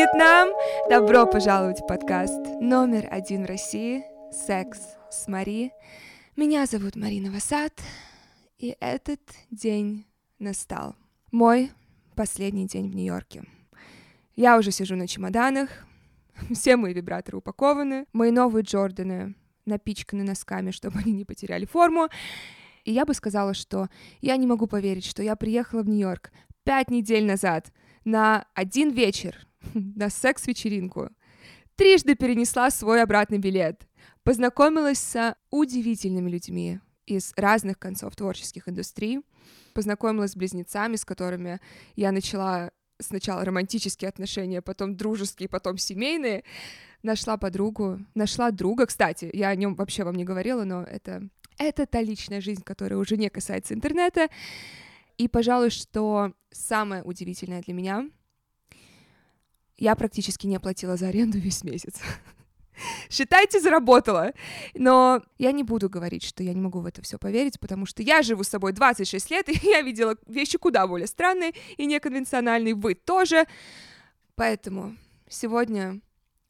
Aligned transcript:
Вьетнам! 0.00 0.48
Добро 0.88 1.26
пожаловать 1.26 1.80
в 1.80 1.86
подкаст 1.86 2.40
номер 2.58 3.06
один 3.10 3.44
в 3.44 3.46
России 3.46 4.02
«Секс 4.32 4.80
с 5.10 5.28
Мари». 5.28 5.72
Меня 6.36 6.64
зовут 6.64 6.96
Марина 6.96 7.30
Васад, 7.30 7.78
и 8.56 8.78
этот 8.80 9.20
день 9.50 10.06
настал. 10.38 10.96
Мой 11.32 11.70
последний 12.14 12.66
день 12.66 12.90
в 12.90 12.94
Нью-Йорке. 12.94 13.44
Я 14.36 14.56
уже 14.56 14.70
сижу 14.70 14.96
на 14.96 15.06
чемоданах, 15.06 15.68
все 16.54 16.76
мои 16.76 16.94
вибраторы 16.94 17.36
упакованы, 17.36 18.06
мои 18.14 18.30
новые 18.30 18.62
Джорданы 18.62 19.34
напичканы 19.66 20.24
носками, 20.24 20.70
чтобы 20.70 21.00
они 21.00 21.12
не 21.12 21.26
потеряли 21.26 21.66
форму. 21.66 22.08
И 22.84 22.92
я 22.92 23.04
бы 23.04 23.12
сказала, 23.12 23.52
что 23.52 23.90
я 24.22 24.38
не 24.38 24.46
могу 24.46 24.66
поверить, 24.66 25.04
что 25.04 25.22
я 25.22 25.36
приехала 25.36 25.82
в 25.82 25.90
Нью-Йорк 25.90 26.32
пять 26.64 26.88
недель 26.88 27.26
назад 27.26 27.70
на 28.06 28.46
один 28.54 28.88
вечер 28.92 29.46
на 29.74 30.10
секс-вечеринку. 30.10 31.10
Трижды 31.76 32.14
перенесла 32.14 32.70
свой 32.70 33.02
обратный 33.02 33.38
билет. 33.38 33.86
Познакомилась 34.22 34.98
с 34.98 35.34
удивительными 35.50 36.30
людьми 36.30 36.80
из 37.06 37.32
разных 37.36 37.78
концов 37.78 38.14
творческих 38.16 38.68
индустрий. 38.68 39.20
Познакомилась 39.72 40.32
с 40.32 40.36
близнецами, 40.36 40.96
с 40.96 41.04
которыми 41.04 41.60
я 41.96 42.12
начала 42.12 42.70
сначала 42.98 43.44
романтические 43.44 44.08
отношения, 44.08 44.60
потом 44.60 44.96
дружеские, 44.96 45.48
потом 45.48 45.78
семейные. 45.78 46.44
Нашла 47.02 47.38
подругу, 47.38 47.98
нашла 48.14 48.50
друга, 48.50 48.84
кстати, 48.84 49.30
я 49.32 49.48
о 49.48 49.56
нем 49.56 49.74
вообще 49.74 50.04
вам 50.04 50.16
не 50.16 50.24
говорила, 50.24 50.64
но 50.64 50.82
это, 50.82 51.26
это 51.56 51.86
та 51.86 52.02
личная 52.02 52.42
жизнь, 52.42 52.62
которая 52.62 52.98
уже 52.98 53.16
не 53.16 53.30
касается 53.30 53.72
интернета. 53.72 54.28
И, 55.16 55.28
пожалуй, 55.28 55.70
что 55.70 56.34
самое 56.50 57.02
удивительное 57.02 57.62
для 57.62 57.72
меня, 57.72 58.10
я 59.80 59.96
практически 59.96 60.46
не 60.46 60.56
оплатила 60.56 60.96
за 60.96 61.08
аренду 61.08 61.38
весь 61.38 61.64
месяц. 61.64 62.00
Считайте, 63.10 63.60
заработала. 63.60 64.32
Но 64.74 65.22
я 65.38 65.52
не 65.52 65.64
буду 65.64 65.88
говорить, 65.88 66.22
что 66.22 66.42
я 66.42 66.54
не 66.54 66.60
могу 66.60 66.80
в 66.80 66.86
это 66.86 67.02
все 67.02 67.18
поверить, 67.18 67.58
потому 67.58 67.86
что 67.86 68.02
я 68.02 68.22
живу 68.22 68.44
с 68.44 68.48
собой 68.48 68.72
26 68.72 69.30
лет, 69.30 69.48
и 69.48 69.58
я 69.62 69.82
видела 69.82 70.16
вещи 70.26 70.58
куда 70.58 70.86
более 70.86 71.06
странные 71.06 71.52
и 71.76 71.86
неконвенциональные. 71.86 72.74
Вы 72.74 72.94
тоже. 72.94 73.46
Поэтому 74.34 74.96
сегодня 75.28 76.00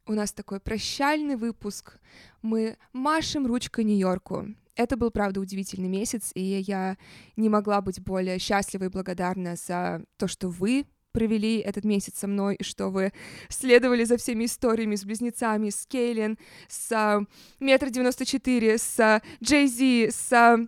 у 0.06 0.12
нас 0.12 0.32
такой 0.32 0.60
прощальный 0.60 1.36
выпуск. 1.36 1.98
Мы 2.42 2.76
машем 2.92 3.46
ручкой 3.46 3.84
Нью-Йорку. 3.84 4.48
Это 4.74 4.96
был, 4.96 5.10
правда, 5.10 5.40
удивительный 5.40 5.88
месяц, 5.88 6.30
и 6.34 6.40
я 6.40 6.96
не 7.36 7.48
могла 7.48 7.80
быть 7.80 8.00
более 8.00 8.38
счастлива 8.38 8.84
и 8.84 8.88
благодарна 8.88 9.56
за 9.56 10.04
то, 10.16 10.26
что 10.26 10.48
вы 10.48 10.86
провели 11.12 11.58
этот 11.58 11.84
месяц 11.84 12.18
со 12.18 12.26
мной, 12.26 12.56
и 12.56 12.64
что 12.64 12.88
вы 12.88 13.12
следовали 13.48 14.04
за 14.04 14.16
всеми 14.16 14.44
историями 14.44 14.96
с 14.96 15.04
близнецами, 15.04 15.70
с 15.70 15.86
Кейлин, 15.86 16.38
с 16.68 17.26
Метр 17.58 17.90
девяносто 17.90 18.24
четыре, 18.24 18.78
с 18.78 19.22
Джей 19.42 19.66
Зи, 19.66 20.10
с 20.10 20.58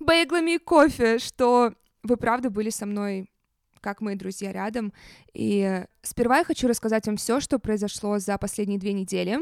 бейглами 0.00 0.56
и 0.56 0.58
кофе, 0.58 1.18
что 1.18 1.74
вы 2.02 2.16
правда 2.16 2.50
были 2.50 2.70
со 2.70 2.86
мной 2.86 3.28
как 3.80 4.00
мои 4.00 4.14
друзья 4.14 4.52
рядом. 4.52 4.92
И 5.34 5.84
сперва 6.02 6.38
я 6.38 6.44
хочу 6.44 6.68
рассказать 6.68 7.06
вам 7.06 7.16
все, 7.16 7.40
что 7.40 7.58
произошло 7.58 8.18
за 8.18 8.38
последние 8.38 8.78
две 8.78 8.92
недели, 8.92 9.40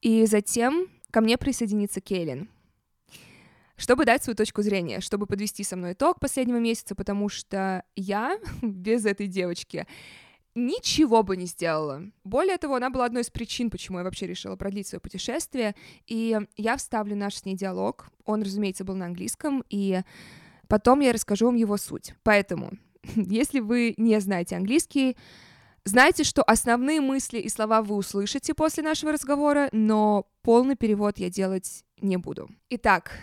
и 0.00 0.26
затем 0.26 0.88
ко 1.10 1.20
мне 1.20 1.38
присоединится 1.38 2.00
Кейлин 2.00 2.48
чтобы 3.76 4.04
дать 4.04 4.22
свою 4.22 4.36
точку 4.36 4.62
зрения, 4.62 5.00
чтобы 5.00 5.26
подвести 5.26 5.64
со 5.64 5.76
мной 5.76 5.92
итог 5.92 6.20
последнего 6.20 6.58
месяца, 6.58 6.94
потому 6.94 7.28
что 7.28 7.84
я 7.96 8.38
без 8.62 9.06
этой 9.06 9.26
девочки 9.26 9.86
ничего 10.54 11.22
бы 11.22 11.36
не 11.36 11.46
сделала. 11.46 12.02
Более 12.24 12.58
того, 12.58 12.74
она 12.76 12.90
была 12.90 13.06
одной 13.06 13.22
из 13.22 13.30
причин, 13.30 13.70
почему 13.70 13.98
я 13.98 14.04
вообще 14.04 14.26
решила 14.26 14.56
продлить 14.56 14.86
свое 14.86 15.00
путешествие, 15.00 15.74
и 16.06 16.38
я 16.56 16.76
вставлю 16.76 17.16
наш 17.16 17.36
с 17.36 17.44
ней 17.44 17.56
диалог. 17.56 18.08
Он, 18.24 18.42
разумеется, 18.42 18.84
был 18.84 18.94
на 18.94 19.06
английском, 19.06 19.64
и 19.70 20.02
потом 20.68 21.00
я 21.00 21.12
расскажу 21.12 21.46
вам 21.46 21.56
его 21.56 21.76
суть. 21.78 22.14
Поэтому, 22.22 22.72
если 23.16 23.60
вы 23.60 23.94
не 23.96 24.20
знаете 24.20 24.56
английский, 24.56 25.16
Знайте, 25.84 26.22
что 26.22 26.44
основные 26.44 27.00
мысли 27.00 27.40
и 27.40 27.48
слова 27.48 27.82
вы 27.82 27.96
услышите 27.96 28.54
после 28.54 28.84
нашего 28.84 29.10
разговора, 29.10 29.68
но 29.72 30.28
полный 30.42 30.76
перевод 30.76 31.18
я 31.18 31.28
делать 31.28 31.82
не 32.00 32.18
буду. 32.18 32.48
Итак, 32.70 33.18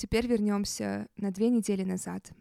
Теперь 0.00 0.26
вернемся 0.26 1.08
на 1.18 1.30
две 1.30 1.50
недели 1.50 1.84
назад. 1.84 2.32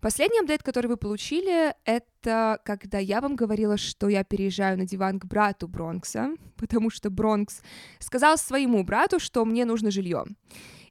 Последний 0.00 0.40
апдейт, 0.40 0.64
который 0.64 0.88
вы 0.88 0.96
получили, 0.96 1.72
это 1.84 2.60
когда 2.64 2.98
я 2.98 3.20
вам 3.20 3.36
говорила, 3.36 3.76
что 3.76 4.08
я 4.08 4.24
переезжаю 4.24 4.76
на 4.76 4.84
диван 4.84 5.20
к 5.20 5.26
брату 5.26 5.68
Бронкса, 5.68 6.30
потому 6.56 6.90
что 6.90 7.08
Бронкс 7.08 7.62
сказал 8.00 8.36
своему 8.36 8.82
брату, 8.82 9.20
что 9.20 9.44
мне 9.44 9.64
нужно 9.64 9.92
жилье. 9.92 10.24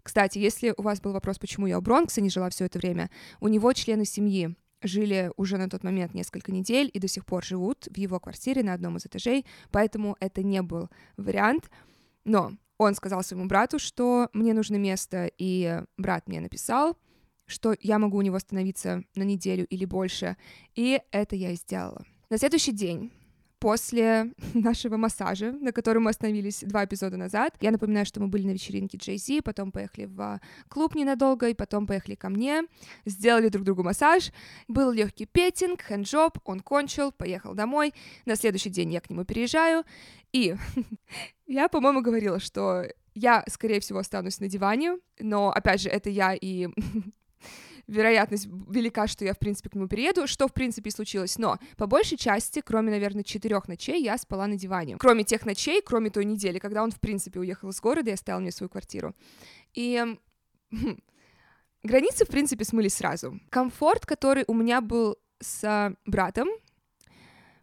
Кстати, 0.02 0.38
если 0.38 0.74
у 0.78 0.82
вас 0.82 1.02
был 1.02 1.12
вопрос, 1.12 1.40
почему 1.40 1.68
я 1.68 1.78
у 1.78 1.82
Бронкса 1.82 2.22
не 2.22 2.30
жила 2.30 2.50
все 2.50 2.64
это 2.68 2.80
время, 2.80 3.12
у 3.42 3.50
него 3.50 3.74
члены 3.74 4.06
семьи 4.06 4.56
жили 4.82 5.34
уже 5.36 5.58
на 5.58 5.70
тот 5.70 5.84
момент 5.84 6.14
несколько 6.14 6.54
недель 6.54 6.90
и 6.94 7.00
до 7.00 7.10
сих 7.10 7.26
пор 7.26 7.44
живут 7.44 7.90
в 7.92 7.98
его 7.98 8.22
квартире 8.22 8.64
на 8.64 8.72
одном 8.74 8.96
из 8.96 9.08
этажей, 9.08 9.46
поэтому 9.72 10.16
это 10.22 10.42
не 10.42 10.62
был 10.62 10.90
вариант. 11.18 11.70
Но 12.24 12.54
он 12.78 12.96
сказал 12.96 13.24
своему 13.24 13.48
брату, 13.48 13.80
что 13.80 14.30
мне 14.34 14.54
нужно 14.54 14.76
место, 14.76 15.30
и 15.38 15.82
брат 15.98 16.28
мне 16.28 16.40
написал, 16.40 16.98
что 17.46 17.76
я 17.80 18.00
могу 18.00 18.18
у 18.18 18.22
него 18.22 18.36
остановиться 18.36 19.04
на 19.16 19.24
неделю 19.24 19.66
или 19.68 19.86
больше, 19.86 20.38
и 20.74 21.02
это 21.12 21.36
я 21.36 21.52
и 21.52 21.56
сделала. 21.56 22.04
На 22.30 22.38
следующий 22.38 22.72
день 22.72 23.12
после 23.60 24.32
нашего 24.54 24.98
массажа, 24.98 25.52
на 25.52 25.72
котором 25.72 26.04
мы 26.04 26.12
остановились 26.12 26.62
два 26.62 26.86
эпизода 26.86 27.18
назад. 27.18 27.56
Я 27.62 27.72
напоминаю, 27.72 28.06
что 28.06 28.20
мы 28.20 28.28
были 28.28 28.46
на 28.46 28.52
вечеринке 28.52 28.98
Джей 28.98 29.18
Зи, 29.18 29.42
потом 29.42 29.72
поехали 29.72 30.06
в 30.06 30.40
клуб 30.70 30.94
ненадолго, 30.96 31.50
и 31.50 31.54
потом 31.54 31.88
поехали 31.88 32.14
ко 32.16 32.30
мне, 32.30 32.64
сделали 33.06 33.50
друг 33.50 33.66
другу 33.66 33.84
массаж. 33.84 34.32
Был 34.68 34.92
легкий 34.92 35.26
петинг, 35.26 35.82
хэнджоп, 35.82 36.38
он 36.46 36.60
кончил, 36.60 37.12
поехал 37.12 37.54
домой. 37.54 37.94
На 38.26 38.36
следующий 38.36 38.70
день 38.70 38.94
я 38.94 39.02
к 39.02 39.10
нему 39.10 39.26
переезжаю, 39.26 39.84
и 40.32 40.56
я, 41.48 41.68
по-моему, 41.68 42.02
говорила, 42.02 42.40
что 42.40 42.86
я, 43.14 43.44
скорее 43.48 43.80
всего, 43.80 44.00
останусь 44.00 44.40
на 44.40 44.48
диване, 44.48 44.98
но, 45.20 45.50
опять 45.50 45.82
же, 45.82 45.90
это 45.90 46.10
я 46.10 46.34
и 46.34 46.68
вероятность 47.88 48.48
велика, 48.48 49.08
что 49.08 49.26
я, 49.26 49.34
в 49.34 49.40
принципе, 49.40 49.70
к 49.70 49.76
нему 49.76 49.88
перееду, 49.88 50.28
что, 50.28 50.48
в 50.48 50.54
принципе, 50.54 50.90
и 50.90 50.94
случилось. 50.94 51.38
Но, 51.38 51.58
по 51.78 51.88
большей 51.88 52.18
части, 52.18 52.62
кроме, 52.62 52.92
наверное, 52.92 53.24
четырех 53.24 53.68
ночей, 53.68 54.04
я 54.04 54.18
спала 54.18 54.48
на 54.48 54.56
диване. 54.56 54.98
Кроме 54.98 55.24
тех 55.24 55.46
ночей, 55.46 55.82
кроме 55.82 56.10
той 56.10 56.26
недели, 56.26 56.60
когда 56.60 56.84
он, 56.84 56.92
в 56.92 57.00
принципе, 57.00 57.40
уехал 57.40 57.70
из 57.70 57.80
города 57.80 58.10
и 58.10 58.14
оставил 58.14 58.42
мне 58.42 58.52
свою 58.52 58.70
квартиру. 58.70 59.16
И 59.74 60.04
границы, 61.84 62.26
в 62.26 62.30
принципе, 62.30 62.66
смылись 62.66 62.96
сразу. 62.96 63.40
Комфорт, 63.50 64.06
который 64.06 64.44
у 64.48 64.54
меня 64.54 64.82
был 64.82 65.18
с 65.40 65.96
братом, 66.06 66.50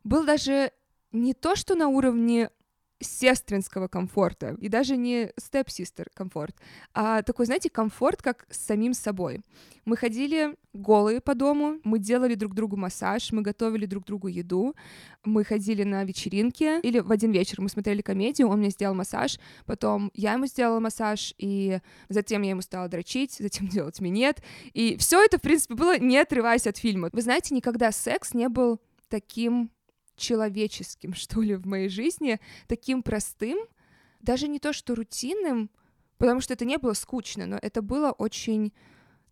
был 0.04 0.24
даже 0.24 0.72
не 1.10 1.34
то, 1.34 1.56
что 1.56 1.74
на 1.74 1.88
уровне 1.88 2.50
сестринского 3.02 3.88
комфорта, 3.88 4.56
и 4.60 4.68
даже 4.68 4.96
не 4.96 5.32
степ-систер 5.38 6.08
комфорт, 6.14 6.56
а 6.94 7.22
такой, 7.22 7.46
знаете, 7.46 7.70
комфорт 7.70 8.22
как 8.22 8.46
с 8.50 8.58
самим 8.58 8.94
собой. 8.94 9.40
Мы 9.84 9.96
ходили 9.96 10.54
голые 10.72 11.20
по 11.20 11.34
дому, 11.34 11.80
мы 11.84 11.98
делали 11.98 12.34
друг 12.34 12.54
другу 12.54 12.76
массаж, 12.76 13.32
мы 13.32 13.42
готовили 13.42 13.84
друг 13.84 14.04
другу 14.04 14.28
еду, 14.28 14.74
мы 15.24 15.44
ходили 15.44 15.82
на 15.82 16.04
вечеринки, 16.04 16.80
или 16.80 17.00
в 17.00 17.10
один 17.10 17.32
вечер 17.32 17.60
мы 17.60 17.68
смотрели 17.68 18.00
комедию, 18.00 18.48
он 18.48 18.60
мне 18.60 18.70
сделал 18.70 18.94
массаж, 18.94 19.38
потом 19.66 20.10
я 20.14 20.34
ему 20.34 20.46
сделала 20.46 20.80
массаж, 20.80 21.34
и 21.38 21.80
затем 22.08 22.42
я 22.42 22.50
ему 22.50 22.62
стала 22.62 22.88
дрочить, 22.88 23.36
затем 23.38 23.68
делать 23.68 24.00
минет, 24.00 24.42
и 24.72 24.96
все 24.96 25.22
это, 25.22 25.38
в 25.38 25.42
принципе, 25.42 25.74
было 25.74 25.98
не 25.98 26.18
отрываясь 26.18 26.66
от 26.66 26.78
фильма. 26.78 27.10
Вы 27.12 27.22
знаете, 27.22 27.54
никогда 27.54 27.90
секс 27.92 28.34
не 28.34 28.48
был 28.48 28.80
таким 29.08 29.70
человеческим, 30.22 31.12
что 31.22 31.42
ли, 31.42 31.56
в 31.56 31.66
моей 31.66 31.88
жизни, 31.88 32.40
таким 32.66 33.02
простым, 33.02 33.58
даже 34.20 34.48
не 34.48 34.58
то 34.58 34.72
что 34.72 34.94
рутинным, 34.94 35.70
потому 36.16 36.40
что 36.40 36.54
это 36.54 36.64
не 36.64 36.78
было 36.78 36.94
скучно, 36.94 37.46
но 37.46 37.58
это 37.60 37.82
было 37.82 38.12
очень, 38.12 38.72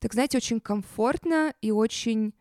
так 0.00 0.12
знаете, 0.12 0.36
очень 0.36 0.60
комфортно 0.60 1.54
и 1.62 1.70
очень 1.70 2.34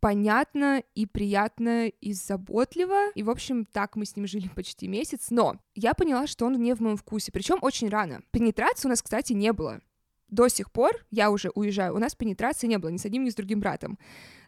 понятно 0.00 0.82
и 0.94 1.06
приятно 1.06 1.88
и 1.88 2.12
заботливо. 2.12 3.10
И, 3.14 3.22
в 3.22 3.30
общем, 3.30 3.64
так 3.64 3.96
мы 3.96 4.04
с 4.04 4.16
ним 4.16 4.26
жили 4.26 4.48
почти 4.48 4.88
месяц. 4.88 5.26
Но 5.30 5.56
я 5.74 5.94
поняла, 5.94 6.26
что 6.26 6.46
он 6.46 6.54
не 6.54 6.74
в 6.74 6.80
моем 6.80 6.96
вкусе. 6.96 7.32
Причем 7.32 7.58
очень 7.60 7.88
рано. 7.88 8.22
Пенетрации 8.30 8.88
у 8.88 8.90
нас, 8.90 9.02
кстати, 9.02 9.32
не 9.32 9.52
было. 9.52 9.80
До 10.28 10.48
сих 10.48 10.70
пор, 10.70 11.06
я 11.10 11.30
уже 11.30 11.50
уезжаю, 11.54 11.94
у 11.94 11.98
нас 11.98 12.14
пенетрации 12.14 12.66
не 12.66 12.78
было 12.78 12.90
ни 12.90 12.98
с 12.98 13.06
одним, 13.06 13.24
ни 13.24 13.30
с 13.30 13.34
другим 13.34 13.60
братом. 13.60 13.98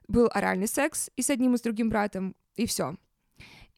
Был 0.08 0.28
оральный 0.32 0.67
секс 0.67 1.11
и 1.17 1.22
с 1.22 1.31
одним, 1.31 1.55
и 1.55 1.58
с 1.58 1.62
другим 1.62 1.88
братом, 1.88 2.37
и 2.55 2.67
все. 2.67 2.96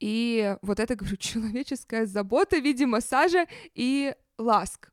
И 0.03 0.57
вот 0.63 0.81
это, 0.81 0.97
говорю, 0.97 1.17
человеческая 1.19 2.07
забота 2.07 2.61
в 2.61 2.65
виде 2.65 2.87
массажа 2.87 3.47
и 3.73 4.15
ласк. 4.37 4.91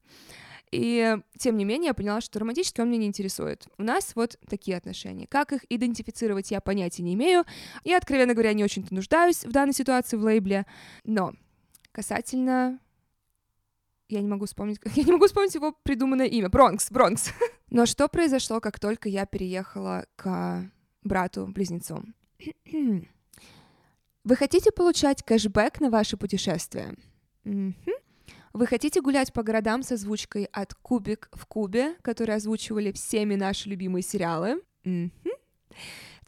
И 0.71 1.17
тем 1.39 1.57
не 1.57 1.65
менее 1.65 1.87
я 1.87 1.93
поняла, 1.95 2.21
что 2.21 2.37
романтически 2.37 2.79
он 2.79 2.89
меня 2.89 2.99
не 2.99 3.07
интересует. 3.07 3.67
У 3.79 3.83
нас 3.83 4.11
вот 4.15 4.37
такие 4.47 4.77
отношения. 4.77 5.25
Как 5.25 5.51
их 5.51 5.65
идентифицировать, 5.67 6.51
я 6.51 6.61
понятия 6.61 7.01
не 7.01 7.15
имею. 7.15 7.43
Я, 7.83 7.97
откровенно 7.97 8.35
говоря, 8.35 8.53
не 8.53 8.63
очень-то 8.63 8.93
нуждаюсь 8.93 9.45
в 9.45 9.51
данной 9.51 9.73
ситуации 9.73 10.15
в 10.15 10.21
лейбле. 10.21 10.67
Но 11.05 11.33
касательно 11.91 12.79
я 14.09 14.21
не 14.21 14.27
могу 14.27 14.45
вспомнить, 14.45 14.79
я 14.93 15.03
не 15.03 15.11
могу 15.11 15.25
вспомнить 15.25 15.55
его 15.55 15.71
придуманное 15.81 16.27
имя. 16.27 16.49
Бронкс, 16.49 16.91
Бронкс. 16.91 17.31
Но 17.71 17.87
что 17.87 18.09
произошло, 18.09 18.59
как 18.59 18.79
только 18.79 19.09
я 19.09 19.25
переехала 19.25 20.05
к 20.15 20.69
брату-близнецу? 21.01 22.03
Вы 24.29 24.35
хотите 24.35 24.71
получать 24.71 25.23
кэшбэк 25.23 25.79
на 25.79 25.89
ваши 25.89 26.15
путешествия? 26.15 26.93
Вы 28.53 28.67
хотите 28.67 29.01
гулять 29.01 29.33
по 29.33 29.41
городам 29.41 29.81
с 29.81 29.91
озвучкой 29.91 30.43
от 30.51 30.75
«Кубик 30.75 31.31
в 31.33 31.47
кубе», 31.47 31.95
которые 32.03 32.35
озвучивали 32.35 32.91
всеми 32.91 33.33
наши 33.33 33.69
любимые 33.69 34.03
сериалы? 34.03 34.61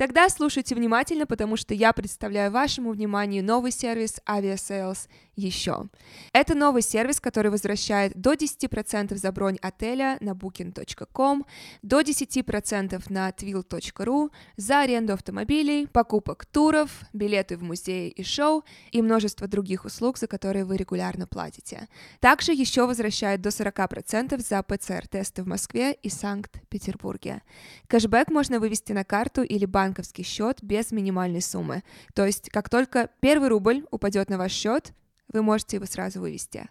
Тогда 0.02 0.30
слушайте 0.30 0.74
внимательно, 0.74 1.28
потому 1.28 1.56
что 1.56 1.76
я 1.76 1.94
представляю 1.94 2.52
вашему 2.52 2.92
вниманию 2.92 3.44
новый 3.44 3.72
сервис 3.72 4.20
Aviasales 4.28 5.08
еще. 5.36 5.90
Это 6.34 6.56
новый 6.56 6.82
сервис, 6.82 7.20
который 7.20 7.52
возвращает 7.52 8.14
до 8.20 8.34
10% 8.34 9.16
за 9.16 9.32
бронь 9.32 9.58
отеля 9.62 10.18
на 10.20 10.32
booking.com, 10.32 11.46
до 11.82 12.02
10% 12.02 13.04
на 13.10 13.30
twill.ru, 13.30 14.32
за 14.58 14.82
аренду 14.82 15.14
автомобилей, 15.14 15.88
покупок 15.88 16.46
туров, 16.46 16.90
билеты 17.14 17.58
в 17.58 17.64
музеи 17.64 18.10
и 18.10 18.24
шоу 18.24 18.64
и 18.92 19.02
множество 19.02 19.48
других 19.48 19.86
услуг, 19.86 20.18
за 20.18 20.28
которые 20.28 20.66
вы 20.66 20.78
регулярно 20.78 21.28
платите. 21.28 21.88
Также 22.20 22.52
еще 22.52 22.86
возвращает 22.86 23.42
до 23.42 23.50
40% 23.50 24.40
за 24.40 24.64
ПЦР-тесты 24.64 25.44
в 25.44 25.48
Москве 25.48 25.94
и 25.94 26.10
Санкт-Петербурге. 26.10 27.42
Кэшбэк 27.88 28.30
можно 28.30 28.60
вывести 28.60 28.94
на 28.94 29.04
карту 29.04 29.44
или 29.44 29.66
банковский 29.92 30.24
счет 30.24 30.60
без 30.62 30.92
минимальной 30.92 31.42
суммы. 31.42 31.84
То 32.14 32.26
есть, 32.26 32.50
как 32.50 32.70
только 32.70 33.10
первый 33.20 33.50
рубль 33.50 33.86
упадет 33.92 34.30
на 34.30 34.38
ваш 34.38 34.54
счет, 34.54 34.94
вы 35.34 35.42
можете 35.42 35.78
его 35.78 35.86
сразу 35.86 36.20
вывести. 36.22 36.70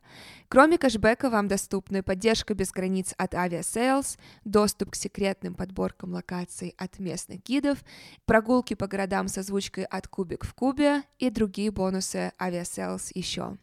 Кроме 0.48 0.78
кэшбэка 0.78 1.30
вам 1.30 1.48
доступны 1.48 2.02
поддержка 2.02 2.54
без 2.54 2.70
границ 2.70 3.14
от 3.16 3.34
Aviasales, 3.34 4.18
доступ 4.44 4.90
к 4.90 4.96
секретным 4.96 5.54
подборкам 5.54 6.12
локаций 6.12 6.74
от 6.78 6.98
местных 6.98 7.42
гидов, 7.42 7.78
прогулки 8.24 8.74
по 8.74 8.86
городам 8.86 9.28
с 9.28 9.38
озвучкой 9.38 9.84
от 9.84 10.08
Кубик 10.08 10.44
в 10.44 10.54
Кубе 10.54 11.02
и 11.18 11.30
другие 11.30 11.70
бонусы 11.70 12.32
Aviasales 12.38 13.12
еще. 13.14 13.56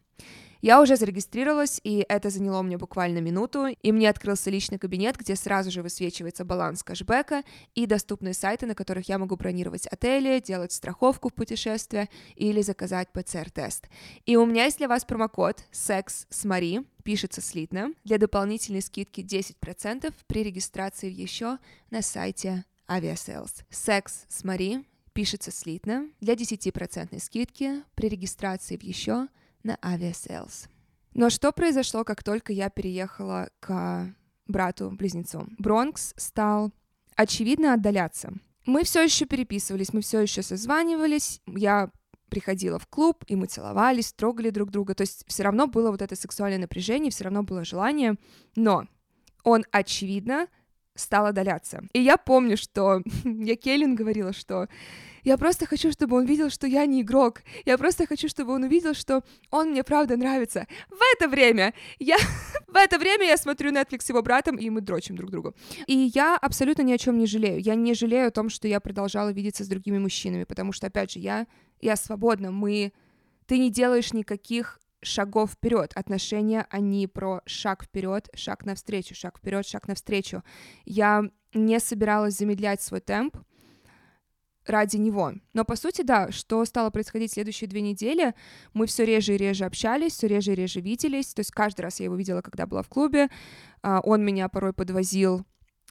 Я 0.62 0.82
уже 0.82 0.96
зарегистрировалась, 0.96 1.80
и 1.84 2.06
это 2.08 2.30
заняло 2.30 2.62
мне 2.62 2.78
буквально 2.78 3.20
минуту, 3.20 3.68
и 3.68 3.92
мне 3.92 4.10
открылся 4.10 4.50
личный 4.50 4.78
кабинет, 4.78 5.18
где 5.18 5.36
сразу 5.36 5.72
же 5.72 5.82
высвечивается 5.82 6.46
баланс 6.46 6.84
кэшбэка 6.84 7.44
и 7.76 7.86
доступные 7.86 8.34
сайты, 8.34 8.66
на 8.66 8.76
которых 8.76 9.08
я 9.10 9.18
могу 9.18 9.36
бронировать 9.36 9.88
отели, 9.88 10.40
делать 10.40 10.72
страховку 10.72 11.30
в 11.30 11.34
путешествие 11.34 12.10
или 12.36 12.62
заказать 12.62 13.10
ПЦР-тест. 13.12 13.88
И 14.26 14.36
у 14.36 14.46
меня 14.46 14.66
есть 14.66 14.78
для 14.78 14.88
вас 14.88 15.06
промокод 15.06 15.64
SEX 15.72 16.26
с 16.30 16.46
Мари, 16.46 16.84
пишется 17.04 17.42
слитно, 17.42 17.94
для 18.04 18.18
дополнительной 18.18 18.82
скидки 18.82 19.22
10% 19.22 20.14
при 20.28 20.44
регистрации 20.44 21.10
еще 21.10 21.58
на 21.90 22.02
сайте 22.02 22.66
Aviasales. 22.88 23.64
Секс 23.70 24.26
с 24.28 24.44
Мари 24.44 24.86
пишется 25.14 25.52
слитно 25.52 26.10
для 26.22 26.36
10% 26.36 27.20
скидки 27.20 27.84
при 27.96 28.10
регистрации 28.10 28.78
в 28.78 28.84
еще 28.84 29.28
на 29.68 29.78
Aviasales. 29.84 30.68
Но 31.14 31.30
что 31.30 31.52
произошло, 31.52 32.04
как 32.04 32.24
только 32.24 32.54
я 32.54 32.70
переехала 32.70 33.50
к 33.60 34.14
брату-близнецу? 34.48 35.48
Бронкс 35.58 36.14
стал, 36.18 36.72
очевидно, 37.16 37.74
отдаляться. 37.74 38.34
Мы 38.66 38.84
все 38.84 39.04
еще 39.04 39.26
переписывались, 39.26 39.94
мы 39.94 40.02
все 40.02 40.22
еще 40.22 40.42
созванивались, 40.42 41.42
я 41.48 41.90
приходила 42.30 42.80
в 42.80 42.88
клуб, 42.88 43.24
и 43.28 43.36
мы 43.36 43.48
целовались, 43.48 44.12
трогали 44.14 44.50
друг 44.50 44.72
друга, 44.72 44.94
то 44.94 45.02
есть 45.02 45.24
все 45.28 45.44
равно 45.44 45.68
было 45.68 45.92
вот 45.92 46.02
это 46.02 46.16
сексуальное 46.16 46.60
напряжение, 46.60 47.12
все 47.12 47.24
равно 47.24 47.44
было 47.44 47.64
желание, 47.64 48.16
но 48.56 48.86
он, 49.44 49.64
очевидно, 49.72 50.48
стал 50.98 51.28
отдаляться. 51.28 51.84
И 51.94 52.02
я 52.02 52.18
помню, 52.18 52.58
что 52.58 53.02
я 53.24 53.56
Келлин 53.56 53.96
говорила, 53.96 54.34
что 54.34 54.68
я 55.28 55.38
просто 55.38 55.66
хочу, 55.66 55.92
чтобы 55.92 56.16
он 56.16 56.26
видел, 56.26 56.50
что 56.50 56.68
я 56.68 56.86
не 56.86 57.02
игрок. 57.02 57.42
Я 57.66 57.78
просто 57.78 58.06
хочу, 58.08 58.30
чтобы 58.30 58.54
он 58.54 58.64
увидел, 58.64 58.94
что 58.94 59.24
он 59.52 59.72
мне 59.72 59.84
правда 59.84 60.16
нравится. 60.16 60.68
В 60.90 61.00
это 61.16 61.28
время 61.28 61.74
я... 62.00 62.16
в 62.68 62.76
это 62.76 62.98
время 62.98 63.26
я 63.26 63.36
смотрю 63.38 63.72
Netflix 63.72 64.04
с 64.04 64.10
его 64.10 64.22
братом, 64.22 64.56
и 64.56 64.70
мы 64.70 64.80
дрочим 64.80 65.18
друг 65.18 65.30
другу. 65.30 65.54
И 65.86 66.12
я 66.16 66.38
абсолютно 66.38 66.84
ни 66.84 66.94
о 66.94 66.98
чем 66.98 67.18
не 67.18 67.28
жалею. 67.28 67.60
Я 67.60 67.76
не 67.76 67.94
жалею 67.94 68.28
о 68.28 68.32
том, 68.32 68.50
что 68.50 68.70
я 68.70 68.80
продолжала 68.80 69.34
видеться 69.34 69.66
с 69.66 69.68
другими 69.68 69.98
мужчинами, 69.98 70.46
потому 70.46 70.72
что, 70.72 70.88
опять 70.88 71.12
же, 71.12 71.20
я, 71.20 71.46
я 71.82 71.96
свободна. 71.98 72.52
Мы... 72.52 72.94
Ты 73.48 73.60
не 73.60 73.70
делаешь 73.70 74.14
никаких 74.14 74.80
шагов 75.02 75.52
вперед. 75.52 75.92
Отношения, 75.96 76.66
они 76.70 77.08
про 77.08 77.42
шаг 77.46 77.84
вперед, 77.84 78.30
шаг 78.34 78.66
навстречу, 78.66 79.16
шаг 79.16 79.38
вперед, 79.38 79.66
шаг 79.66 79.88
навстречу. 79.88 80.44
Я 80.86 81.24
не 81.54 81.80
собиралась 81.80 82.38
замедлять 82.38 82.82
свой 82.82 83.02
темп, 83.02 83.38
ради 84.68 84.98
него. 84.98 85.34
Но 85.54 85.66
по 85.66 85.76
сути, 85.76 86.02
да, 86.02 86.32
что 86.32 86.64
стало 86.66 86.90
происходить 86.90 87.32
следующие 87.32 87.70
две 87.70 87.82
недели, 87.82 88.34
мы 88.74 88.86
все 88.86 89.06
реже 89.06 89.36
и 89.36 89.38
реже 89.38 89.66
общались, 89.66 90.14
все 90.14 90.28
реже 90.28 90.54
и 90.54 90.56
реже 90.56 90.82
виделись. 90.82 91.34
То 91.34 91.40
есть 91.40 91.52
каждый 91.52 91.82
раз 91.82 92.00
я 92.00 92.06
его 92.06 92.16
видела, 92.16 92.42
когда 92.42 92.66
была 92.66 92.82
в 92.84 92.90
клубе. 92.90 93.30
А, 93.82 94.02
он 94.02 94.24
меня 94.24 94.50
порой 94.50 94.74
подвозил 94.74 95.46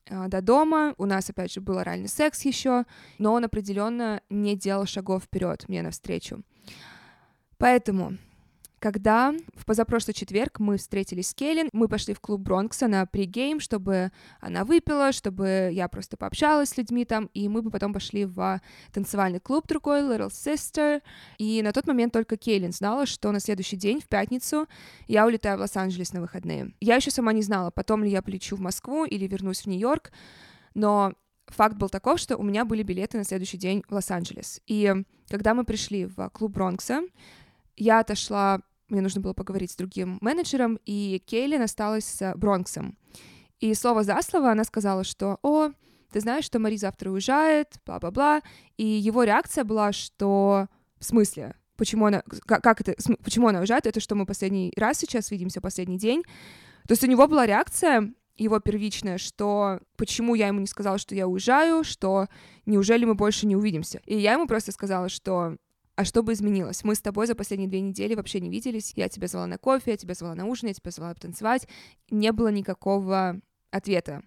а, 0.09 0.29
до 0.29 0.43
дома. 0.43 0.95
У 0.99 1.07
нас, 1.07 1.29
опять 1.31 1.53
же, 1.53 1.61
был 1.61 1.79
оральный 1.79 2.09
секс 2.09 2.45
еще, 2.45 2.85
но 3.19 3.33
он 3.33 3.45
определенно 3.45 4.21
не 4.29 4.57
делал 4.57 4.87
шагов 4.87 5.25
вперед 5.25 5.69
мне 5.69 5.83
навстречу. 5.83 6.43
Поэтому 7.59 8.19
когда 8.79 9.35
в 9.55 9.65
позапрошлый 9.65 10.15
четверг 10.15 10.59
мы 10.59 10.77
встретились 10.77 11.31
с 11.31 11.35
Кейлин, 11.35 11.69
мы 11.73 11.89
пошли 11.89 12.15
в 12.15 12.21
клуб 12.21 12.43
Бронкса 12.43 12.89
на 12.89 13.07
пригейм, 13.07 13.59
чтобы 13.61 14.13
она 14.41 14.65
выпила, 14.65 15.13
чтобы 15.13 15.71
я 15.73 15.89
просто 15.89 16.17
пообщалась 16.17 16.71
с 16.71 16.77
людьми 16.77 17.05
там, 17.05 17.31
и 17.33 17.49
мы 17.49 17.63
бы 17.63 17.71
потом 17.71 17.93
пошли 17.93 18.27
в 18.27 18.61
танцевальный 18.93 19.41
клуб 19.41 19.67
другой, 19.67 20.01
Little 20.01 20.29
Sister, 20.29 21.03
и 21.39 21.63
на 21.63 21.73
тот 21.73 21.87
момент 21.87 22.13
только 22.13 22.37
Кейлин 22.37 22.73
знала, 22.73 23.07
что 23.07 23.33
на 23.33 23.41
следующий 23.41 23.77
день, 23.77 24.01
в 24.01 24.09
пятницу, 24.09 24.67
я 25.09 25.27
улетаю 25.27 25.57
в 25.57 25.61
Лос-Анджелес 25.61 26.13
на 26.13 26.21
выходные. 26.21 26.73
Я 26.81 26.97
еще 26.97 27.11
сама 27.11 27.33
не 27.33 27.43
знала, 27.43 27.71
потом 27.71 28.05
ли 28.05 28.11
я 28.11 28.23
полечу 28.23 28.57
в 28.57 28.61
Москву 28.61 29.05
или 29.05 29.27
вернусь 29.27 29.63
в 29.63 29.67
Нью-Йорк, 29.67 30.13
но 30.75 31.15
факт 31.47 31.77
был 31.77 31.89
таков, 31.89 32.21
что 32.21 32.37
у 32.37 32.43
меня 32.43 32.65
были 32.65 32.83
билеты 32.83 33.17
на 33.17 33.25
следующий 33.25 33.57
день 33.57 33.83
в 33.89 33.95
Лос-Анджелес. 33.95 34.61
И 34.67 34.95
когда 35.29 35.55
мы 35.55 35.65
пришли 35.65 36.07
в 36.07 36.29
клуб 36.31 36.53
Бронкса, 36.53 37.03
я 37.77 38.01
отошла, 38.01 38.61
мне 38.89 39.01
нужно 39.01 39.21
было 39.21 39.33
поговорить 39.33 39.71
с 39.71 39.77
другим 39.77 40.19
менеджером, 40.21 40.79
и 40.85 41.23
Кейлин 41.27 41.63
осталась 41.63 42.05
с 42.05 42.35
Бронксом. 42.37 42.97
И 43.61 43.73
слово 43.75 44.05
за 44.05 44.21
слово 44.23 44.53
она 44.53 44.65
сказала, 44.65 45.05
что 45.05 45.39
«О, 45.43 45.71
ты 46.13 46.21
знаешь, 46.21 46.45
что 46.45 46.59
Мари 46.59 46.77
завтра 46.77 47.11
уезжает, 47.11 47.75
бла-бла-бла». 47.87 48.43
И 48.77 48.87
его 48.87 49.25
реакция 49.25 49.65
была, 49.65 49.93
что 49.93 50.67
«В 50.99 51.05
смысле? 51.05 51.57
Почему 51.77 52.07
она, 52.07 52.23
как, 52.47 52.63
как 52.63 52.81
это, 52.81 52.95
почему 53.23 53.49
она 53.49 53.61
уезжает? 53.61 53.87
Это 53.87 54.01
что 54.01 54.15
мы 54.15 54.27
последний 54.27 54.73
раз 54.77 54.99
сейчас 54.99 55.31
видимся, 55.31 55.61
последний 55.61 55.99
день?» 55.99 56.23
То 56.87 56.93
есть 56.93 57.03
у 57.03 57.09
него 57.09 57.27
была 57.27 57.47
реакция, 57.47 58.15
его 58.37 58.61
первичная, 58.61 59.19
что 59.19 59.81
почему 59.97 60.35
я 60.35 60.49
ему 60.49 60.61
не 60.61 60.67
сказала, 60.67 60.99
что 60.99 61.15
я 61.15 61.27
уезжаю, 61.27 61.85
что 61.85 62.29
неужели 62.67 63.05
мы 63.05 63.15
больше 63.15 63.47
не 63.47 63.57
увидимся. 63.57 64.01
И 64.05 64.17
я 64.17 64.35
ему 64.35 64.47
просто 64.47 64.73
сказала, 64.73 65.09
что 65.09 65.57
а 65.97 66.05
что 66.05 66.23
бы 66.23 66.35
изменилось? 66.35 66.85
Мы 66.85 66.95
с 66.95 67.01
тобой 67.01 67.27
за 67.27 67.35
последние 67.35 67.71
две 67.71 67.81
недели 67.81 68.15
вообще 68.15 68.39
не 68.41 68.51
виделись. 68.51 68.93
Я 68.97 69.09
тебя 69.09 69.29
звала 69.29 69.47
на 69.47 69.57
кофе, 69.57 69.93
я 69.93 69.97
тебя 69.97 70.13
звала 70.15 70.35
на 70.35 70.45
ужин, 70.45 70.69
я 70.69 70.75
тебя 70.75 70.91
звала 70.91 71.15
потанцевать. 71.15 71.67
Не 72.11 72.33
было 72.33 72.49
никакого 72.49 73.41
ответа. 73.71 74.23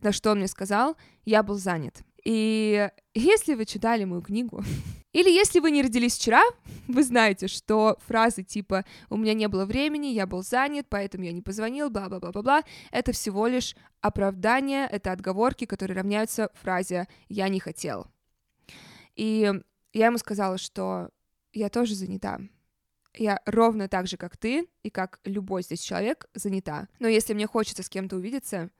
На 0.00 0.10
что 0.10 0.32
он 0.32 0.38
мне 0.38 0.48
сказал, 0.48 0.96
я 1.24 1.44
был 1.44 1.54
занят. 1.54 2.02
И 2.24 2.90
если 3.14 3.54
вы 3.54 3.64
читали 3.64 4.02
мою 4.04 4.22
книгу, 4.22 4.64
или 5.12 5.30
если 5.30 5.60
вы 5.60 5.70
не 5.70 5.82
родились 5.82 6.16
вчера, 6.16 6.42
вы 6.88 7.04
знаете, 7.04 7.46
что 7.46 7.96
фразы 8.06 8.42
типа 8.42 8.84
«у 9.08 9.16
меня 9.16 9.34
не 9.34 9.46
было 9.46 9.66
времени, 9.66 10.08
я 10.08 10.26
был 10.26 10.42
занят, 10.42 10.86
поэтому 10.88 11.24
я 11.24 11.32
не 11.32 11.42
позвонил», 11.42 11.90
бла-бла-бла-бла-бла, 11.90 12.64
это 12.90 13.12
всего 13.12 13.46
лишь 13.46 13.76
оправдание, 14.00 14.88
это 14.90 15.12
отговорки, 15.12 15.64
которые 15.64 15.96
равняются 15.96 16.50
фразе 16.54 17.06
«я 17.28 17.48
не 17.48 17.60
хотел». 17.60 18.08
И 19.14 19.52
я 19.94 20.06
ему 20.06 20.18
сказала, 20.18 20.58
что 20.58 21.08
я 21.52 21.68
тоже 21.70 21.94
занята. 21.94 22.40
Я 23.16 23.40
ровно 23.46 23.88
так 23.88 24.08
же, 24.08 24.16
как 24.16 24.36
ты, 24.36 24.68
и 24.82 24.90
как 24.90 25.20
любой 25.24 25.62
здесь 25.62 25.80
человек, 25.80 26.26
занята. 26.34 26.88
Но 26.98 27.06
если 27.06 27.32
мне 27.32 27.46
хочется 27.46 27.84
с 27.84 27.88
кем-то 27.88 28.16
увидеться, 28.16 28.70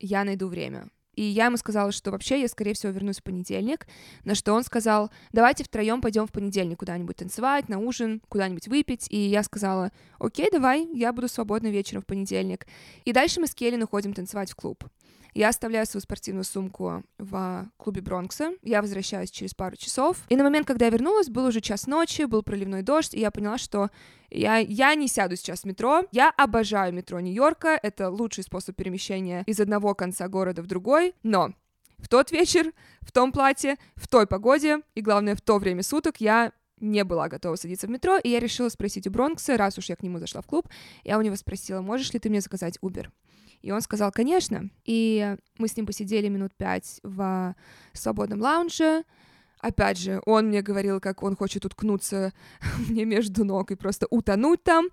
я 0.00 0.24
найду 0.24 0.48
время. 0.48 0.90
И 1.14 1.22
я 1.22 1.46
ему 1.46 1.56
сказала, 1.56 1.92
что 1.92 2.10
вообще 2.10 2.40
я, 2.40 2.48
скорее 2.48 2.74
всего, 2.74 2.90
вернусь 2.90 3.20
в 3.20 3.22
понедельник, 3.22 3.86
на 4.24 4.34
что 4.34 4.52
он 4.52 4.64
сказал, 4.64 5.12
давайте 5.32 5.62
втроем 5.62 6.00
пойдем 6.00 6.26
в 6.26 6.32
понедельник 6.32 6.80
куда-нибудь 6.80 7.16
танцевать, 7.16 7.68
на 7.68 7.78
ужин, 7.78 8.20
куда-нибудь 8.28 8.66
выпить. 8.66 9.06
И 9.10 9.16
я 9.16 9.44
сказала, 9.44 9.92
окей, 10.18 10.48
давай, 10.50 10.88
я 10.92 11.12
буду 11.12 11.28
свободна 11.28 11.68
вечером 11.68 12.02
в 12.02 12.06
понедельник. 12.06 12.66
И 13.04 13.12
дальше 13.12 13.40
мы 13.40 13.46
с 13.46 13.54
Келлен 13.54 13.84
уходим 13.84 14.12
танцевать 14.12 14.50
в 14.50 14.56
клуб. 14.56 14.84
Я 15.34 15.48
оставляю 15.48 15.84
свою 15.84 16.00
спортивную 16.00 16.44
сумку 16.44 17.02
в 17.18 17.68
клубе 17.76 18.00
Бронкса. 18.00 18.52
Я 18.62 18.80
возвращаюсь 18.80 19.30
через 19.30 19.52
пару 19.52 19.76
часов. 19.76 20.18
И 20.28 20.36
на 20.36 20.44
момент, 20.44 20.66
когда 20.66 20.86
я 20.86 20.90
вернулась, 20.92 21.28
был 21.28 21.46
уже 21.46 21.60
час 21.60 21.88
ночи, 21.88 22.22
был 22.22 22.42
проливной 22.42 22.82
дождь, 22.82 23.14
и 23.14 23.20
я 23.20 23.32
поняла, 23.32 23.58
что 23.58 23.90
я, 24.30 24.58
я 24.58 24.94
не 24.94 25.08
сяду 25.08 25.34
сейчас 25.34 25.62
в 25.62 25.64
метро. 25.64 26.04
Я 26.12 26.30
обожаю 26.30 26.94
метро 26.94 27.18
Нью-Йорка. 27.18 27.78
Это 27.82 28.10
лучший 28.10 28.44
способ 28.44 28.76
перемещения 28.76 29.42
из 29.46 29.58
одного 29.58 29.94
конца 29.94 30.28
города 30.28 30.62
в 30.62 30.66
другой. 30.66 31.14
Но 31.24 31.52
в 31.98 32.08
тот 32.08 32.30
вечер, 32.30 32.72
в 33.00 33.10
том 33.10 33.32
платье, 33.32 33.76
в 33.96 34.06
той 34.06 34.26
погоде 34.26 34.80
и, 34.94 35.00
главное, 35.00 35.34
в 35.34 35.40
то 35.40 35.58
время 35.58 35.82
суток 35.82 36.20
я 36.20 36.52
не 36.80 37.02
была 37.04 37.28
готова 37.28 37.56
садиться 37.56 37.86
в 37.86 37.90
метро, 37.90 38.18
и 38.18 38.28
я 38.28 38.40
решила 38.40 38.68
спросить 38.68 39.06
у 39.06 39.10
Бронкса, 39.10 39.56
раз 39.56 39.78
уж 39.78 39.88
я 39.88 39.96
к 39.96 40.02
нему 40.02 40.18
зашла 40.18 40.42
в 40.42 40.46
клуб, 40.46 40.68
я 41.04 41.18
у 41.18 41.22
него 41.22 41.36
спросила, 41.36 41.80
можешь 41.80 42.12
ли 42.12 42.18
ты 42.18 42.28
мне 42.28 42.40
заказать 42.40 42.78
Uber? 42.82 43.08
И 43.64 43.70
он 43.70 43.80
сказал, 43.80 44.12
конечно. 44.12 44.68
И 44.84 45.36
мы 45.56 45.68
с 45.68 45.76
ним 45.76 45.86
посидели 45.86 46.28
минут 46.28 46.54
пять 46.54 47.00
в 47.02 47.56
свободном 47.94 48.42
лаунже. 48.42 49.04
Опять 49.58 49.96
же, 49.96 50.20
он 50.26 50.48
мне 50.48 50.60
говорил, 50.60 51.00
как 51.00 51.22
он 51.22 51.34
хочет 51.34 51.64
уткнуться 51.64 52.34
мне 52.90 53.06
между 53.06 53.42
ног 53.42 53.70
и 53.70 53.74
просто 53.74 54.06
утонуть 54.10 54.62
там. 54.62 54.88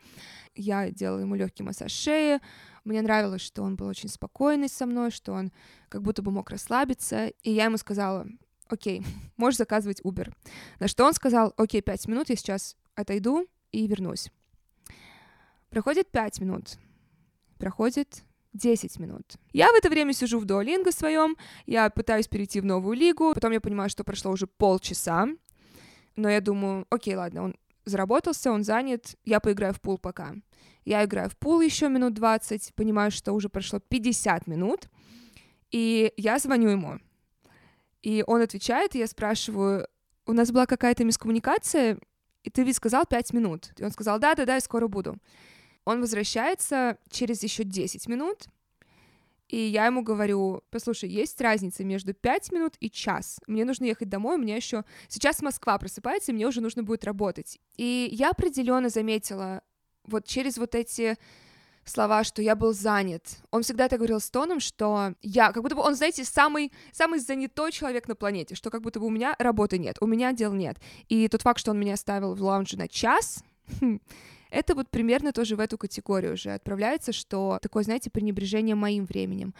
Я 0.56 0.90
делала 0.90 1.20
ему 1.20 1.36
легкий 1.36 1.64
массаж 1.64 1.92
шеи. 1.92 2.40
Мне 2.86 3.02
нравилось, 3.02 3.42
что 3.42 3.62
он 3.62 3.76
был 3.76 3.88
очень 3.88 4.08
спокойный 4.08 4.70
со 4.70 4.86
мной, 4.86 5.12
что 5.12 5.34
он 5.34 5.52
как 5.90 6.02
будто 6.02 6.22
бы 6.22 6.32
мог 6.32 6.50
расслабиться. 6.50 7.28
И 7.44 7.52
я 7.52 7.66
ему 7.66 7.76
сказала, 7.76 8.26
окей, 8.70 9.04
можешь 9.36 9.58
заказывать 9.58 10.00
Uber. 10.00 10.34
На 10.80 10.88
что 10.88 11.06
он 11.06 11.14
сказал, 11.14 11.54
окей, 11.58 11.82
пять 11.82 12.08
минут, 12.08 12.30
я 12.30 12.38
сейчас 12.38 12.78
отойду 12.96 13.50
и 13.74 13.86
вернусь. 13.86 14.32
Проходит 15.70 16.10
пять 16.10 16.40
минут. 16.40 16.78
Проходит 17.58 18.24
10 18.54 19.00
минут. 19.00 19.36
Я 19.54 19.72
в 19.72 19.76
это 19.76 19.90
время 19.90 20.14
сижу 20.14 20.40
в 20.40 20.46
дуолинго 20.46 20.92
своем, 20.92 21.38
я 21.66 21.90
пытаюсь 21.90 22.28
перейти 22.28 22.60
в 22.62 22.66
новую 22.66 22.98
лигу, 22.98 23.34
потом 23.34 23.52
я 23.52 23.62
понимаю, 23.62 23.90
что 23.90 24.04
прошло 24.04 24.32
уже 24.32 24.48
полчаса, 24.48 25.28
но 26.16 26.30
я 26.30 26.42
думаю, 26.42 26.86
окей, 26.90 27.16
ладно, 27.16 27.44
он 27.44 27.56
заработался, 27.86 28.52
он 28.52 28.64
занят, 28.64 29.16
я 29.26 29.40
поиграю 29.40 29.74
в 29.74 29.82
пул 29.82 29.98
пока. 29.98 30.36
Я 30.84 31.04
играю 31.06 31.30
в 31.30 31.38
пул 31.38 31.62
еще 31.62 31.90
минут 31.90 32.14
20, 32.14 32.74
понимаю, 32.76 33.12
что 33.12 33.34
уже 33.34 33.50
прошло 33.50 33.80
50 33.80 34.48
минут, 34.48 34.90
и 35.72 36.12
я 36.18 36.40
звоню 36.40 36.70
ему. 36.70 37.00
И 38.02 38.24
он 38.26 38.42
отвечает, 38.42 38.96
и 38.96 39.00
я 39.00 39.08
спрашиваю, 39.08 39.88
у 40.26 40.34
нас 40.34 40.52
была 40.52 40.66
какая-то 40.66 41.04
мискоммуникация, 41.04 42.00
и 42.44 42.50
ты 42.50 42.64
ведь 42.64 42.76
сказал 42.76 43.06
5 43.06 43.34
минут. 43.34 43.72
И 43.78 43.84
он 43.84 43.92
сказал, 43.92 44.20
да-да-да, 44.20 44.56
я 44.56 44.62
скоро 44.62 44.88
буду. 44.88 45.18
Он 45.86 46.02
возвращается 46.02 46.98
через 47.10 47.44
еще 47.44 47.64
10 47.64 48.08
минут, 48.08 48.48
и 49.52 49.58
я 49.58 49.86
ему 49.86 50.02
говорю, 50.02 50.64
послушай, 50.70 51.10
есть 51.10 51.40
разница 51.42 51.84
между 51.84 52.14
5 52.14 52.52
минут 52.54 52.76
и 52.80 52.90
час. 52.90 53.40
Мне 53.48 53.66
нужно 53.66 53.84
ехать 53.84 54.08
домой, 54.08 54.38
у 54.38 54.40
меня 54.40 54.56
еще... 54.56 54.86
Сейчас 55.10 55.42
Москва 55.42 55.78
просыпается, 55.78 56.32
и 56.32 56.36
мне 56.36 56.48
уже 56.48 56.62
нужно 56.62 56.84
будет 56.84 57.04
работать. 57.04 57.60
И 57.76 58.08
я 58.14 58.30
определенно 58.30 58.88
заметила 58.88 59.62
вот 60.06 60.26
через 60.26 60.58
вот 60.58 60.74
эти 60.74 61.18
слова, 61.84 62.24
что 62.24 62.42
я 62.42 62.56
был 62.56 62.74
занят. 62.74 63.24
Он 63.52 63.64
всегда 63.64 63.88
это 63.88 63.98
говорил 63.98 64.22
с 64.22 64.30
тоном, 64.30 64.62
что 64.62 65.16
я, 65.22 65.52
как 65.52 65.64
будто 65.64 65.76
бы 65.76 65.82
он, 65.82 65.96
знаете, 65.96 66.24
самый, 66.24 66.72
самый 66.94 67.20
занятой 67.20 67.74
человек 67.74 68.08
на 68.08 68.16
планете, 68.16 68.56
что 68.56 68.70
как 68.70 68.82
будто 68.82 69.02
бы 69.02 69.08
у 69.08 69.10
меня 69.10 69.36
работы 69.38 69.78
нет, 69.78 69.98
у 70.00 70.08
меня 70.08 70.32
дел 70.32 70.54
нет. 70.54 70.78
И 71.10 71.28
тот 71.28 71.42
факт, 71.42 71.60
что 71.60 71.72
он 71.72 71.80
меня 71.80 71.96
оставил 71.96 72.36
в 72.36 72.42
лаунже 72.42 72.78
на 72.78 72.88
час, 72.88 73.44
это 74.52 74.76
вот 74.76 74.90
примерно 74.90 75.32
тоже 75.32 75.56
в 75.56 75.60
эту 75.60 75.78
категорию 75.78 76.34
уже 76.34 76.52
отправляется, 76.52 77.14
что 77.14 77.58
такое, 77.62 77.84
знаете, 77.84 78.10
пренебрежение 78.10 78.76
моим 78.76 79.06
временем. 79.06 79.56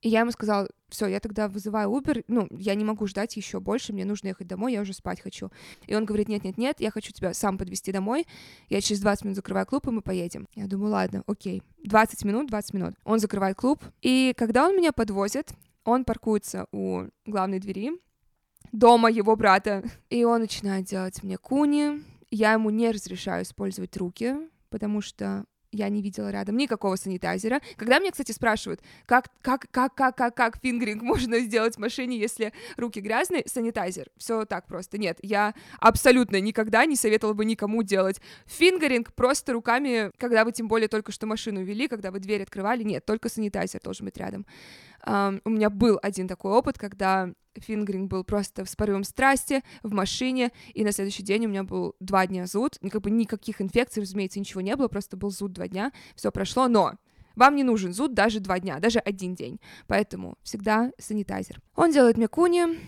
И 0.00 0.08
я 0.08 0.20
ему 0.20 0.30
сказала, 0.30 0.66
все, 0.88 1.06
я 1.06 1.20
тогда 1.20 1.46
вызываю 1.46 1.90
Uber, 1.90 2.24
ну, 2.26 2.48
я 2.50 2.74
не 2.74 2.84
могу 2.84 3.06
ждать 3.06 3.36
еще 3.36 3.60
больше, 3.60 3.92
мне 3.92 4.06
нужно 4.06 4.28
ехать 4.28 4.46
домой, 4.46 4.72
я 4.72 4.80
уже 4.80 4.94
спать 4.94 5.20
хочу. 5.20 5.50
И 5.86 5.94
он 5.94 6.06
говорит, 6.06 6.28
нет-нет-нет, 6.28 6.80
я 6.80 6.90
хочу 6.90 7.12
тебя 7.12 7.34
сам 7.34 7.58
подвести 7.58 7.92
домой, 7.92 8.26
я 8.70 8.80
через 8.80 9.02
20 9.02 9.24
минут 9.24 9.36
закрываю 9.36 9.66
клуб, 9.66 9.86
и 9.86 9.90
мы 9.90 10.00
поедем. 10.00 10.48
Я 10.54 10.66
думаю, 10.66 10.92
ладно, 10.92 11.22
окей, 11.26 11.62
20 11.84 12.24
минут, 12.24 12.48
20 12.48 12.74
минут. 12.74 12.94
Он 13.04 13.18
закрывает 13.18 13.56
клуб, 13.56 13.82
и 14.00 14.32
когда 14.38 14.66
он 14.66 14.76
меня 14.76 14.92
подвозит, 14.92 15.50
он 15.84 16.04
паркуется 16.04 16.66
у 16.72 17.04
главной 17.26 17.58
двери, 17.58 17.92
дома 18.72 19.10
его 19.10 19.36
брата, 19.36 19.82
и 20.08 20.24
он 20.24 20.40
начинает 20.40 20.86
делать 20.86 21.22
мне 21.22 21.36
куни, 21.36 22.02
я 22.30 22.52
ему 22.52 22.70
не 22.70 22.90
разрешаю 22.90 23.44
использовать 23.44 23.96
руки, 23.96 24.36
потому 24.68 25.00
что 25.00 25.44
я 25.72 25.88
не 25.88 26.02
видела 26.02 26.30
рядом 26.30 26.56
никакого 26.56 26.96
санитайзера. 26.96 27.60
Когда 27.76 27.98
меня, 27.98 28.10
кстати, 28.10 28.32
спрашивают, 28.32 28.80
как, 29.06 29.28
как, 29.40 29.66
как, 29.70 29.94
как, 29.94 30.16
как, 30.16 30.34
как 30.34 30.58
фингринг 30.60 31.02
можно 31.02 31.38
сделать 31.40 31.76
в 31.76 31.78
машине, 31.78 32.18
если 32.18 32.52
руки 32.76 33.00
грязные, 33.00 33.44
санитайзер. 33.46 34.08
Все 34.16 34.44
так 34.44 34.66
просто. 34.66 34.98
Нет, 34.98 35.18
я 35.22 35.54
абсолютно 35.78 36.40
никогда 36.40 36.84
не 36.86 36.96
советовала 36.96 37.34
бы 37.34 37.44
никому 37.44 37.82
делать 37.82 38.20
фингеринг 38.46 39.14
просто 39.14 39.52
руками, 39.52 40.10
когда 40.18 40.44
вы 40.44 40.52
тем 40.52 40.68
более 40.68 40.88
только 40.88 41.12
что 41.12 41.26
машину 41.26 41.62
вели, 41.62 41.88
когда 41.88 42.10
вы 42.10 42.18
дверь 42.18 42.42
открывали. 42.42 42.82
Нет, 42.82 43.04
только 43.06 43.28
санитайзер 43.28 43.80
должен 43.82 44.06
быть 44.06 44.16
рядом. 44.16 44.46
У 45.04 45.50
меня 45.50 45.70
был 45.70 45.98
один 46.02 46.28
такой 46.28 46.52
опыт, 46.52 46.78
когда 46.78 47.30
фингринг 47.54 48.10
был 48.10 48.24
просто 48.24 48.64
в 48.64 48.76
порывом 48.76 49.04
страсти, 49.04 49.62
в 49.82 49.92
машине, 49.92 50.52
и 50.72 50.84
на 50.84 50.92
следующий 50.92 51.22
день 51.22 51.46
у 51.46 51.48
меня 51.48 51.64
был 51.64 51.96
два 52.00 52.26
дня 52.26 52.46
зуд, 52.46 52.78
как 52.90 53.02
бы 53.02 53.10
никаких 53.10 53.60
инфекций, 53.60 54.02
разумеется, 54.02 54.38
ничего 54.38 54.60
не 54.60 54.76
было, 54.76 54.88
просто 54.88 55.16
был 55.16 55.30
зуд 55.30 55.52
два 55.52 55.68
дня, 55.68 55.92
все 56.14 56.30
прошло, 56.30 56.68
но 56.68 56.94
вам 57.36 57.56
не 57.56 57.64
нужен 57.64 57.92
зуд 57.92 58.14
даже 58.14 58.40
два 58.40 58.60
дня, 58.60 58.78
даже 58.78 58.98
один 58.98 59.34
день, 59.34 59.60
поэтому 59.86 60.36
всегда 60.42 60.92
санитайзер. 60.98 61.60
Он 61.74 61.90
делает 61.90 62.16
мне 62.16 62.28
куни, 62.28 62.78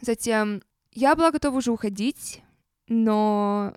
затем 0.00 0.62
я 0.92 1.14
была 1.16 1.30
готова 1.30 1.56
уже 1.56 1.72
уходить, 1.72 2.42
но 2.88 3.74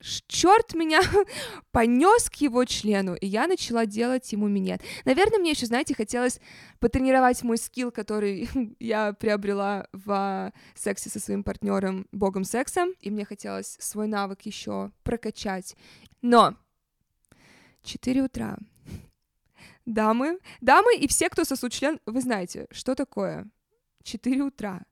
черт 0.00 0.74
меня 0.74 1.00
понес 1.70 2.28
к 2.30 2.34
его 2.36 2.64
члену, 2.64 3.14
и 3.14 3.26
я 3.26 3.46
начала 3.46 3.86
делать 3.86 4.30
ему 4.32 4.48
минет. 4.48 4.82
Наверное, 5.04 5.38
мне 5.38 5.50
еще, 5.50 5.66
знаете, 5.66 5.94
хотелось 5.94 6.40
потренировать 6.78 7.42
мой 7.42 7.58
скилл, 7.58 7.90
который 7.90 8.48
я 8.78 9.12
приобрела 9.12 9.86
в 9.92 10.52
сексе 10.74 11.10
со 11.10 11.20
своим 11.20 11.42
партнером 11.42 12.06
богом 12.12 12.44
секса, 12.44 12.86
и 13.00 13.10
мне 13.10 13.24
хотелось 13.24 13.76
свой 13.80 14.06
навык 14.06 14.42
еще 14.42 14.90
прокачать. 15.02 15.76
Но 16.22 16.56
4 17.82 18.22
утра. 18.22 18.58
Дамы, 19.86 20.38
дамы 20.62 20.96
и 20.96 21.06
все, 21.08 21.28
кто 21.28 21.44
сосут 21.44 21.72
член, 21.72 22.00
вы 22.06 22.22
знаете, 22.22 22.66
что 22.70 22.94
такое 22.94 23.50
4 24.02 24.42
утра 24.42 24.82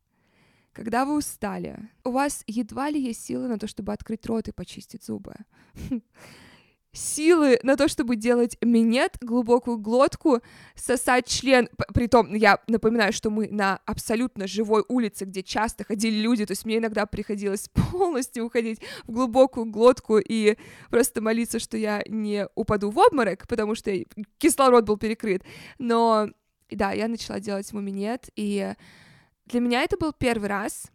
когда 0.72 1.04
вы 1.04 1.16
устали, 1.16 1.90
у 2.04 2.10
вас 2.10 2.42
едва 2.46 2.90
ли 2.90 3.00
есть 3.00 3.24
силы 3.24 3.48
на 3.48 3.58
то, 3.58 3.66
чтобы 3.66 3.92
открыть 3.92 4.26
рот 4.26 4.48
и 4.48 4.52
почистить 4.52 5.04
зубы. 5.04 5.34
Силы 6.94 7.58
на 7.62 7.76
то, 7.76 7.88
чтобы 7.88 8.16
делать 8.16 8.58
минет, 8.60 9.16
глубокую 9.22 9.78
глотку, 9.78 10.42
сосать 10.74 11.26
член. 11.26 11.70
Притом, 11.94 12.34
я 12.34 12.58
напоминаю, 12.66 13.14
что 13.14 13.30
мы 13.30 13.48
на 13.48 13.80
абсолютно 13.86 14.46
живой 14.46 14.84
улице, 14.88 15.24
где 15.24 15.42
часто 15.42 15.84
ходили 15.84 16.16
люди, 16.16 16.44
то 16.44 16.52
есть 16.52 16.66
мне 16.66 16.76
иногда 16.76 17.06
приходилось 17.06 17.70
полностью 17.92 18.44
уходить 18.44 18.80
в 19.04 19.12
глубокую 19.12 19.66
глотку 19.66 20.18
и 20.18 20.58
просто 20.90 21.22
молиться, 21.22 21.58
что 21.60 21.78
я 21.78 22.02
не 22.06 22.46
упаду 22.54 22.90
в 22.90 22.98
обморок, 22.98 23.48
потому 23.48 23.74
что 23.74 23.90
кислород 24.36 24.84
был 24.84 24.98
перекрыт. 24.98 25.44
Но, 25.78 26.28
да, 26.70 26.92
я 26.92 27.08
начала 27.08 27.40
делать 27.40 27.70
ему 27.70 27.80
минет, 27.80 28.28
и 28.36 28.74
для 29.46 29.60
меня 29.60 29.82
это 29.82 29.96
был 29.96 30.12
первый 30.12 30.48
раз, 30.48 30.90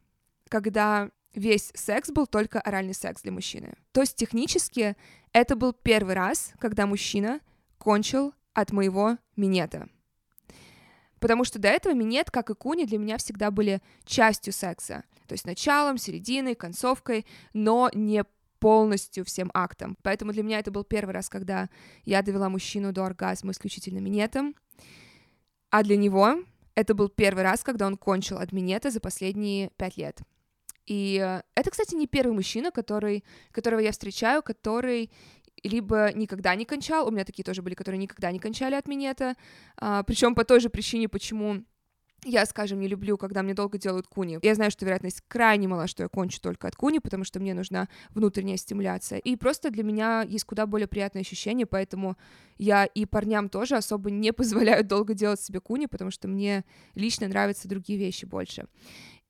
когда 0.49 1.09
весь 1.33 1.71
секс 1.75 2.09
был 2.09 2.27
только 2.27 2.59
оральный 2.59 2.93
секс 2.93 3.21
для 3.21 3.31
мужчины. 3.31 3.75
То 3.91 4.01
есть 4.01 4.15
технически 4.15 4.95
это 5.33 5.55
был 5.55 5.73
первый 5.73 6.15
раз, 6.15 6.53
когда 6.59 6.85
мужчина 6.85 7.41
кончил 7.77 8.33
от 8.53 8.71
моего 8.71 9.17
минета. 9.35 9.87
Потому 11.19 11.43
что 11.43 11.59
до 11.59 11.67
этого 11.67 11.93
минет, 11.93 12.31
как 12.31 12.49
и 12.49 12.55
куни, 12.55 12.85
для 12.85 12.97
меня 12.97 13.17
всегда 13.17 13.51
были 13.51 13.81
частью 14.05 14.53
секса. 14.53 15.03
То 15.27 15.33
есть 15.33 15.45
началом, 15.45 15.97
серединой, 15.97 16.55
концовкой, 16.55 17.25
но 17.53 17.89
не 17.93 18.23
полностью 18.59 19.25
всем 19.25 19.51
актом. 19.53 19.97
Поэтому 20.03 20.31
для 20.31 20.43
меня 20.43 20.59
это 20.59 20.71
был 20.71 20.83
первый 20.83 21.11
раз, 21.11 21.29
когда 21.29 21.69
я 22.03 22.21
довела 22.21 22.49
мужчину 22.49 22.91
до 22.91 23.05
оргазма 23.05 23.51
исключительно 23.51 23.99
минетом. 23.99 24.55
А 25.69 25.83
для 25.83 25.97
него 25.97 26.37
это 26.77 26.93
был 26.93 27.09
первый 27.09 27.43
раз, 27.43 27.63
когда 27.63 27.87
он 27.87 27.97
кончил 27.97 28.37
от 28.37 28.51
минета 28.51 28.91
за 28.91 28.99
последние 28.99 29.71
пять 29.77 29.97
лет. 29.97 30.19
И 30.85 31.19
э, 31.19 31.41
это, 31.55 31.71
кстати, 31.71 31.95
не 31.95 32.05
первый 32.05 32.33
мужчина, 32.33 32.69
который, 32.69 33.23
которого 33.51 33.79
я 33.79 33.91
встречаю, 33.91 34.43
который 34.43 35.09
либо 35.63 36.11
никогда 36.13 36.53
не 36.53 36.65
кончал, 36.65 37.07
у 37.07 37.11
меня 37.11 37.25
такие 37.25 37.43
тоже 37.43 37.63
были, 37.63 37.73
которые 37.73 37.97
никогда 37.97 38.31
не 38.31 38.37
кончали 38.37 38.75
от 38.75 38.87
минета, 38.87 39.33
а, 39.75 40.03
причем 40.03 40.35
по 40.35 40.45
той 40.45 40.59
же 40.59 40.69
причине, 40.69 41.09
почему 41.09 41.63
Я, 42.23 42.45
скажем, 42.45 42.79
не 42.79 42.87
люблю, 42.87 43.17
когда 43.17 43.43
мне 43.43 43.53
долго 43.53 43.77
делают 43.77 44.07
куни. 44.07 44.39
Я 44.41 44.55
знаю, 44.55 44.71
что 44.71 44.85
вероятность 44.85 45.21
крайне 45.27 45.67
мала, 45.67 45.87
что 45.87 46.03
я 46.03 46.09
кончу 46.09 46.41
только 46.41 46.67
от 46.67 46.75
куни, 46.75 46.99
потому 46.99 47.23
что 47.23 47.39
мне 47.39 47.53
нужна 47.53 47.87
внутренняя 48.09 48.57
стимуляция. 48.57 49.19
И 49.19 49.35
просто 49.35 49.69
для 49.69 49.83
меня 49.83 50.25
есть 50.27 50.43
куда 50.45 50.65
более 50.65 50.87
приятное 50.87 51.21
ощущение, 51.21 51.65
поэтому 51.65 52.17
я 52.57 52.85
и 52.85 53.05
парням 53.05 53.49
тоже 53.49 53.75
особо 53.75 54.09
не 54.09 54.33
позволяю 54.33 54.83
долго 54.83 55.13
делать 55.13 55.39
себе 55.39 55.59
куни, 55.59 55.85
потому 55.85 56.11
что 56.11 56.27
мне 56.27 56.65
лично 56.95 57.27
нравятся 57.27 57.67
другие 57.67 57.99
вещи 57.99 58.25
больше. 58.25 58.67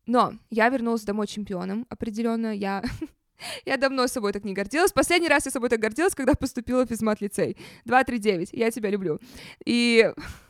Но 0.06 0.34
я 0.50 0.70
вернулась 0.70 1.04
домой 1.04 1.28
чемпионом, 1.28 1.86
определенно. 1.90 2.56
Я 2.56 2.82
Я 3.66 3.78
давно 3.78 4.08
собой 4.08 4.34
так 4.34 4.44
не 4.44 4.54
гордилась. 4.54 4.92
Последний 4.92 5.28
раз 5.28 5.46
я 5.46 5.52
собой 5.52 5.70
так 5.70 5.80
гордилась, 5.80 6.16
когда 6.16 6.34
поступила 6.34 6.86
в 6.86 6.90
физмат-лицей. 6.90 7.58
239. 7.86 8.50
Я 8.54 8.72
тебя 8.72 8.90
люблю. 8.90 9.20
И 9.66 10.12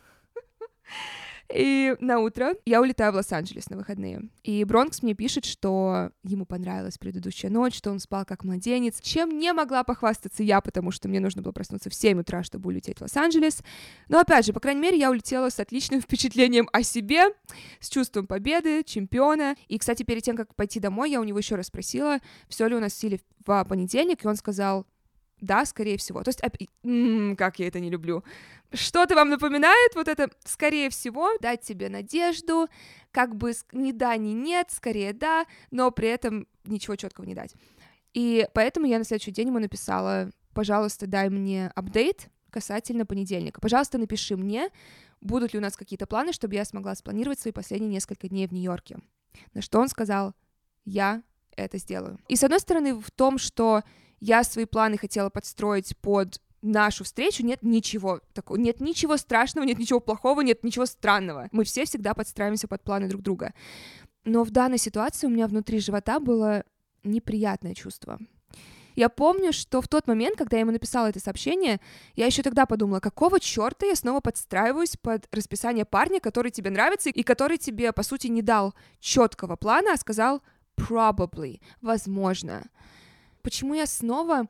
и 1.52 1.96
на 2.00 2.20
утро 2.20 2.54
я 2.66 2.80
улетаю 2.80 3.12
в 3.12 3.16
Лос-Анджелес 3.16 3.70
на 3.70 3.76
выходные. 3.76 4.28
И 4.42 4.62
Бронкс 4.64 5.02
мне 5.02 5.14
пишет, 5.14 5.44
что 5.44 6.10
ему 6.22 6.44
понравилась 6.44 6.98
предыдущая 6.98 7.50
ночь, 7.50 7.76
что 7.76 7.90
он 7.90 8.00
спал 8.00 8.24
как 8.26 8.44
младенец, 8.44 9.00
чем 9.00 9.38
не 9.38 9.52
могла 9.52 9.82
похвастаться 9.82 10.42
я, 10.42 10.60
потому 10.60 10.90
что 10.90 11.08
мне 11.08 11.20
нужно 11.20 11.40
было 11.40 11.52
проснуться 11.52 11.88
в 11.88 11.94
7 11.94 12.20
утра, 12.20 12.42
чтобы 12.42 12.68
улететь 12.68 12.98
в 12.98 13.02
Лос-Анджелес. 13.02 13.62
Но 14.08 14.20
опять 14.20 14.44
же, 14.44 14.52
по 14.52 14.60
крайней 14.60 14.82
мере, 14.82 14.98
я 14.98 15.10
улетела 15.10 15.48
с 15.48 15.58
отличным 15.58 16.00
впечатлением 16.02 16.68
о 16.72 16.82
себе, 16.82 17.24
с 17.80 17.88
чувством 17.88 18.26
победы, 18.26 18.82
чемпиона. 18.84 19.56
И, 19.68 19.78
кстати, 19.78 20.02
перед 20.02 20.22
тем, 20.22 20.36
как 20.36 20.54
пойти 20.54 20.80
домой, 20.80 21.10
я 21.10 21.20
у 21.20 21.24
него 21.24 21.38
еще 21.38 21.54
раз 21.54 21.68
спросила, 21.68 22.18
все 22.48 22.66
ли 22.66 22.74
у 22.74 22.80
нас 22.80 22.92
в 22.92 22.96
силе 22.96 23.20
в 23.46 23.64
понедельник, 23.64 24.24
и 24.24 24.28
он 24.28 24.36
сказал, 24.36 24.86
да, 25.40 25.64
скорее 25.64 25.96
всего. 25.98 26.22
То 26.22 26.30
есть, 26.30 26.40
м-м, 26.82 27.36
как 27.36 27.58
я 27.58 27.68
это 27.68 27.80
не 27.80 27.90
люблю. 27.90 28.24
Что-то 28.72 29.14
вам 29.14 29.30
напоминает 29.30 29.94
вот 29.94 30.08
это, 30.08 30.30
скорее 30.44 30.90
всего, 30.90 31.30
дать 31.40 31.62
тебе 31.62 31.88
надежду, 31.88 32.68
как 33.12 33.34
бы 33.36 33.52
ни 33.72 33.92
да, 33.92 34.16
ни 34.16 34.30
нет, 34.30 34.68
скорее 34.70 35.12
да, 35.12 35.46
но 35.70 35.90
при 35.90 36.08
этом 36.08 36.46
ничего 36.64 36.96
четкого 36.96 37.24
не 37.24 37.34
дать. 37.34 37.54
И 38.14 38.46
поэтому 38.52 38.86
я 38.86 38.98
на 38.98 39.04
следующий 39.04 39.30
день 39.30 39.48
ему 39.48 39.58
написала, 39.58 40.30
пожалуйста, 40.52 41.06
дай 41.06 41.30
мне 41.30 41.70
апдейт 41.74 42.28
касательно 42.50 43.06
понедельника. 43.06 43.60
Пожалуйста, 43.60 43.98
напиши 43.98 44.36
мне, 44.36 44.70
будут 45.20 45.52
ли 45.52 45.58
у 45.58 45.62
нас 45.62 45.76
какие-то 45.76 46.06
планы, 46.06 46.32
чтобы 46.32 46.54
я 46.54 46.64
смогла 46.64 46.94
спланировать 46.94 47.38
свои 47.38 47.52
последние 47.52 47.90
несколько 47.90 48.28
дней 48.28 48.46
в 48.46 48.52
Нью-Йорке. 48.52 48.98
На 49.54 49.62
что 49.62 49.78
он 49.78 49.88
сказал, 49.88 50.34
я 50.84 51.22
это 51.56 51.78
сделаю. 51.78 52.18
И 52.28 52.36
с 52.36 52.44
одной 52.44 52.60
стороны, 52.60 52.94
в 52.94 53.10
том, 53.10 53.38
что 53.38 53.82
я 54.20 54.44
свои 54.44 54.64
планы 54.64 54.98
хотела 54.98 55.30
подстроить 55.30 55.96
под 55.98 56.40
нашу 56.62 57.04
встречу 57.04 57.44
нет 57.44 57.62
ничего 57.62 58.20
такого, 58.32 58.56
нет 58.56 58.80
ничего 58.80 59.16
страшного, 59.16 59.64
нет 59.64 59.78
ничего 59.78 60.00
плохого, 60.00 60.40
нет 60.40 60.64
ничего 60.64 60.86
странного. 60.86 61.48
Мы 61.52 61.64
все 61.64 61.84
всегда 61.84 62.14
подстраиваемся 62.14 62.68
под 62.68 62.82
планы 62.82 63.08
друг 63.08 63.22
друга. 63.22 63.54
Но 64.24 64.44
в 64.44 64.50
данной 64.50 64.78
ситуации 64.78 65.26
у 65.26 65.30
меня 65.30 65.46
внутри 65.46 65.78
живота 65.78 66.20
было 66.20 66.64
неприятное 67.04 67.74
чувство. 67.74 68.18
Я 68.96 69.08
помню, 69.08 69.52
что 69.52 69.80
в 69.80 69.86
тот 69.86 70.08
момент, 70.08 70.36
когда 70.36 70.56
я 70.56 70.62
ему 70.62 70.72
написала 70.72 71.06
это 71.06 71.20
сообщение, 71.20 71.80
я 72.16 72.26
еще 72.26 72.42
тогда 72.42 72.66
подумала, 72.66 72.98
какого 72.98 73.38
черта 73.38 73.86
я 73.86 73.94
снова 73.94 74.18
подстраиваюсь 74.20 74.96
под 75.00 75.28
расписание 75.30 75.84
парня, 75.84 76.18
который 76.18 76.50
тебе 76.50 76.70
нравится 76.70 77.08
и 77.08 77.22
который 77.22 77.58
тебе, 77.58 77.92
по 77.92 78.02
сути, 78.02 78.26
не 78.26 78.42
дал 78.42 78.74
четкого 78.98 79.54
плана, 79.54 79.92
а 79.92 79.96
сказал 79.96 80.42
probably, 80.76 81.60
возможно 81.80 82.64
почему 83.48 83.72
я 83.72 83.86
снова 83.86 84.46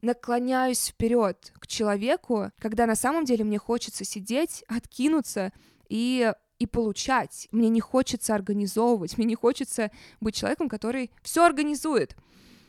наклоняюсь 0.00 0.88
вперед 0.88 1.52
к 1.60 1.68
человеку, 1.68 2.50
когда 2.58 2.86
на 2.86 2.96
самом 2.96 3.24
деле 3.24 3.44
мне 3.44 3.56
хочется 3.56 4.04
сидеть, 4.04 4.64
откинуться 4.66 5.52
и 5.88 6.32
и 6.58 6.66
получать. 6.66 7.46
Мне 7.52 7.68
не 7.68 7.78
хочется 7.80 8.34
организовывать, 8.34 9.16
мне 9.16 9.26
не 9.26 9.36
хочется 9.36 9.92
быть 10.20 10.34
человеком, 10.34 10.68
который 10.68 11.12
все 11.22 11.44
организует. 11.44 12.16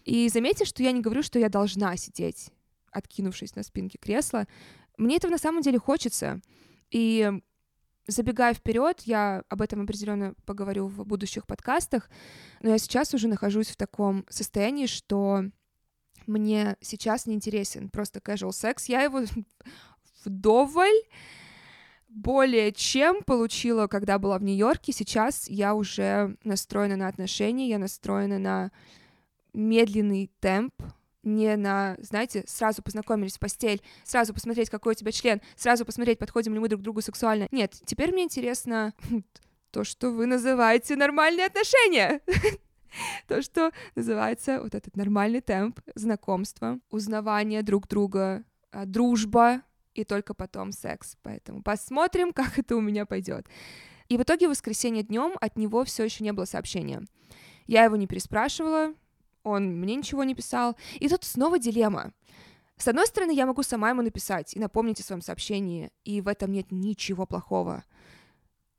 И 0.04 0.30
заметьте, 0.30 0.66
что 0.66 0.84
я 0.84 0.92
не 0.92 1.02
говорю, 1.02 1.24
что 1.24 1.40
я 1.40 1.50
должна 1.50 1.98
сидеть, 1.98 2.52
откинувшись 2.92 3.56
на 3.56 3.64
спинке 3.64 3.98
кресла. 3.98 4.46
Мне 4.98 5.18
этого 5.18 5.32
на 5.32 5.40
самом 5.40 5.64
деле 5.64 5.80
хочется. 5.80 6.40
И 6.92 7.32
забегая 8.06 8.54
вперед, 8.54 9.02
я 9.06 9.44
об 9.50 9.62
этом 9.62 9.82
определенно 9.82 10.36
поговорю 10.46 10.88
в 10.88 11.04
будущих 11.04 11.48
подкастах, 11.48 12.12
но 12.62 12.70
я 12.70 12.78
сейчас 12.78 13.16
уже 13.16 13.28
нахожусь 13.28 13.70
в 13.70 13.76
таком 13.76 14.26
состоянии, 14.30 14.86
что 14.86 15.46
мне 16.28 16.78
сейчас 16.82 17.26
не 17.26 17.36
интересен 17.36 17.90
просто 17.90 18.20
casual 18.20 18.52
секс. 18.52 18.86
Я 18.86 19.02
его 19.02 19.24
вдоволь 20.26 21.02
более 22.10 22.72
чем 22.72 23.24
получила, 23.24 23.88
когда 23.88 24.20
была 24.20 24.38
в 24.38 24.44
Нью-Йорке. 24.44 24.92
Сейчас 24.92 25.50
я 25.50 25.74
уже 25.74 26.38
настроена 26.44 26.96
на 26.96 27.08
отношения, 27.08 27.70
я 27.70 27.80
настроена 27.80 28.40
на 28.40 28.72
медленный 29.54 30.32
темп, 30.40 30.74
не 31.24 31.56
на, 31.56 31.96
знаете, 32.00 32.44
сразу 32.48 32.84
познакомились 32.84 33.38
в 33.38 33.40
постель, 33.40 33.82
сразу 34.04 34.34
посмотреть, 34.34 34.70
какой 34.70 34.92
у 34.92 34.96
тебя 34.96 35.12
член, 35.12 35.42
сразу 35.56 35.86
посмотреть, 35.86 36.20
подходим 36.20 36.54
ли 36.54 36.60
мы 36.60 36.68
друг 36.68 36.82
к 36.82 36.84
другу 36.84 37.02
сексуально. 37.02 37.48
Нет, 37.52 37.80
теперь 37.86 38.12
мне 38.12 38.24
интересно 38.24 38.94
то, 39.72 39.84
что 39.84 40.12
вы 40.12 40.26
называете 40.26 40.96
нормальные 40.96 41.46
отношения. 41.46 42.22
То, 43.28 43.42
что 43.42 43.72
называется 43.96 44.62
вот 44.62 44.76
этот 44.76 44.96
нормальный 44.96 45.42
темп 45.42 45.80
знакомства, 45.96 46.80
узнавания 46.90 47.62
друг 47.64 47.88
друга, 47.88 48.44
а, 48.72 48.86
дружба 48.86 49.62
и 49.94 50.04
только 50.04 50.34
потом 50.34 50.72
секс. 50.72 51.18
Поэтому 51.22 51.62
посмотрим, 51.62 52.34
как 52.34 52.58
это 52.60 52.76
у 52.76 52.82
меня 52.82 53.06
пойдет. 53.06 53.48
И 54.10 54.18
в 54.18 54.22
итоге 54.22 54.48
в 54.48 54.52
воскресенье 54.52 55.04
днем 55.04 55.34
от 55.40 55.58
него 55.58 55.84
все 55.86 56.04
еще 56.04 56.24
не 56.24 56.34
было 56.34 56.46
сообщения. 56.46 57.04
Я 57.66 57.86
его 57.86 57.96
не 57.96 58.08
переспрашивала, 58.08 58.94
он 59.44 59.80
мне 59.80 59.96
ничего 59.96 60.24
не 60.24 60.36
писал. 60.36 60.76
И 61.00 61.08
тут 61.08 61.24
снова 61.24 61.60
дилемма. 61.60 62.14
С 62.78 62.88
одной 62.88 63.08
стороны, 63.08 63.32
я 63.32 63.46
могу 63.46 63.64
сама 63.64 63.90
ему 63.90 64.02
написать 64.02 64.56
и 64.56 64.60
напомнить 64.60 65.00
о 65.00 65.04
своем 65.04 65.22
сообщении, 65.22 65.92
и 66.04 66.22
в 66.22 66.28
этом 66.28 66.52
нет 66.52 66.72
ничего 66.72 67.26
плохого. 67.26 67.84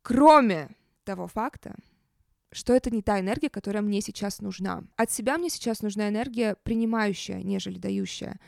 Кроме 0.03 0.69
того 1.05 1.27
факта, 1.27 1.75
что 2.55 2.73
это 2.73 2.91
не 2.91 3.03
та 3.03 3.19
энергия, 3.19 3.51
которая 3.51 3.83
мне 3.83 4.01
сейчас 4.01 4.41
нужна. 4.41 4.85
От 4.97 5.11
себя 5.11 5.39
мне 5.39 5.51
сейчас 5.51 5.83
нужна 5.83 6.09
энергия 6.09 6.57
принимающая, 6.63 7.43
нежели 7.43 7.79
дающая. 7.79 8.39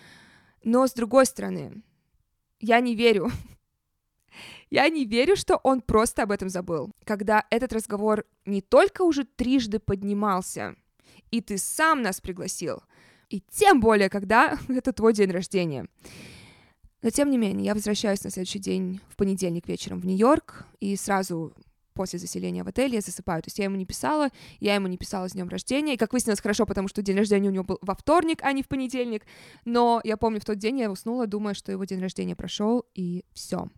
Но 0.63 0.87
с 0.87 0.93
другой 0.93 1.27
стороны, 1.27 1.83
я 2.61 2.81
не 2.81 2.95
верю. 2.95 3.31
Я 4.69 4.89
не 4.89 5.07
верю, 5.07 5.37
что 5.37 5.57
он 5.63 5.81
просто 5.81 6.25
об 6.25 6.31
этом 6.31 6.49
забыл. 6.49 6.91
Когда 7.05 7.45
этот 7.51 7.73
разговор 7.73 8.27
не 8.45 8.61
только 8.61 9.03
уже 9.03 9.25
трижды 9.25 9.79
поднимался, 9.79 10.75
и 11.31 11.41
ты 11.41 11.57
сам 11.57 12.03
нас 12.03 12.21
пригласил, 12.21 12.83
и 13.31 13.41
тем 13.41 13.81
более, 13.81 14.11
когда 14.11 14.59
это 14.69 14.93
твой 14.93 15.15
день 15.15 15.31
рождения. 15.31 15.87
Но 17.03 17.11
тем 17.11 17.31
не 17.31 17.39
менее, 17.39 17.67
я 17.67 17.75
возвращаюсь 17.75 18.25
на 18.25 18.31
следующий 18.31 18.59
день 18.59 19.01
в 19.09 19.17
понедельник 19.17 19.69
вечером 19.69 20.01
в 20.01 20.07
Нью-Йорк, 20.07 20.67
и 20.81 20.97
сразу 20.97 21.55
после 21.97 22.19
заселения 22.19 22.63
в 22.63 22.69
отель 22.69 22.95
я 22.95 23.01
засыпаю. 23.01 23.43
То 23.43 23.49
есть 23.49 23.59
я 23.59 23.65
ему 23.65 23.77
не 23.77 23.87
писала, 23.87 24.29
я 24.61 24.75
ему 24.77 24.87
не 24.87 24.99
писала 24.99 25.29
с 25.29 25.33
днем 25.33 25.49
рождения. 25.49 25.95
И 25.95 25.97
как 25.97 26.13
выяснилось, 26.13 26.41
хорошо, 26.41 26.67
потому 26.67 26.87
что 26.87 27.03
день 27.03 27.17
рождения 27.17 27.49
у 27.49 27.53
него 27.53 27.65
был 27.65 27.79
во 27.83 27.95
вторник, 27.95 28.41
а 28.43 28.53
не 28.53 28.63
в 28.63 28.69
понедельник. 28.69 29.25
Но 29.65 30.01
я 30.05 30.17
помню, 30.17 30.41
в 30.41 30.45
тот 30.45 30.59
день 30.59 30.79
я 30.79 30.91
уснула, 30.91 31.27
думая, 31.27 31.55
что 31.55 31.73
его 31.73 31.85
день 31.85 32.01
рождения 32.01 32.37
прошел, 32.37 32.85
и 32.95 33.25
все. 33.33 33.69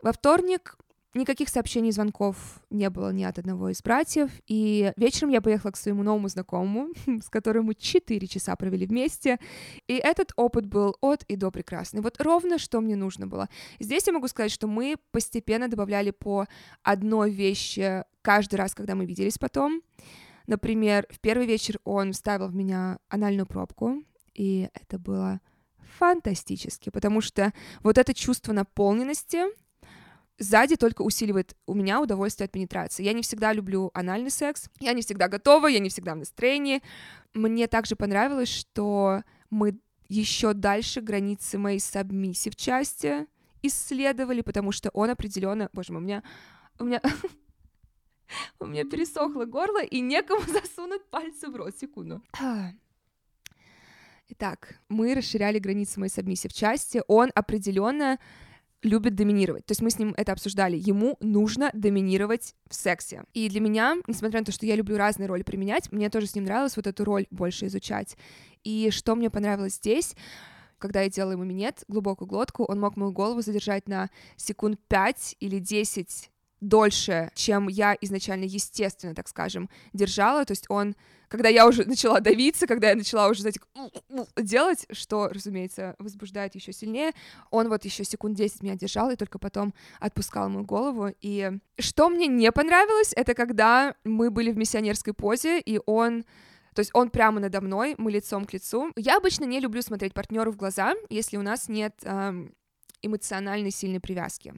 Во 0.00 0.12
вторник 0.12 0.76
Никаких 1.14 1.48
сообщений, 1.48 1.90
звонков 1.90 2.60
не 2.68 2.90
было 2.90 3.10
ни 3.12 3.24
от 3.24 3.38
одного 3.38 3.70
из 3.70 3.82
братьев, 3.82 4.30
и 4.46 4.92
вечером 4.96 5.30
я 5.30 5.40
поехала 5.40 5.70
к 5.70 5.76
своему 5.78 6.02
новому 6.02 6.28
знакомому, 6.28 6.88
с 7.22 7.30
которым 7.30 7.66
мы 7.66 7.74
4 7.74 8.26
часа 8.26 8.54
провели 8.56 8.86
вместе, 8.86 9.38
и 9.86 9.94
этот 9.94 10.32
опыт 10.36 10.66
был 10.66 10.96
от 11.00 11.24
и 11.24 11.36
до 11.36 11.50
прекрасный. 11.50 12.02
Вот 12.02 12.20
ровно, 12.20 12.58
что 12.58 12.82
мне 12.82 12.94
нужно 12.94 13.26
было. 13.26 13.48
Здесь 13.80 14.06
я 14.06 14.12
могу 14.12 14.28
сказать, 14.28 14.52
что 14.52 14.66
мы 14.66 14.96
постепенно 15.10 15.68
добавляли 15.68 16.10
по 16.10 16.46
одной 16.82 17.30
вещи 17.30 18.04
каждый 18.20 18.56
раз, 18.56 18.74
когда 18.74 18.94
мы 18.94 19.06
виделись 19.06 19.38
потом. 19.38 19.80
Например, 20.46 21.06
в 21.10 21.20
первый 21.20 21.46
вечер 21.46 21.80
он 21.84 22.12
вставил 22.12 22.48
в 22.48 22.54
меня 22.54 22.98
анальную 23.08 23.46
пробку, 23.46 24.02
и 24.34 24.68
это 24.74 24.98
было 24.98 25.40
фантастически, 25.98 26.90
потому 26.90 27.22
что 27.22 27.52
вот 27.82 27.96
это 27.96 28.12
чувство 28.12 28.52
наполненности, 28.52 29.44
сзади 30.38 30.76
только 30.76 31.02
усиливает 31.02 31.56
у 31.66 31.74
меня 31.74 32.00
удовольствие 32.00 32.46
от 32.46 32.52
пенетрации. 32.52 33.02
Я 33.02 33.12
не 33.12 33.22
всегда 33.22 33.52
люблю 33.52 33.90
анальный 33.94 34.30
секс, 34.30 34.70
я 34.80 34.92
не 34.92 35.02
всегда 35.02 35.28
готова, 35.28 35.66
я 35.66 35.78
не 35.78 35.88
всегда 35.88 36.14
в 36.14 36.18
настроении. 36.18 36.82
Мне 37.34 37.66
также 37.66 37.96
понравилось, 37.96 38.48
что 38.48 39.22
мы 39.50 39.78
еще 40.08 40.54
дальше 40.54 41.00
границы 41.00 41.58
моей 41.58 41.80
сабмиссив 41.80 42.56
части 42.56 43.26
исследовали, 43.62 44.40
потому 44.40 44.72
что 44.72 44.90
он 44.90 45.10
определенно, 45.10 45.68
боже 45.72 45.92
мой, 45.92 46.02
у 46.02 46.04
меня, 46.04 46.22
у 46.78 46.84
меня, 46.84 47.02
у 48.60 48.66
меня 48.66 48.84
пересохло 48.84 49.44
горло 49.44 49.82
и 49.82 50.00
некому 50.00 50.42
засунуть 50.46 51.04
пальцы 51.10 51.48
в 51.48 51.56
рот, 51.56 51.76
секунду. 51.76 52.22
Итак, 54.30 54.78
мы 54.88 55.14
расширяли 55.14 55.58
границы 55.58 55.98
моей 55.98 56.10
сабмиссив 56.10 56.52
части. 56.52 57.02
Он 57.08 57.30
определенно 57.34 58.18
любит 58.82 59.14
доминировать. 59.14 59.66
То 59.66 59.72
есть 59.72 59.82
мы 59.82 59.90
с 59.90 59.98
ним 59.98 60.14
это 60.16 60.32
обсуждали. 60.32 60.76
Ему 60.76 61.16
нужно 61.20 61.70
доминировать 61.72 62.54
в 62.68 62.74
сексе. 62.74 63.24
И 63.32 63.48
для 63.48 63.60
меня, 63.60 63.96
несмотря 64.06 64.40
на 64.40 64.46
то, 64.46 64.52
что 64.52 64.66
я 64.66 64.76
люблю 64.76 64.96
разные 64.96 65.26
роли 65.26 65.42
применять, 65.42 65.90
мне 65.92 66.10
тоже 66.10 66.26
с 66.26 66.34
ним 66.34 66.44
нравилось 66.44 66.76
вот 66.76 66.86
эту 66.86 67.04
роль 67.04 67.26
больше 67.30 67.66
изучать. 67.66 68.16
И 68.64 68.90
что 68.90 69.14
мне 69.16 69.30
понравилось 69.30 69.74
здесь, 69.74 70.14
когда 70.78 71.02
я 71.02 71.10
делала 71.10 71.32
ему 71.32 71.44
минет, 71.44 71.84
глубокую 71.88 72.28
глотку, 72.28 72.64
он 72.64 72.80
мог 72.80 72.96
мою 72.96 73.12
голову 73.12 73.42
задержать 73.42 73.88
на 73.88 74.10
секунд 74.36 74.78
5 74.88 75.36
или 75.40 75.58
10 75.58 76.30
дольше, 76.60 77.30
чем 77.34 77.68
я 77.68 77.96
изначально, 78.00 78.44
естественно, 78.44 79.14
так 79.14 79.28
скажем, 79.28 79.68
держала. 79.92 80.44
То 80.44 80.52
есть 80.52 80.66
он, 80.68 80.96
когда 81.28 81.48
я 81.48 81.66
уже 81.66 81.84
начала 81.88 82.20
давиться, 82.20 82.66
когда 82.66 82.90
я 82.90 82.96
начала 82.96 83.28
уже, 83.28 83.42
знаете, 83.42 83.60
делать, 84.36 84.86
что, 84.90 85.28
разумеется, 85.28 85.94
возбуждает 85.98 86.54
еще 86.54 86.72
сильнее, 86.72 87.12
он 87.50 87.68
вот 87.68 87.84
еще 87.84 88.04
секунд 88.04 88.36
10 88.36 88.62
меня 88.62 88.76
держал 88.76 89.10
и 89.10 89.16
только 89.16 89.38
потом 89.38 89.74
отпускал 90.00 90.48
мою 90.48 90.64
голову. 90.64 91.10
И 91.20 91.52
что 91.78 92.08
мне 92.08 92.26
не 92.26 92.50
понравилось, 92.52 93.12
это 93.14 93.34
когда 93.34 93.94
мы 94.04 94.30
были 94.30 94.50
в 94.50 94.56
миссионерской 94.56 95.14
позе, 95.14 95.60
и 95.60 95.80
он 95.86 96.24
то 96.74 96.80
есть 96.80 96.92
он 96.94 97.10
прямо 97.10 97.40
надо 97.40 97.60
мной, 97.60 97.96
мы 97.98 98.12
лицом 98.12 98.44
к 98.44 98.52
лицу. 98.52 98.92
Я 98.94 99.16
обычно 99.16 99.44
не 99.44 99.58
люблю 99.58 99.82
смотреть 99.82 100.14
партнеру 100.14 100.52
в 100.52 100.56
глаза, 100.56 100.94
если 101.08 101.36
у 101.36 101.42
нас 101.42 101.68
нет 101.68 101.94
эм, 102.04 102.54
эмоциональной 103.02 103.72
сильной 103.72 103.98
привязки. 103.98 104.54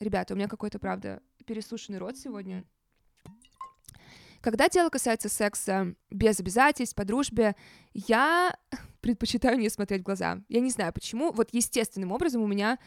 Ребята, 0.00 0.34
у 0.34 0.36
меня 0.36 0.46
какой-то, 0.46 0.78
правда, 0.78 1.20
пересушенный 1.44 1.98
рот 1.98 2.16
сегодня. 2.16 2.64
Когда 4.40 4.68
дело 4.68 4.90
касается 4.90 5.28
секса 5.28 5.94
без 6.10 6.38
обязательств, 6.38 6.94
по 6.94 7.04
дружбе, 7.04 7.56
я 7.92 8.56
предпочитаю 9.00 9.58
не 9.58 9.68
смотреть 9.68 10.02
в 10.02 10.04
глаза. 10.04 10.40
Я 10.48 10.60
не 10.60 10.70
знаю 10.70 10.92
почему. 10.92 11.32
Вот 11.32 11.48
естественным 11.52 12.12
образом 12.12 12.42
у 12.42 12.46
меня 12.46 12.78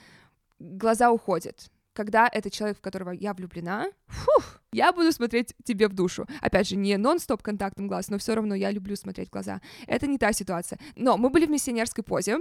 глаза 0.59 1.11
уходят. 1.11 1.69
Когда 1.91 2.29
это 2.31 2.49
человек, 2.49 2.77
в 2.77 2.81
которого 2.81 3.11
я 3.11 3.33
влюблена, 3.33 3.87
фух, 4.07 4.61
я 4.71 4.93
буду 4.93 5.11
смотреть 5.11 5.53
тебе 5.65 5.89
в 5.89 5.93
душу. 5.93 6.25
Опять 6.39 6.69
же, 6.69 6.77
не 6.77 6.95
нон-стоп 6.95 7.41
контактом 7.41 7.89
глаз, 7.89 8.09
но 8.09 8.17
все 8.17 8.35
равно 8.35 8.55
я 8.55 8.71
люблю 8.71 8.95
смотреть 8.95 9.27
в 9.27 9.33
глаза. 9.33 9.59
Это 9.87 10.07
не 10.07 10.17
та 10.17 10.31
ситуация. 10.31 10.79
Но 10.95 11.17
мы 11.17 11.29
были 11.29 11.45
в 11.45 11.49
миссионерской 11.49 12.05
позе. 12.05 12.37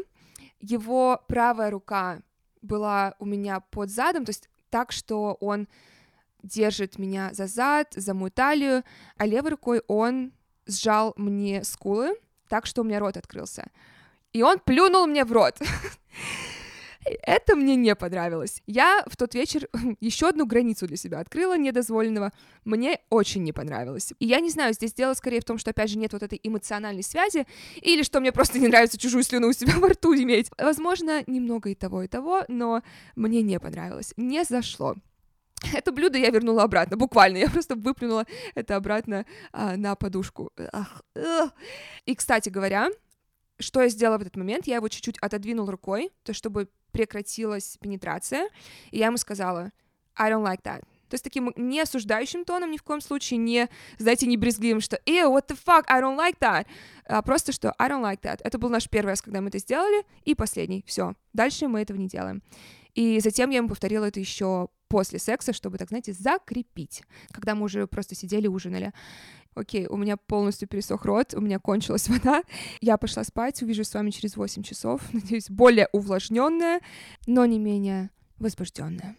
Его 0.60 1.20
правая 1.26 1.70
рука 1.70 2.22
была 2.62 3.14
у 3.18 3.24
меня 3.24 3.58
под 3.58 3.90
задом, 3.90 4.24
то 4.24 4.30
есть 4.30 4.49
так, 4.70 4.92
что 4.92 5.36
он 5.40 5.68
держит 6.42 6.98
меня 6.98 7.30
за 7.32 7.46
зад, 7.46 7.92
за 7.94 8.14
мою 8.14 8.30
талию, 8.30 8.82
а 9.16 9.26
левой 9.26 9.50
рукой 9.50 9.82
он 9.88 10.32
сжал 10.66 11.12
мне 11.16 11.64
скулы, 11.64 12.16
так 12.48 12.66
что 12.66 12.82
у 12.82 12.84
меня 12.84 12.98
рот 12.98 13.16
открылся. 13.16 13.66
И 14.32 14.42
он 14.42 14.58
плюнул 14.58 15.06
мне 15.06 15.24
в 15.24 15.32
рот. 15.32 15.58
Это 17.22 17.56
мне 17.56 17.76
не 17.76 17.94
понравилось. 17.94 18.62
Я 18.66 19.04
в 19.06 19.16
тот 19.16 19.34
вечер 19.34 19.68
еще 20.00 20.28
одну 20.28 20.46
границу 20.46 20.86
для 20.86 20.96
себя 20.96 21.20
открыла 21.20 21.56
недозволенного. 21.56 22.32
Мне 22.64 23.00
очень 23.10 23.42
не 23.42 23.52
понравилось. 23.52 24.12
И 24.18 24.26
я 24.26 24.40
не 24.40 24.50
знаю, 24.50 24.74
здесь 24.74 24.92
дело 24.92 25.14
скорее 25.14 25.40
в 25.40 25.44
том, 25.44 25.58
что, 25.58 25.70
опять 25.70 25.90
же, 25.90 25.98
нет 25.98 26.12
вот 26.12 26.22
этой 26.22 26.40
эмоциональной 26.42 27.02
связи, 27.02 27.46
или 27.80 28.02
что 28.02 28.20
мне 28.20 28.32
просто 28.32 28.58
не 28.58 28.68
нравится 28.68 28.98
чужую 28.98 29.24
слюну 29.24 29.48
у 29.48 29.52
себя 29.52 29.74
во 29.78 29.88
рту 29.88 30.14
иметь. 30.14 30.50
Возможно, 30.58 31.22
немного 31.26 31.70
и 31.70 31.74
того, 31.74 32.02
и 32.02 32.08
того, 32.08 32.44
но 32.48 32.82
мне 33.16 33.42
не 33.42 33.58
понравилось. 33.58 34.12
Не 34.16 34.44
зашло. 34.44 34.96
Это 35.74 35.92
блюдо 35.92 36.18
я 36.18 36.30
вернула 36.30 36.62
обратно, 36.62 36.96
буквально. 36.96 37.38
Я 37.38 37.50
просто 37.50 37.74
выплюнула 37.74 38.26
это 38.54 38.76
обратно 38.76 39.26
а, 39.52 39.76
на 39.76 39.94
подушку. 39.94 40.50
Ах. 40.72 41.02
И, 42.06 42.14
кстати 42.14 42.48
говоря, 42.48 42.88
что 43.60 43.82
я 43.82 43.88
сделала 43.88 44.18
в 44.18 44.22
этот 44.22 44.36
момент? 44.36 44.66
Я 44.66 44.76
его 44.76 44.88
чуть-чуть 44.88 45.18
отодвинула 45.18 45.70
рукой, 45.70 46.10
то 46.22 46.32
чтобы 46.32 46.68
прекратилась 46.92 47.76
пенетрация, 47.80 48.48
и 48.90 48.98
я 48.98 49.06
ему 49.06 49.16
сказала, 49.16 49.70
I 50.16 50.30
don't 50.30 50.44
like 50.44 50.62
that. 50.62 50.82
То 51.08 51.14
есть 51.14 51.24
таким 51.24 51.52
не 51.56 51.80
осуждающим 51.80 52.44
тоном, 52.44 52.70
ни 52.70 52.76
в 52.76 52.84
коем 52.84 53.00
случае 53.00 53.38
не, 53.38 53.68
знаете, 53.98 54.26
не 54.26 54.36
брезгливым, 54.36 54.80
что 54.80 54.96
ew, 55.06 55.34
what 55.34 55.48
the 55.48 55.58
fuck, 55.58 55.84
I 55.88 56.00
don't 56.00 56.16
like 56.16 56.38
that. 56.38 56.66
А 57.06 57.20
просто 57.22 57.50
что 57.52 57.74
I 57.78 57.88
don't 57.88 58.02
like 58.02 58.20
that. 58.20 58.40
Это 58.44 58.58
был 58.58 58.68
наш 58.68 58.88
первый 58.88 59.10
раз, 59.10 59.20
когда 59.20 59.40
мы 59.40 59.48
это 59.48 59.58
сделали, 59.58 60.04
и 60.24 60.36
последний. 60.36 60.84
Все. 60.86 61.14
Дальше 61.32 61.66
мы 61.66 61.80
этого 61.80 61.96
не 61.96 62.06
делаем. 62.06 62.42
И 62.94 63.18
затем 63.20 63.50
я 63.50 63.58
ему 63.58 63.68
повторила 63.68 64.04
это 64.04 64.20
еще 64.20 64.68
после 64.88 65.18
секса, 65.18 65.52
чтобы, 65.52 65.78
так 65.78 65.88
знаете, 65.88 66.12
закрепить. 66.12 67.02
Когда 67.32 67.54
мы 67.54 67.64
уже 67.64 67.86
просто 67.86 68.14
сидели, 68.14 68.46
ужинали. 68.46 68.92
Окей, 69.54 69.86
у 69.86 69.96
меня 69.96 70.16
полностью 70.16 70.68
пересох 70.68 71.04
рот, 71.04 71.34
у 71.34 71.40
меня 71.40 71.58
кончилась 71.58 72.08
вода. 72.08 72.42
Я 72.80 72.96
пошла 72.96 73.24
спать, 73.24 73.60
увижу 73.62 73.84
с 73.84 73.92
вами 73.92 74.10
через 74.10 74.36
8 74.36 74.62
часов. 74.62 75.02
Надеюсь, 75.12 75.50
более 75.50 75.88
увлажненная, 75.92 76.80
но 77.26 77.44
не 77.46 77.58
менее 77.58 78.10
возбужденная. 78.38 79.16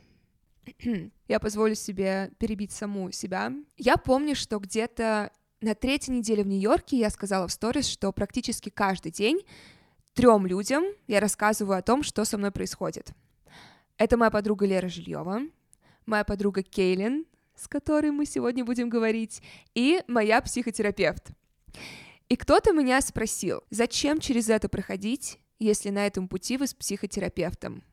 я 1.28 1.40
позволю 1.40 1.76
себе 1.76 2.32
перебить 2.38 2.72
саму 2.72 3.12
себя. 3.12 3.52
Я 3.78 3.98
помню, 3.98 4.36
что 4.36 4.60
где-то 4.60 5.32
на 5.60 5.76
третьей 5.76 6.16
неделе 6.16 6.44
в 6.44 6.48
Нью-Йорке 6.48 6.98
я 6.98 7.10
сказала 7.10 7.48
в 7.48 7.52
сторис, 7.52 7.88
что 7.88 8.12
практически 8.12 8.70
каждый 8.70 9.12
день 9.12 9.42
трем 10.14 10.46
людям 10.46 10.84
я 11.08 11.20
рассказываю 11.20 11.78
о 11.78 11.82
том, 11.82 12.04
что 12.04 12.26
со 12.26 12.38
мной 12.38 12.52
происходит. 12.52 13.12
Это 13.98 14.18
моя 14.18 14.32
подруга 14.32 14.66
Лера 14.66 14.88
Жильева, 14.88 15.42
моя 16.06 16.24
подруга 16.24 16.64
Кейлин, 16.64 17.26
с 17.56 17.68
которой 17.68 18.12
мы 18.12 18.26
сегодня 18.26 18.66
будем 18.66 18.90
говорить, 18.90 19.42
и 19.76 20.02
моя 20.08 20.42
психотерапевт. 20.42 21.30
И 22.30 22.36
кто-то 22.36 22.72
меня 22.72 23.02
спросил, 23.02 23.64
зачем 23.70 24.20
через 24.20 24.50
это 24.50 24.70
проходить, 24.70 25.38
если 25.60 25.90
на 25.90 26.08
этом 26.08 26.28
пути 26.28 26.58
вы 26.58 26.68
с 26.68 26.74
психотерапевтом? 26.74 27.84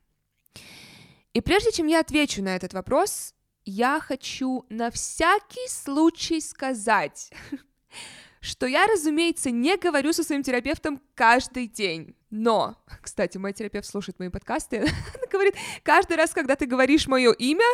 И 1.33 1.41
прежде 1.41 1.71
чем 1.71 1.87
я 1.87 1.99
отвечу 1.99 2.41
на 2.41 2.55
этот 2.55 2.73
вопрос, 2.73 3.33
я 3.65 3.99
хочу 3.99 4.65
на 4.69 4.89
всякий 4.89 5.67
случай 5.69 6.41
сказать, 6.41 7.31
что 8.39 8.65
я, 8.65 8.87
разумеется, 8.87 9.51
не 9.51 9.77
говорю 9.77 10.13
со 10.13 10.23
своим 10.23 10.43
терапевтом 10.43 11.01
каждый 11.15 11.67
день. 11.67 12.15
Но, 12.29 12.77
кстати, 13.01 13.37
мой 13.37 13.53
терапевт 13.53 13.85
слушает 13.85 14.19
мои 14.19 14.29
подкасты, 14.29 14.77
она 14.81 15.27
говорит, 15.31 15.55
каждый 15.83 16.17
раз, 16.17 16.31
когда 16.31 16.55
ты 16.55 16.65
говоришь 16.65 17.07
мое 17.07 17.31
имя, 17.33 17.65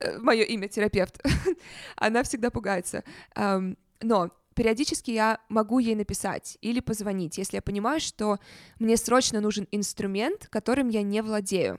э, 0.00 0.18
мое 0.18 0.44
имя 0.44 0.68
терапевт, 0.68 1.20
она 1.96 2.22
всегда 2.22 2.50
пугается. 2.50 3.04
Но 4.00 4.30
периодически 4.54 5.10
я 5.10 5.40
могу 5.48 5.78
ей 5.78 5.94
написать 5.94 6.58
или 6.60 6.80
позвонить, 6.80 7.38
если 7.38 7.56
я 7.56 7.62
понимаю, 7.62 8.00
что 8.00 8.38
мне 8.78 8.96
срочно 8.96 9.40
нужен 9.40 9.66
инструмент, 9.70 10.48
которым 10.48 10.88
я 10.88 11.02
не 11.02 11.22
владею 11.22 11.78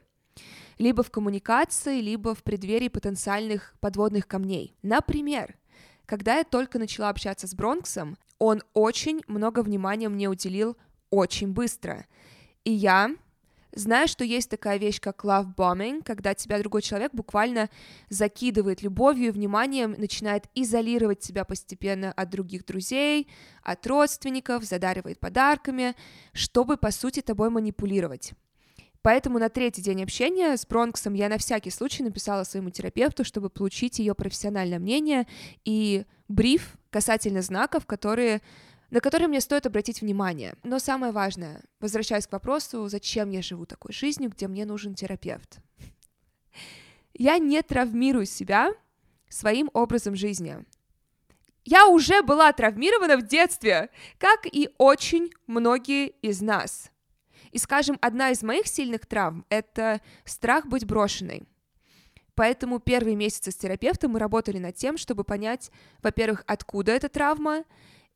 либо 0.80 1.04
в 1.04 1.12
коммуникации, 1.12 2.00
либо 2.00 2.34
в 2.34 2.42
преддверии 2.42 2.88
потенциальных 2.88 3.76
подводных 3.82 4.28
камней. 4.28 4.78
Например, 4.82 5.56
когда 6.10 6.40
я 6.40 6.44
только 6.44 6.80
начала 6.80 7.10
общаться 7.10 7.46
с 7.46 7.54
Бронксом, 7.54 8.18
он 8.40 8.64
очень 8.74 9.22
много 9.28 9.62
внимания 9.62 10.10
мне 10.10 10.28
уделил 10.28 10.76
очень 11.12 11.54
быстро. 11.54 12.08
И 12.64 12.72
я, 12.72 13.12
знаю, 13.74 14.08
что 14.08 14.24
есть 14.24 14.50
такая 14.50 14.80
вещь, 14.80 15.00
как 15.00 15.24
love 15.24 15.54
bombing, 15.56 16.02
когда 16.04 16.34
тебя 16.34 16.58
другой 16.58 16.82
человек 16.82 17.14
буквально 17.14 17.70
закидывает 18.10 18.82
любовью 18.82 19.28
и 19.28 19.32
вниманием, 19.32 19.92
начинает 20.00 20.46
изолировать 20.56 21.20
тебя 21.20 21.46
постепенно 21.46 22.12
от 22.12 22.32
других 22.32 22.66
друзей, 22.66 23.30
от 23.62 23.86
родственников, 23.86 24.64
задаривает 24.64 25.20
подарками, 25.20 25.96
чтобы, 26.34 26.78
по 26.78 26.90
сути, 26.90 27.22
тобой 27.22 27.52
манипулировать. 27.52 28.34
Поэтому 29.02 29.40
на 29.40 29.50
третий 29.50 29.82
день 29.82 30.04
общения 30.04 30.58
с 30.58 30.66
Бронксом 30.66 31.14
я 31.14 31.30
на 31.30 31.38
всякий 31.38 31.70
случай 31.70 32.04
написала 32.04 32.44
своему 32.44 32.70
терапевту, 32.70 33.24
чтобы 33.24 33.50
получить 33.50 34.00
ее 34.00 34.14
профессиональное 34.14 34.80
мнение 34.80 35.26
и 35.64 36.06
бриф 36.28 36.78
касательно 36.90 37.42
знаков, 37.42 37.86
которые 37.86 38.42
на 38.92 39.02
которые 39.02 39.28
мне 39.28 39.40
стоит 39.40 39.66
обратить 39.66 40.02
внимание. 40.02 40.56
Но 40.64 40.80
самое 40.80 41.12
важное, 41.12 41.62
возвращаясь 41.80 42.28
к 42.28 42.32
вопросу, 42.32 42.88
зачем 42.88 43.30
я 43.30 43.42
живу 43.42 43.68
такой 43.68 43.94
жизнью, 43.94 44.32
где 44.32 44.48
мне 44.48 44.66
нужен 44.66 44.96
терапевт. 44.96 45.60
Я 47.14 47.38
не 47.38 47.62
травмирую 47.62 48.26
себя 48.26 48.74
своим 49.28 49.70
образом 49.74 50.16
жизни. 50.16 50.66
Я 51.66 51.88
уже 51.88 52.24
была 52.24 52.52
травмирована 52.52 53.18
в 53.18 53.28
детстве, 53.28 53.90
как 54.18 54.48
и 54.52 54.70
очень 54.80 55.30
многие 55.46 56.08
из 56.08 56.42
нас. 56.42 56.90
И, 57.52 57.58
скажем, 57.58 57.98
одна 58.02 58.32
из 58.32 58.44
моих 58.44 58.68
сильных 58.68 59.06
травм— 59.06 59.46
это 59.50 60.02
страх 60.26 60.66
быть 60.68 60.86
брошенной. 60.86 61.44
Поэтому 62.36 62.80
первые 62.80 63.16
месяцы 63.16 63.52
с 63.52 63.56
терапевтом 63.56 64.12
мы 64.12 64.20
работали 64.20 64.60
над 64.60 64.76
тем, 64.76 64.98
чтобы 64.98 65.24
понять, 65.24 65.72
во-первых, 66.02 66.44
откуда 66.48 66.94
эта 66.94 67.10
травма, 67.10 67.66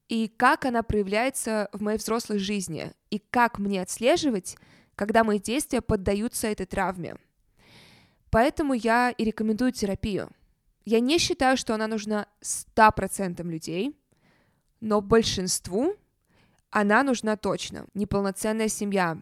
и 0.08 0.28
как 0.28 0.66
она 0.66 0.84
проявляется 0.84 1.70
в 1.74 1.82
моей 1.82 1.98
взрослой 1.98 2.38
жизни, 2.38 2.94
и 3.10 3.20
как 3.20 3.60
мне 3.60 3.82
отслеживать, 3.82 4.58
когда 4.96 5.24
мои 5.24 5.40
действия 5.40 5.82
поддаются 5.82 6.48
этой 6.48 6.66
травме. 6.66 7.18
Поэтому 8.30 8.74
я 8.74 9.12
и 9.12 9.24
рекомендую 9.26 9.72
терапию. 9.72 10.30
Я 10.86 11.00
не 11.00 11.18
считаю, 11.18 11.58
что 11.58 11.74
она 11.74 11.88
нужна 11.88 12.28
100% 12.42 13.44
людей, 13.44 13.96
но 14.82 15.02
большинству 15.02 15.96
она 16.74 17.04
нужна 17.04 17.38
точно. 17.38 17.86
Неполноценная 17.94 18.68
семья, 18.68 19.20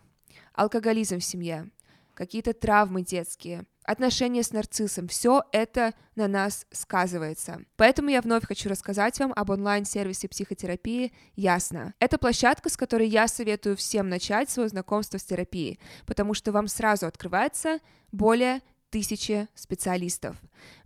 алкоголизм 0.53 1.19
в 1.19 1.23
семье, 1.23 1.69
какие-то 2.13 2.53
травмы 2.53 3.03
детские, 3.03 3.65
отношения 3.83 4.41
с 4.41 4.51
нарциссом, 4.53 5.09
все 5.09 5.43
это 5.51 5.93
на 6.15 6.29
нас 6.29 6.65
сказывается. 6.71 7.65
Поэтому 7.75 8.09
я 8.09 8.21
вновь 8.21 8.45
хочу 8.45 8.69
рассказать 8.69 9.19
вам 9.19 9.33
об 9.35 9.49
онлайн-сервисе 9.49 10.29
психотерапии 10.29 11.11
«Ясно». 11.35 11.93
Это 11.99 12.17
площадка, 12.17 12.69
с 12.69 12.77
которой 12.77 13.09
я 13.09 13.27
советую 13.27 13.75
всем 13.75 14.07
начать 14.07 14.49
свое 14.49 14.69
знакомство 14.69 15.17
с 15.17 15.23
терапией, 15.23 15.77
потому 16.05 16.33
что 16.33 16.53
вам 16.53 16.69
сразу 16.69 17.05
открывается 17.05 17.79
более 18.13 18.61
тысячи 18.91 19.49
специалистов. 19.55 20.37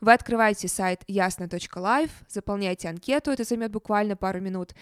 Вы 0.01 0.13
открываете 0.13 0.67
сайт 0.67 1.04
ясно.live, 1.08 2.12
заполняете 2.28 2.89
анкету, 2.89 3.32
это 3.32 3.43
займет 3.43 3.71
буквально 3.71 4.15
пару 4.15 4.41
минут, 4.41 4.73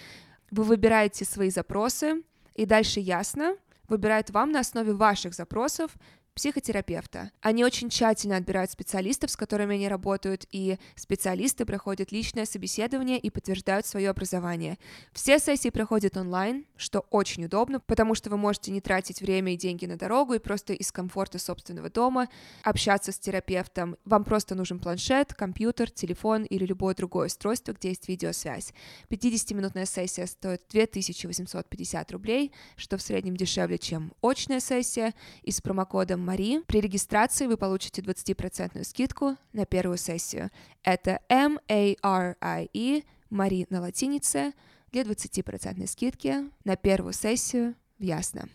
вы 0.54 0.63
выбираете 0.63 1.26
свои 1.26 1.50
запросы, 1.50 2.24
и 2.54 2.66
дальше 2.66 3.00
ясно 3.00 3.58
выбирает 3.89 4.30
вам 4.30 4.52
на 4.52 4.60
основе 4.60 4.94
ваших 4.94 5.34
запросов 5.34 5.92
психотерапевта. 6.36 7.32
Они 7.41 7.63
очень 7.63 7.89
тщательно 7.89 8.38
отбирают 8.38 8.72
специалистов, 8.72 9.32
с 9.32 9.38
которыми 9.38 9.76
они 9.76 9.88
работают, 9.88 10.46
и 10.52 10.78
специалисты 10.96 11.65
проходят 11.65 12.12
личное 12.12 12.46
собеседование 12.46 13.19
и 13.19 13.30
подтверждают 13.30 13.86
свое 13.86 14.10
образование. 14.10 14.78
Все 15.12 15.39
сессии 15.39 15.69
проходят 15.69 16.17
онлайн, 16.17 16.65
что 16.76 17.06
очень 17.12 17.46
удобно, 17.46 17.80
потому 17.80 18.15
что 18.15 18.30
вы 18.30 18.38
можете 18.38 18.72
не 18.72 18.82
тратить 18.82 19.22
время 19.22 19.54
и 19.54 19.58
деньги 19.58 19.86
на 19.86 19.98
дорогу 19.98 20.34
и 20.34 20.39
просто 20.39 20.74
из 20.74 20.91
комфорта 20.91 21.39
собственного 21.39 21.89
дома 21.89 22.28
общаться 22.63 23.12
с 23.12 23.19
терапевтом. 23.19 23.98
Вам 24.06 24.24
просто 24.24 24.56
нужен 24.56 24.80
планшет, 24.80 25.34
компьютер, 25.34 25.91
телефон 25.91 26.43
или 26.43 26.65
любое 26.65 26.96
другое 26.96 27.28
устройство, 27.28 27.74
где 27.74 27.89
есть 27.89 28.08
видеосвязь. 28.08 28.74
50-минутная 29.10 29.86
сессия 29.86 30.26
стоит 30.26 30.63
2850 30.72 32.12
рублей, 32.12 32.52
что 32.76 32.98
в 32.98 33.02
среднем 33.02 33.38
дешевле, 33.38 33.78
чем 33.78 34.13
очная 34.22 34.60
сессия, 34.60 35.13
и 35.43 35.52
с 35.52 35.62
промокодом 35.62 36.23
Мари. 36.24 36.62
При 36.68 36.80
регистрации 36.80 37.46
вы 37.48 37.58
получите 37.58 38.02
20% 38.02 38.84
скидку 38.84 39.38
на 39.52 39.66
первую 39.66 39.98
сессию. 39.98 40.50
Это 40.82 41.20
M-A-R-I-E, 41.30 43.04
Мари 43.30 43.68
на 43.70 43.82
латинице, 43.82 44.54
для 44.92 45.02
20% 45.02 45.86
скидки 45.88 46.50
на 46.64 46.76
первую 46.76 47.14
сессию 47.14 47.76
в 48.00 48.04
Ясно. 48.04 48.48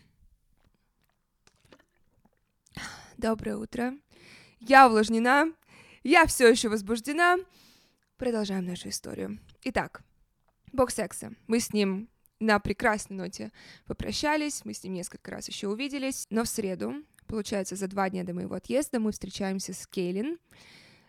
Доброе 3.17 3.57
утро. 3.57 3.95
Я 4.61 4.87
увлажнена, 4.87 5.53
я 6.05 6.27
все 6.27 6.49
еще 6.49 6.69
возбуждена. 6.69 7.39
Продолжаем 8.17 8.67
нашу 8.67 8.89
историю. 8.89 9.41
Итак, 9.65 10.03
бог 10.73 10.91
секса. 10.91 11.33
Мы 11.49 11.61
с 11.61 11.73
ним 11.73 12.09
на 12.41 12.61
прекрасной 12.61 13.17
ноте 13.17 13.53
попрощались, 13.87 14.65
мы 14.65 14.75
с 14.75 14.85
ним 14.85 14.95
несколько 14.95 15.31
раз 15.33 15.49
еще 15.49 15.69
увиделись, 15.69 16.27
но 16.31 16.45
в 16.45 16.49
среду 16.49 17.03
Получается, 17.29 17.77
за 17.77 17.87
два 17.88 18.09
дня 18.09 18.25
до 18.25 18.33
моего 18.33 18.55
отъезда 18.55 18.99
мы 18.99 19.12
встречаемся 19.12 19.75
с 19.75 19.87
Кейлин. 19.87 20.38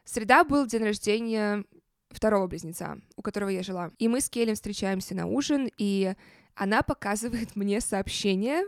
Среда 0.03 0.43
был 0.43 0.67
день 0.67 0.83
рождения 0.83 1.63
второго 2.09 2.47
близнеца, 2.47 2.99
у 3.15 3.21
которого 3.21 3.49
я 3.49 3.63
жила. 3.63 3.91
И 3.99 4.07
мы 4.07 4.19
с 4.19 4.29
Кейлин 4.29 4.55
встречаемся 4.55 5.15
на 5.15 5.27
ужин, 5.27 5.69
и 5.77 6.13
она 6.55 6.81
показывает 6.81 7.55
мне 7.55 7.79
сообщение, 7.79 8.63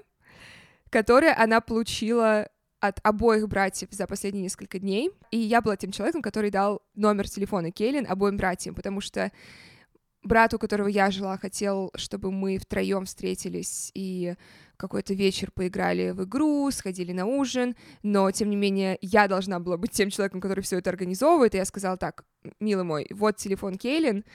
которое 0.89 1.35
она 1.35 1.59
получила 1.59 2.47
от 2.79 2.99
обоих 3.03 3.47
братьев 3.47 3.89
за 3.91 4.07
последние 4.07 4.43
несколько 4.43 4.79
дней. 4.79 5.11
И 5.29 5.37
я 5.37 5.61
была 5.61 5.75
тем 5.75 5.91
человеком, 5.91 6.21
который 6.21 6.51
дал 6.51 6.81
номер 6.95 7.29
телефона 7.29 7.71
Кейлин 7.71 8.05
обоим 8.09 8.37
братьям, 8.37 8.75
потому 8.75 9.01
что 9.01 9.31
брат, 10.23 10.53
у 10.53 10.59
которого 10.59 10.87
я 10.87 11.11
жила, 11.11 11.37
хотел, 11.37 11.91
чтобы 11.95 12.31
мы 12.31 12.57
втроем 12.57 13.05
встретились 13.05 13.91
и 13.93 14.35
какой-то 14.81 15.13
вечер 15.13 15.51
поиграли 15.51 16.11
в 16.11 16.23
игру, 16.23 16.69
сходили 16.71 17.13
на 17.13 17.25
ужин, 17.25 17.75
но, 18.01 18.29
тем 18.31 18.49
не 18.49 18.55
менее, 18.55 18.97
я 19.01 19.27
должна 19.27 19.59
была 19.59 19.77
быть 19.77 19.91
тем 19.91 20.09
человеком, 20.09 20.41
который 20.41 20.61
все 20.61 20.79
это 20.79 20.89
организовывает, 20.89 21.53
и 21.53 21.57
я 21.57 21.65
сказала 21.65 21.97
так, 21.97 22.25
милый 22.59 22.83
мой, 22.83 23.07
вот 23.11 23.37
телефон 23.37 23.77
Кейлин, 23.77 24.25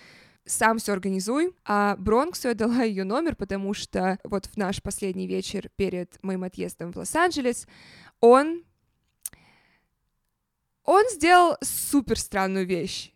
сам 0.47 0.79
все 0.79 0.93
организуй. 0.93 1.53
А 1.65 1.97
Бронксу 1.97 2.49
я 2.49 2.55
дала 2.55 2.85
ее 2.85 3.03
номер, 3.03 3.35
потому 3.35 3.75
что 3.75 4.19
вот 4.23 4.47
в 4.47 4.57
наш 4.57 4.81
последний 4.81 5.27
вечер 5.27 5.69
перед 5.75 6.23
моим 6.23 6.45
отъездом 6.45 6.93
в 6.93 6.97
Лос-Анджелес 6.97 7.67
он... 8.21 8.63
Он 10.85 11.03
сделал 11.11 11.57
супер 11.63 12.17
странную 12.17 12.65
вещь. 12.65 13.13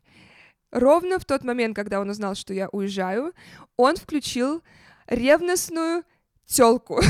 Ровно 0.72 1.20
в 1.20 1.24
тот 1.24 1.44
момент, 1.44 1.76
когда 1.76 2.00
он 2.00 2.10
узнал, 2.10 2.34
что 2.34 2.52
я 2.52 2.68
уезжаю, 2.70 3.32
он 3.76 3.94
включил 3.94 4.64
ревностную 5.06 6.02
телку. 6.50 7.00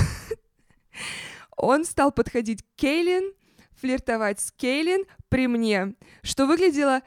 Он 1.57 1.85
стал 1.85 2.13
подходить 2.13 2.63
к 2.63 2.67
Кейлин, 2.77 3.33
флиртовать 3.73 4.41
с 4.41 4.53
Кейлин 4.53 5.05
при 5.29 5.47
мне, 5.47 5.95
что 6.23 6.47
выглядело 6.47 7.03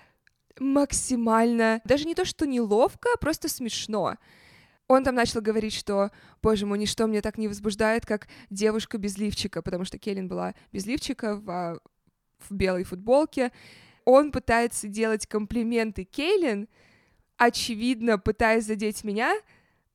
максимально, 0.59 1.81
даже 1.83 2.05
не 2.05 2.15
то, 2.15 2.25
что 2.25 2.45
неловко, 2.45 3.09
а 3.13 3.17
просто 3.17 3.49
смешно. 3.49 4.17
Он 4.87 5.03
там 5.03 5.15
начал 5.15 5.41
говорить, 5.41 5.73
что, 5.73 6.11
боже 6.41 6.65
мой, 6.65 6.77
ничто 6.77 7.07
мне 7.07 7.21
так 7.21 7.37
не 7.37 7.47
возбуждает, 7.47 8.05
как 8.05 8.27
девушка 8.49 8.97
без 8.97 9.17
лифчика, 9.17 9.61
потому 9.61 9.85
что 9.85 9.97
Кейлин 9.97 10.27
была 10.27 10.53
без 10.71 10.85
лифчика 10.85 11.37
в, 11.37 11.49
а, 11.49 11.79
в 12.37 12.53
белой 12.53 12.83
футболке. 12.83 13.51
Он 14.05 14.31
пытается 14.31 14.87
делать 14.87 15.25
комплименты 15.25 16.03
Кейлин, 16.03 16.67
очевидно, 17.37 18.19
пытаясь 18.19 18.65
задеть 18.65 19.03
меня, 19.03 19.33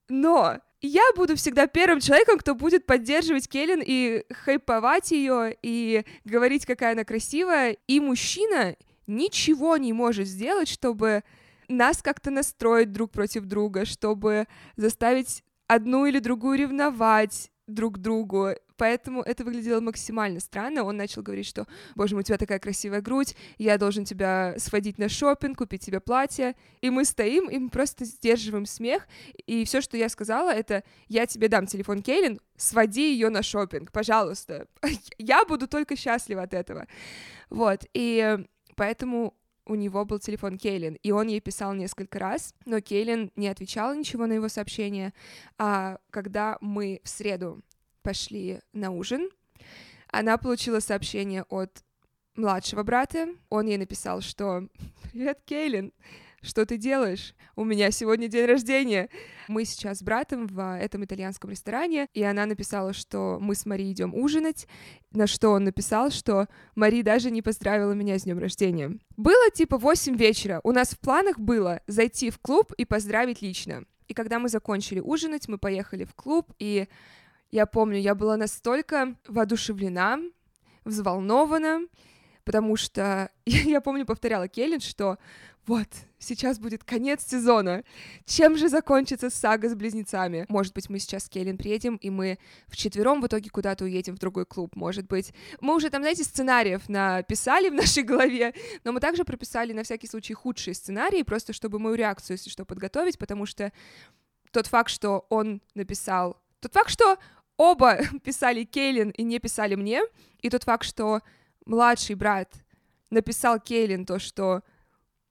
но 0.08 0.60
я 0.80 1.02
буду 1.16 1.36
всегда 1.36 1.66
первым 1.66 2.00
человеком, 2.00 2.38
кто 2.38 2.54
будет 2.54 2.86
поддерживать 2.86 3.48
Келлен 3.48 3.82
и 3.84 4.24
хайповать 4.32 5.10
ее, 5.10 5.56
и 5.62 6.04
говорить, 6.24 6.66
какая 6.66 6.92
она 6.92 7.04
красивая. 7.04 7.76
И 7.86 8.00
мужчина 8.00 8.76
ничего 9.06 9.76
не 9.76 9.92
может 9.92 10.28
сделать, 10.28 10.68
чтобы 10.68 11.24
нас 11.68 12.00
как-то 12.00 12.30
настроить 12.30 12.92
друг 12.92 13.10
против 13.10 13.44
друга, 13.44 13.84
чтобы 13.84 14.46
заставить 14.76 15.42
одну 15.66 16.06
или 16.06 16.18
другую 16.20 16.58
ревновать 16.58 17.50
друг 17.68 17.98
другу 17.98 18.54
поэтому 18.78 19.20
это 19.22 19.44
выглядело 19.44 19.80
максимально 19.80 20.40
странно. 20.40 20.84
Он 20.84 20.96
начал 20.96 21.22
говорить, 21.22 21.46
что, 21.46 21.66
боже 21.94 22.14
мой, 22.14 22.20
у 22.20 22.24
тебя 22.24 22.38
такая 22.38 22.58
красивая 22.58 23.02
грудь, 23.02 23.36
я 23.58 23.76
должен 23.76 24.04
тебя 24.04 24.54
сводить 24.56 24.96
на 24.96 25.10
шопинг, 25.10 25.58
купить 25.58 25.84
тебе 25.84 26.00
платье. 26.00 26.54
И 26.80 26.88
мы 26.88 27.04
стоим, 27.04 27.50
и 27.50 27.58
мы 27.58 27.68
просто 27.68 28.06
сдерживаем 28.06 28.64
смех. 28.64 29.06
И 29.46 29.64
все, 29.66 29.82
что 29.82 29.96
я 29.98 30.08
сказала, 30.08 30.50
это 30.50 30.84
я 31.08 31.26
тебе 31.26 31.48
дам 31.48 31.66
телефон 31.66 32.02
Кейлин, 32.02 32.40
своди 32.56 33.12
ее 33.12 33.28
на 33.28 33.42
шопинг, 33.42 33.92
пожалуйста. 33.92 34.66
Я 35.18 35.44
буду 35.44 35.68
только 35.68 35.96
счастлива 35.96 36.42
от 36.42 36.54
этого. 36.54 36.86
Вот, 37.50 37.84
и 37.94 38.38
поэтому 38.74 39.34
у 39.68 39.74
него 39.74 40.04
был 40.04 40.18
телефон 40.18 40.58
Кейлин, 40.58 40.94
и 41.02 41.12
он 41.12 41.28
ей 41.28 41.40
писал 41.40 41.74
несколько 41.74 42.18
раз, 42.18 42.54
но 42.64 42.80
Кейлин 42.80 43.30
не 43.36 43.48
отвечала 43.48 43.94
ничего 43.94 44.26
на 44.26 44.32
его 44.32 44.48
сообщение. 44.48 45.12
А 45.58 45.98
когда 46.10 46.58
мы 46.60 47.00
в 47.04 47.08
среду 47.08 47.62
пошли 48.08 48.60
на 48.72 48.90
ужин. 48.90 49.28
Она 50.10 50.38
получила 50.38 50.80
сообщение 50.80 51.44
от 51.50 51.84
младшего 52.36 52.82
брата. 52.82 53.28
Он 53.50 53.66
ей 53.66 53.76
написал, 53.76 54.22
что 54.22 54.66
«Привет, 55.02 55.40
Кейлин, 55.44 55.92
что 56.42 56.64
ты 56.64 56.76
делаешь? 56.76 57.34
У 57.56 57.64
меня 57.64 57.90
сегодня 57.90 58.28
день 58.28 58.46
рождения. 58.46 59.08
Мы 59.48 59.64
сейчас 59.64 59.98
с 59.98 60.02
братом 60.02 60.46
в 60.46 60.78
этом 60.78 61.04
итальянском 61.04 61.50
ресторане, 61.50 62.08
и 62.14 62.22
она 62.22 62.46
написала, 62.46 62.92
что 62.92 63.38
мы 63.40 63.54
с 63.54 63.66
Мари 63.66 63.90
идем 63.90 64.14
ужинать, 64.14 64.68
на 65.10 65.26
что 65.26 65.50
он 65.50 65.64
написал, 65.64 66.10
что 66.10 66.46
Мари 66.74 67.02
даже 67.02 67.30
не 67.30 67.42
поздравила 67.42 67.92
меня 67.92 68.18
с 68.18 68.22
днем 68.22 68.38
рождения. 68.38 68.98
Было 69.16 69.50
типа 69.50 69.78
8 69.78 70.16
вечера. 70.16 70.60
У 70.62 70.72
нас 70.72 70.90
в 70.90 70.98
планах 70.98 71.38
было 71.38 71.80
зайти 71.86 72.30
в 72.30 72.38
клуб 72.38 72.72
и 72.76 72.84
поздравить 72.84 73.42
лично. 73.42 73.84
И 74.06 74.14
когда 74.14 74.38
мы 74.38 74.48
закончили 74.48 75.00
ужинать, 75.00 75.48
мы 75.48 75.58
поехали 75.58 76.04
в 76.04 76.14
клуб, 76.14 76.52
и 76.58 76.88
я 77.50 77.66
помню, 77.66 77.98
я 77.98 78.14
была 78.14 78.36
настолько 78.36 79.16
воодушевлена, 79.26 80.20
взволнована, 80.84 81.80
потому 82.44 82.76
что 82.76 83.30
я 83.46 83.80
помню, 83.80 84.06
повторяла 84.06 84.48
Келлин, 84.48 84.80
что 84.80 85.18
вот, 85.68 85.88
сейчас 86.18 86.58
будет 86.58 86.82
конец 86.82 87.26
сезона. 87.26 87.84
Чем 88.24 88.56
же 88.56 88.70
закончится 88.70 89.28
сага 89.28 89.68
с 89.68 89.74
близнецами? 89.74 90.46
Может 90.48 90.72
быть, 90.72 90.88
мы 90.88 90.98
сейчас 90.98 91.26
с 91.26 91.28
Келлин 91.28 91.58
приедем, 91.58 91.96
и 91.96 92.08
мы 92.08 92.38
вчетвером 92.68 93.20
в 93.20 93.26
итоге 93.26 93.50
куда-то 93.50 93.84
уедем 93.84 94.16
в 94.16 94.18
другой 94.18 94.46
клуб. 94.46 94.74
Может 94.76 95.06
быть, 95.06 95.34
мы 95.60 95.74
уже 95.74 95.90
там, 95.90 96.00
знаете, 96.00 96.24
сценариев 96.24 96.88
написали 96.88 97.68
в 97.68 97.74
нашей 97.74 98.02
голове, 98.02 98.54
но 98.82 98.92
мы 98.92 99.00
также 99.00 99.26
прописали 99.26 99.74
на 99.74 99.82
всякий 99.82 100.06
случай 100.06 100.32
худшие 100.32 100.72
сценарии, 100.72 101.22
просто 101.22 101.52
чтобы 101.52 101.78
мою 101.78 101.96
реакцию, 101.96 102.38
если 102.38 102.48
что, 102.48 102.64
подготовить, 102.64 103.18
потому 103.18 103.44
что 103.44 103.70
тот 104.52 104.68
факт, 104.68 104.88
что 104.88 105.26
он 105.28 105.60
написал... 105.74 106.42
Тот 106.60 106.72
факт, 106.72 106.88
что 106.88 107.18
оба 107.58 107.98
писали 108.24 108.64
Кейлин 108.64 109.10
и 109.10 109.22
не 109.22 109.38
писали 109.38 109.74
мне, 109.74 110.00
и 110.40 110.48
тот 110.48 110.64
факт, 110.64 110.84
что 110.84 111.20
младший 111.66 112.16
брат 112.16 112.54
написал 113.10 113.60
Кейлин 113.60 114.06
то, 114.06 114.18
что 114.18 114.62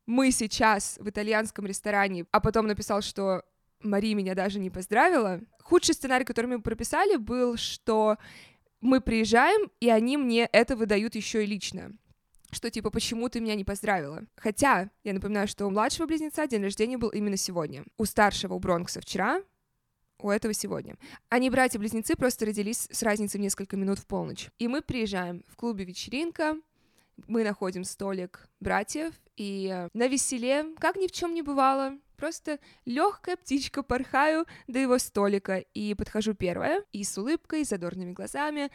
мы 0.08 0.32
сейчас 0.32 0.98
в 1.00 1.10
итальянском 1.10 1.66
ресторане, 1.66 2.26
а 2.32 2.40
потом 2.40 2.66
написал, 2.66 3.02
что 3.02 3.44
Мари 3.82 4.16
меня 4.16 4.34
даже 4.34 4.60
не 4.60 4.72
поздравила. 4.72 5.42
Худший 5.62 5.94
сценарий, 5.94 6.26
который 6.26 6.48
мы 6.48 6.62
прописали, 6.62 7.18
был, 7.18 7.58
что 7.58 8.18
мы 8.82 9.02
приезжаем, 9.02 9.70
и 9.80 9.90
они 9.90 10.18
мне 10.18 10.50
это 10.52 10.76
выдают 10.76 11.16
еще 11.16 11.44
и 11.44 11.48
лично 11.48 11.92
что 12.50 12.72
типа 12.72 12.90
почему 12.90 13.28
ты 13.28 13.42
меня 13.42 13.56
не 13.56 13.66
поздравила. 13.66 14.24
Хотя, 14.38 14.90
я 15.04 15.14
напоминаю, 15.14 15.50
что 15.50 15.66
у 15.66 15.70
младшего 15.70 16.06
близнеца 16.06 16.48
день 16.48 16.64
рождения 16.64 16.98
был 16.98 17.10
именно 17.10 17.36
сегодня. 17.36 17.84
У 17.98 18.06
старшего, 18.06 18.54
у 18.54 18.60
Бронкса 18.60 19.02
вчера, 19.02 19.42
у 20.20 20.30
этого 20.30 20.54
сегодня. 20.54 20.96
Они 21.30 21.50
братья-близнецы 21.50 22.16
просто 22.16 22.46
родились 22.46 22.88
с 22.90 23.04
разницей 23.04 23.38
в 23.38 23.44
несколько 23.44 23.76
минут 23.76 24.00
в 24.00 24.08
полночь. 24.08 24.50
И 24.58 24.68
мы 24.68 24.82
приезжаем 24.82 25.44
в 25.48 25.56
клубе 25.56 25.86
вечеринка, 25.86 26.56
мы 27.28 27.44
находим 27.44 27.84
столик 27.84 28.48
братьев, 28.60 29.14
и 29.36 29.88
на 29.94 30.08
веселе, 30.08 30.66
как 30.80 30.96
ни 30.96 31.08
в 31.08 31.12
чем 31.12 31.34
не 31.34 31.42
бывало, 31.42 31.98
просто 32.16 32.60
легкая 32.86 33.38
птичка 33.38 33.84
порхаю 33.84 34.46
до 34.68 34.80
его 34.80 34.98
столика 34.98 35.58
и 35.74 35.94
подхожу 35.94 36.34
первая, 36.34 36.84
и 36.92 37.04
с 37.04 37.18
улыбкой, 37.18 37.66
с 37.66 37.70
задорными 37.70 38.12
глазами 38.12 38.72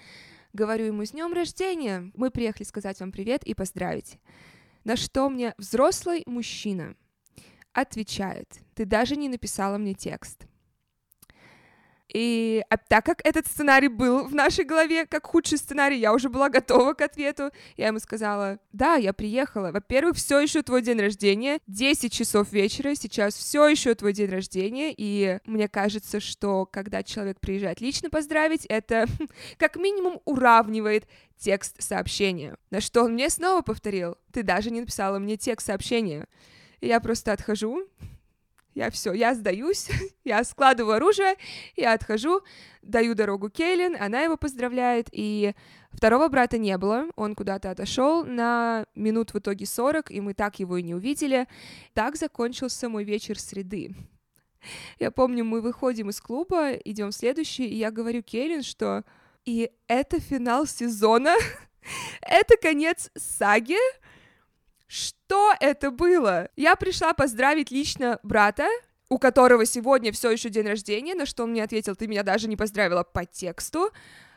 говорю 0.52 0.86
ему 0.86 1.04
с 1.04 1.12
днем 1.12 1.32
рождения, 1.32 2.10
мы 2.14 2.30
приехали 2.30 2.64
сказать 2.64 3.00
вам 3.00 3.12
привет 3.12 3.44
и 3.44 3.54
поздравить. 3.54 4.18
На 4.84 4.96
что 4.96 5.28
мне 5.28 5.54
взрослый 5.58 6.22
мужчина 6.26 6.96
отвечает, 7.72 8.60
ты 8.74 8.84
даже 8.84 9.16
не 9.16 9.28
написала 9.28 9.78
мне 9.78 9.94
текст. 9.94 10.46
И 12.12 12.62
а 12.68 12.76
так 12.76 13.06
как 13.06 13.24
этот 13.24 13.46
сценарий 13.46 13.88
был 13.88 14.24
в 14.26 14.34
нашей 14.34 14.64
голове 14.64 15.06
как 15.06 15.26
худший 15.26 15.58
сценарий, 15.58 15.98
я 15.98 16.12
уже 16.12 16.28
была 16.28 16.48
готова 16.48 16.92
к 16.94 17.00
ответу. 17.00 17.50
Я 17.76 17.88
ему 17.88 17.98
сказала, 17.98 18.58
да, 18.72 18.96
я 18.96 19.12
приехала. 19.12 19.72
Во-первых, 19.72 20.16
все 20.16 20.40
еще 20.40 20.62
твой 20.62 20.82
день 20.82 21.00
рождения, 21.00 21.58
10 21.66 22.12
часов 22.12 22.52
вечера, 22.52 22.94
сейчас 22.94 23.34
все 23.34 23.66
еще 23.66 23.94
твой 23.94 24.12
день 24.12 24.30
рождения, 24.30 24.92
и 24.96 25.38
мне 25.46 25.68
кажется, 25.68 26.20
что 26.20 26.66
когда 26.66 27.02
человек 27.02 27.40
приезжает 27.40 27.80
лично 27.80 28.10
поздравить, 28.10 28.66
это 28.66 29.06
как 29.58 29.76
минимум 29.76 30.20
уравнивает 30.24 31.06
текст 31.38 31.82
сообщения. 31.82 32.56
На 32.70 32.80
что 32.80 33.04
он 33.04 33.14
мне 33.14 33.30
снова 33.30 33.62
повторил, 33.62 34.16
ты 34.32 34.42
даже 34.42 34.70
не 34.70 34.80
написала 34.80 35.18
мне 35.18 35.36
текст 35.36 35.66
сообщения. 35.66 36.26
И 36.80 36.88
я 36.88 37.00
просто 37.00 37.32
отхожу, 37.32 37.86
я 38.74 38.90
все, 38.90 39.12
я 39.12 39.34
сдаюсь, 39.34 39.88
я 40.24 40.42
складываю 40.44 40.96
оружие, 40.96 41.36
я 41.76 41.92
отхожу, 41.92 42.42
даю 42.82 43.14
дорогу 43.14 43.50
Кейлин, 43.50 43.96
она 44.00 44.22
его 44.22 44.36
поздравляет, 44.36 45.08
и 45.12 45.54
второго 45.92 46.28
брата 46.28 46.58
не 46.58 46.76
было, 46.78 47.06
он 47.16 47.34
куда-то 47.34 47.70
отошел 47.70 48.24
на 48.24 48.86
минут 48.94 49.34
в 49.34 49.38
итоге 49.38 49.66
40, 49.66 50.10
и 50.10 50.20
мы 50.20 50.34
так 50.34 50.58
его 50.58 50.76
и 50.76 50.82
не 50.82 50.94
увидели. 50.94 51.46
Так 51.92 52.16
закончился 52.16 52.88
мой 52.88 53.04
вечер 53.04 53.38
среды. 53.38 53.94
Я 54.98 55.10
помню, 55.10 55.44
мы 55.44 55.60
выходим 55.60 56.10
из 56.10 56.20
клуба, 56.20 56.72
идем 56.72 57.10
в 57.10 57.14
следующий, 57.14 57.66
и 57.66 57.76
я 57.76 57.90
говорю 57.90 58.22
Кейлин, 58.22 58.62
что 58.62 59.04
и 59.44 59.72
это 59.88 60.20
финал 60.20 60.66
сезона, 60.66 61.34
это 62.20 62.56
конец 62.56 63.10
саги, 63.16 63.78
что 64.92 65.54
это 65.58 65.90
было? 65.90 66.50
Я 66.54 66.76
пришла 66.76 67.14
поздравить 67.14 67.70
лично 67.70 68.20
брата, 68.22 68.68
у 69.08 69.18
которого 69.18 69.64
сегодня 69.64 70.12
все 70.12 70.30
еще 70.30 70.50
день 70.50 70.66
рождения, 70.66 71.14
на 71.14 71.24
что 71.24 71.44
он 71.44 71.52
мне 71.52 71.64
ответил, 71.64 71.96
ты 71.96 72.06
меня 72.06 72.22
даже 72.22 72.46
не 72.46 72.58
поздравила 72.58 73.02
по 73.02 73.24
тексту. 73.24 73.90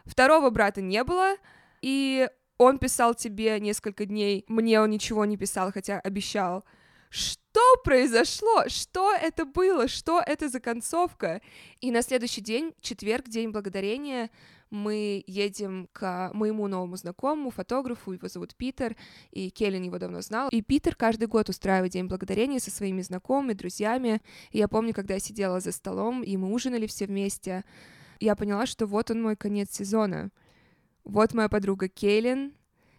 Второго 0.06 0.52
брата 0.52 0.82
не 0.82 1.04
было, 1.04 1.36
и 1.82 2.30
он 2.58 2.78
писал 2.78 3.16
тебе 3.16 3.60
несколько 3.60 4.06
дней, 4.06 4.46
мне 4.48 4.80
он 4.80 4.92
ничего 4.92 5.26
не 5.26 5.36
писал, 5.36 5.74
хотя 5.74 6.00
обещал. 6.00 6.64
Что 7.10 7.76
произошло? 7.84 8.70
Что 8.70 9.14
это 9.14 9.44
было? 9.44 9.90
Что 9.90 10.24
это 10.26 10.48
за 10.48 10.62
концовка? 10.62 11.42
И 11.82 11.92
на 11.92 12.02
следующий 12.02 12.40
день, 12.40 12.74
четверг, 12.80 13.28
день 13.28 13.50
благодарения, 13.50 14.30
мы 14.70 15.24
едем 15.28 15.88
к 15.94 16.32
моему 16.34 16.68
новому 16.68 16.96
знакомому, 16.98 17.52
фотографу, 17.52 18.12
его 18.12 18.28
зовут 18.28 18.56
Питер, 18.56 18.96
и 19.32 19.50
Келлин 19.50 19.84
его 19.84 20.00
давно 20.00 20.22
знал. 20.22 20.50
И 20.50 20.62
Питер 20.62 20.96
каждый 20.96 21.28
год 21.28 21.50
устраивает 21.50 21.94
День 21.94 22.08
Благодарения 22.08 22.60
со 22.60 22.72
своими 22.72 23.02
знакомыми, 23.02 23.54
друзьями. 23.54 24.22
И 24.52 24.58
я 24.58 24.68
помню, 24.68 24.94
когда 24.94 25.16
я 25.16 25.20
сидела 25.20 25.60
за 25.60 25.72
столом, 25.72 26.24
и 26.24 26.36
мы 26.38 26.52
ужинали 26.52 26.88
все 26.88 27.06
вместе, 27.06 27.64
я 28.20 28.36
поняла, 28.36 28.66
что 28.66 28.86
вот 28.86 29.12
он 29.12 29.22
мой 29.22 29.36
конец 29.36 29.72
сезона. 29.72 30.32
Вот 31.04 31.34
моя 31.34 31.50
подруга 31.50 31.88
Кейлин, 31.88 32.54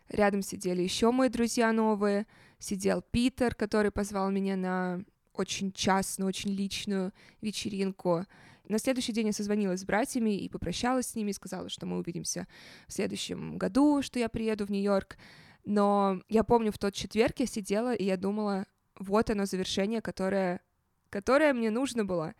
рядом 0.09 0.43
сидели 0.43 0.83
еще 0.83 1.11
мои 1.11 1.29
друзья 1.29 1.73
новые, 1.73 2.27
сидел 2.59 3.03
Питер, 3.03 3.55
который 3.55 3.91
позвал 3.91 4.31
меня 4.31 4.57
на 4.57 5.05
очень 5.33 5.73
частную, 5.73 6.29
очень 6.29 6.51
личную 6.51 7.13
вечеринку. 7.41 8.25
На 8.69 8.79
следующий 8.79 9.13
день 9.13 9.29
я 9.29 9.33
созвонилась 9.33 9.81
с 9.81 9.85
братьями 9.85 10.37
и 10.37 10.49
попрощалась 10.49 11.09
с 11.09 11.15
ними, 11.15 11.33
сказала, 11.33 11.69
что 11.69 11.87
мы 11.87 11.99
увидимся 11.99 12.49
в 12.89 12.93
следующем 12.93 13.59
году, 13.59 14.03
что 14.03 14.19
я 14.19 14.29
приеду 14.29 14.67
в 14.67 14.71
Нью-Йорк. 14.71 15.17
Но 15.65 16.21
я 16.29 16.43
помню, 16.43 16.73
в 16.73 16.79
тот 16.79 16.95
четверг 16.95 17.39
я 17.39 17.47
сидела, 17.47 17.95
и 17.95 18.05
я 18.05 18.17
думала, 18.17 18.67
вот 18.99 19.31
оно 19.31 19.47
завершение, 19.47 20.01
которое, 20.01 20.61
которое 21.11 21.53
мне 21.53 21.71
нужно 21.71 22.05
было. 22.05 22.35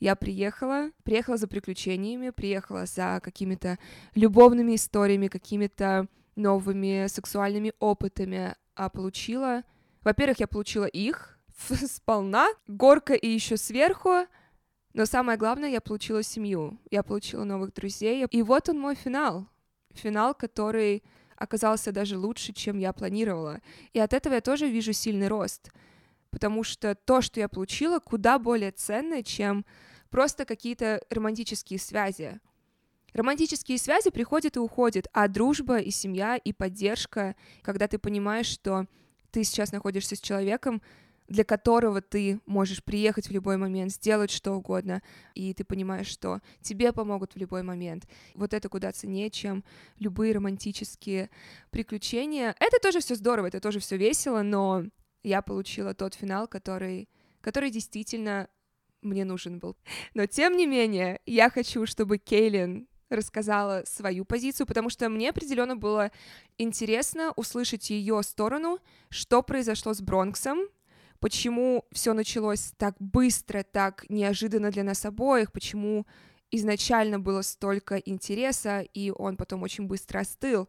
Я 0.00 0.16
приехала, 0.16 0.90
приехала 1.02 1.36
за 1.36 1.48
приключениями, 1.48 2.30
приехала 2.30 2.86
за 2.86 3.20
какими-то 3.22 3.78
любовными 4.14 4.76
историями, 4.76 5.28
какими-то 5.28 6.08
новыми 6.36 7.06
сексуальными 7.08 7.72
опытами, 7.78 8.54
а 8.74 8.88
получила... 8.88 9.62
Во-первых, 10.02 10.40
я 10.40 10.46
получила 10.46 10.86
их 10.86 11.38
сполна, 11.58 12.48
горка 12.66 13.14
и 13.14 13.28
еще 13.28 13.56
сверху, 13.56 14.26
но 14.98 15.06
самое 15.06 15.38
главное, 15.38 15.70
я 15.70 15.80
получила 15.80 16.24
семью, 16.24 16.76
я 16.90 17.04
получила 17.04 17.44
новых 17.44 17.72
друзей. 17.72 18.26
И 18.32 18.42
вот 18.42 18.68
он 18.68 18.80
мой 18.80 18.96
финал. 18.96 19.46
Финал, 19.94 20.34
который 20.34 21.04
оказался 21.36 21.92
даже 21.92 22.18
лучше, 22.18 22.52
чем 22.52 22.78
я 22.78 22.92
планировала. 22.92 23.60
И 23.92 24.00
от 24.00 24.12
этого 24.12 24.34
я 24.34 24.40
тоже 24.40 24.68
вижу 24.68 24.92
сильный 24.92 25.28
рост. 25.28 25.70
Потому 26.30 26.64
что 26.64 26.96
то, 26.96 27.22
что 27.22 27.38
я 27.38 27.48
получила, 27.48 28.00
куда 28.00 28.40
более 28.40 28.72
ценное, 28.72 29.22
чем 29.22 29.64
просто 30.10 30.44
какие-то 30.44 31.00
романтические 31.10 31.78
связи. 31.78 32.40
Романтические 33.12 33.78
связи 33.78 34.10
приходят 34.10 34.56
и 34.56 34.58
уходят, 34.58 35.06
а 35.12 35.28
дружба 35.28 35.78
и 35.78 35.92
семья 35.92 36.36
и 36.36 36.52
поддержка, 36.52 37.36
когда 37.62 37.86
ты 37.86 37.98
понимаешь, 37.98 38.46
что 38.46 38.86
ты 39.30 39.44
сейчас 39.44 39.70
находишься 39.70 40.16
с 40.16 40.20
человеком, 40.20 40.82
для 41.28 41.44
которого 41.44 42.00
ты 42.00 42.40
можешь 42.46 42.82
приехать 42.82 43.28
в 43.28 43.32
любой 43.32 43.58
момент, 43.58 43.92
сделать 43.92 44.30
что 44.30 44.52
угодно, 44.52 45.02
и 45.34 45.52
ты 45.52 45.62
понимаешь, 45.62 46.06
что 46.08 46.40
тебе 46.62 46.92
помогут 46.92 47.34
в 47.34 47.36
любой 47.36 47.62
момент. 47.62 48.08
Вот 48.34 48.54
это 48.54 48.68
куда 48.68 48.92
ценнее, 48.92 49.30
чем 49.30 49.62
любые 49.98 50.34
романтические 50.34 51.30
приключения. 51.70 52.56
Это 52.58 52.78
тоже 52.80 53.00
все 53.00 53.14
здорово, 53.14 53.46
это 53.46 53.60
тоже 53.60 53.78
все 53.78 53.96
весело, 53.96 54.42
но 54.42 54.84
я 55.22 55.42
получила 55.42 55.94
тот 55.94 56.14
финал, 56.14 56.48
который, 56.48 57.08
который 57.42 57.70
действительно 57.70 58.48
мне 59.02 59.24
нужен 59.24 59.58
был. 59.58 59.76
Но 60.14 60.26
тем 60.26 60.56
не 60.56 60.66
менее, 60.66 61.20
я 61.26 61.50
хочу, 61.50 61.86
чтобы 61.86 62.18
Кейлин 62.18 62.88
рассказала 63.10 63.82
свою 63.86 64.24
позицию, 64.24 64.66
потому 64.66 64.90
что 64.90 65.08
мне 65.08 65.30
определенно 65.30 65.76
было 65.76 66.10
интересно 66.58 67.32
услышать 67.36 67.90
ее 67.90 68.22
сторону, 68.22 68.80
что 69.08 69.42
произошло 69.42 69.94
с 69.94 70.00
Бронксом, 70.00 70.58
почему 71.20 71.84
все 71.92 72.12
началось 72.12 72.72
так 72.76 72.94
быстро, 72.98 73.62
так 73.62 74.04
неожиданно 74.08 74.70
для 74.70 74.84
нас 74.84 75.04
обоих, 75.04 75.52
почему 75.52 76.06
изначально 76.50 77.18
было 77.18 77.42
столько 77.42 77.96
интереса, 77.96 78.80
и 78.80 79.10
он 79.10 79.36
потом 79.36 79.62
очень 79.62 79.86
быстро 79.86 80.20
остыл. 80.20 80.68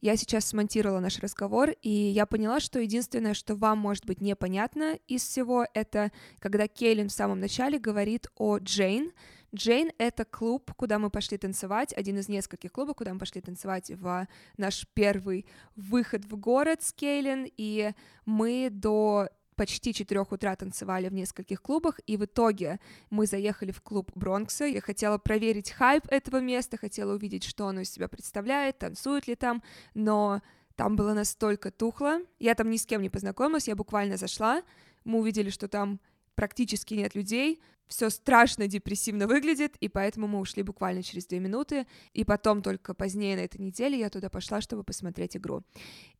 Я 0.00 0.16
сейчас 0.16 0.44
смонтировала 0.44 1.00
наш 1.00 1.18
разговор, 1.20 1.70
и 1.80 1.88
я 1.88 2.26
поняла, 2.26 2.60
что 2.60 2.78
единственное, 2.78 3.32
что 3.32 3.54
вам 3.54 3.78
может 3.78 4.04
быть 4.04 4.20
непонятно 4.20 4.98
из 5.08 5.22
всего, 5.22 5.66
это 5.72 6.12
когда 6.40 6.68
Кейлин 6.68 7.08
в 7.08 7.12
самом 7.12 7.40
начале 7.40 7.78
говорит 7.78 8.26
о 8.36 8.58
Джейн. 8.58 9.12
Джейн— 9.54 9.92
это 9.98 10.26
клуб, 10.26 10.74
куда 10.74 10.98
мы 10.98 11.08
пошли 11.08 11.38
танцевать, 11.38 11.94
один 11.96 12.18
из 12.18 12.28
нескольких 12.28 12.72
клубов, 12.72 12.96
куда 12.96 13.14
мы 13.14 13.20
пошли 13.20 13.40
танцевать 13.40 13.90
в 13.92 14.26
наш 14.58 14.86
первый 14.92 15.46
выход 15.74 16.24
в 16.26 16.36
город 16.36 16.82
с 16.82 16.92
Кейлин, 16.92 17.46
и 17.56 17.92
мы 18.26 18.68
до 18.70 19.30
почти 19.56 19.92
4 19.92 20.20
утра 20.22 20.56
танцевали 20.56 21.08
в 21.08 21.14
нескольких 21.14 21.62
клубах, 21.62 22.00
и 22.06 22.16
в 22.16 22.24
итоге 22.24 22.80
мы 23.10 23.26
заехали 23.26 23.72
в 23.72 23.80
клуб 23.80 24.10
Бронкса. 24.14 24.64
Я 24.64 24.80
хотела 24.80 25.18
проверить 25.18 25.70
хайп 25.70 26.04
этого 26.08 26.40
места, 26.40 26.76
хотела 26.76 27.14
увидеть, 27.14 27.44
что 27.44 27.66
оно 27.66 27.80
из 27.80 27.90
себя 27.90 28.08
представляет, 28.08 28.78
танцует 28.78 29.26
ли 29.26 29.34
там, 29.34 29.62
но 29.94 30.42
там 30.76 30.96
было 30.96 31.14
настолько 31.14 31.70
тухло. 31.70 32.18
Я 32.38 32.54
там 32.54 32.70
ни 32.70 32.76
с 32.76 32.86
кем 32.86 33.02
не 33.02 33.10
познакомилась, 33.10 33.68
я 33.68 33.76
буквально 33.76 34.16
зашла, 34.16 34.62
мы 35.04 35.20
увидели, 35.20 35.50
что 35.50 35.68
там 35.68 36.00
практически 36.34 36.94
нет 36.94 37.14
людей, 37.14 37.60
все 37.86 38.10
страшно 38.10 38.66
депрессивно 38.66 39.26
выглядит, 39.26 39.76
и 39.76 39.88
поэтому 39.88 40.26
мы 40.26 40.40
ушли 40.40 40.62
буквально 40.62 41.02
через 41.02 41.26
две 41.26 41.38
минуты, 41.38 41.86
и 42.12 42.24
потом 42.24 42.62
только 42.62 42.94
позднее 42.94 43.36
на 43.36 43.40
этой 43.40 43.60
неделе 43.60 43.98
я 43.98 44.10
туда 44.10 44.30
пошла, 44.30 44.60
чтобы 44.60 44.84
посмотреть 44.84 45.36
игру. 45.36 45.62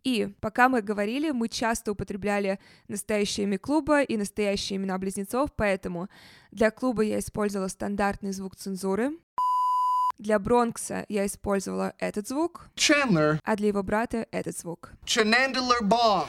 И 0.03 0.29
пока 0.41 0.69
мы 0.69 0.83
говорили, 0.83 1.31
мы 1.31 1.49
часто 1.49 1.93
употребляли 1.93 2.59
настоящие 2.89 3.45
имя 3.45 3.59
клуба 3.59 4.03
и 4.03 4.17
настоящие 4.17 4.77
имена 4.77 4.99
близнецов, 4.99 5.51
поэтому 5.57 6.09
для 6.51 6.71
клуба 6.71 7.03
я 7.03 7.19
использовала 7.19 7.69
стандартный 7.69 8.33
звук 8.33 8.57
цензуры, 8.57 9.12
Для 10.19 10.39
Бронкса 10.39 11.05
я 11.09 11.27
использовала 11.27 11.95
этот 11.99 12.29
звук, 12.29 12.71
Chandler, 12.77 13.41
а 13.43 13.57
для 13.57 13.69
его 13.69 13.83
брата 13.83 14.29
этот 14.31 14.57
звук. 14.57 14.93
Ball. 15.83 16.27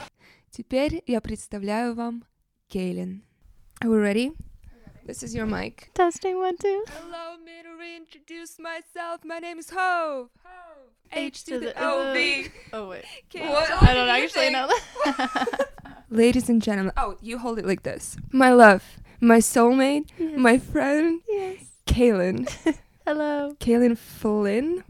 Теперь 0.50 1.04
я 1.06 1.20
представляю 1.20 1.94
вам 1.94 2.24
Кейлин. 2.66 3.22
Are 3.82 3.90
we 3.90 3.96
ready? 3.98 4.32
This 5.04 5.22
is 5.22 5.34
your 5.34 5.46
mic. 5.46 5.90
Testing 5.94 6.38
one, 6.38 6.56
two. 6.56 6.84
Allow 7.06 7.36
me 7.44 7.52
to 7.62 7.78
reintroduce 7.78 8.58
myself. 8.58 9.24
My 9.24 9.38
name 9.38 9.58
is 9.58 9.70
Hove. 9.70 10.30
Hove. 10.44 10.90
H 11.12 11.44
to 11.44 11.60
the 11.60 11.72
O, 11.80 12.10
O 12.10 12.12
V. 12.14 12.48
Oh 12.72 12.88
wait. 12.88 13.04
What? 13.34 13.70
I 13.82 13.94
don't 13.94 14.08
actually 14.08 14.50
know 14.50 14.66
that. 14.68 15.68
Ladies 16.10 16.48
and 16.48 16.60
gentlemen, 16.62 16.92
oh, 16.96 17.16
you 17.20 17.38
hold 17.38 17.58
it 17.58 17.66
like 17.66 17.82
this. 17.84 18.16
My 18.32 18.52
love, 18.52 18.82
my 19.20 19.38
soulmate, 19.38 20.08
Yes. 20.18 20.38
my 20.38 20.58
friend, 20.58 21.20
yes. 21.28 21.64
Kaylin. 21.86 22.48
Hello. 23.06 23.56
Kaylin 23.60 23.96
Flynn? 23.96 24.82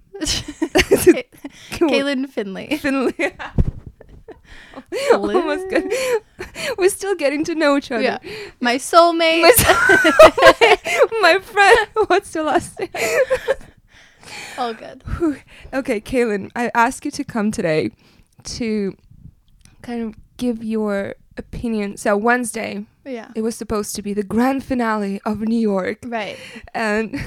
Kaylin 1.73 2.29
Finley. 2.31 2.79
Finley. 2.79 3.15
Oh 5.11 5.31
Almost 5.35 5.69
good. 5.71 5.91
We're 6.79 6.91
still 6.91 7.15
getting 7.15 7.45
to 7.45 7.55
know 7.55 7.77
each 7.79 7.91
other. 7.91 8.03
Yeah. 8.03 8.19
My 8.61 8.77
soulmate. 8.77 9.41
My, 9.43 11.09
my 11.23 11.39
friend. 11.39 11.89
What's 12.09 12.35
your 12.35 12.45
last 12.45 12.79
name? 12.79 12.91
All 14.59 14.75
good. 14.75 15.03
Okay, 15.73 16.01
Kaylin, 16.01 16.51
I 16.55 16.71
asked 16.75 17.05
you 17.05 17.11
to 17.13 17.25
come 17.25 17.51
today 17.51 17.91
to 18.45 18.97
kind 19.83 20.03
of 20.03 20.15
give 20.37 20.63
your 20.63 21.15
opinion. 21.39 21.97
So 21.97 22.17
Wednesday, 22.17 22.85
Yeah. 23.05 23.31
it 23.35 23.43
was 23.43 23.57
supposed 23.57 23.95
to 23.97 24.03
be 24.03 24.13
the 24.15 24.23
grand 24.25 24.63
finale 24.65 25.21
of 25.25 25.41
New 25.41 25.59
York, 25.59 25.99
Right. 26.05 26.37
and 26.75 27.19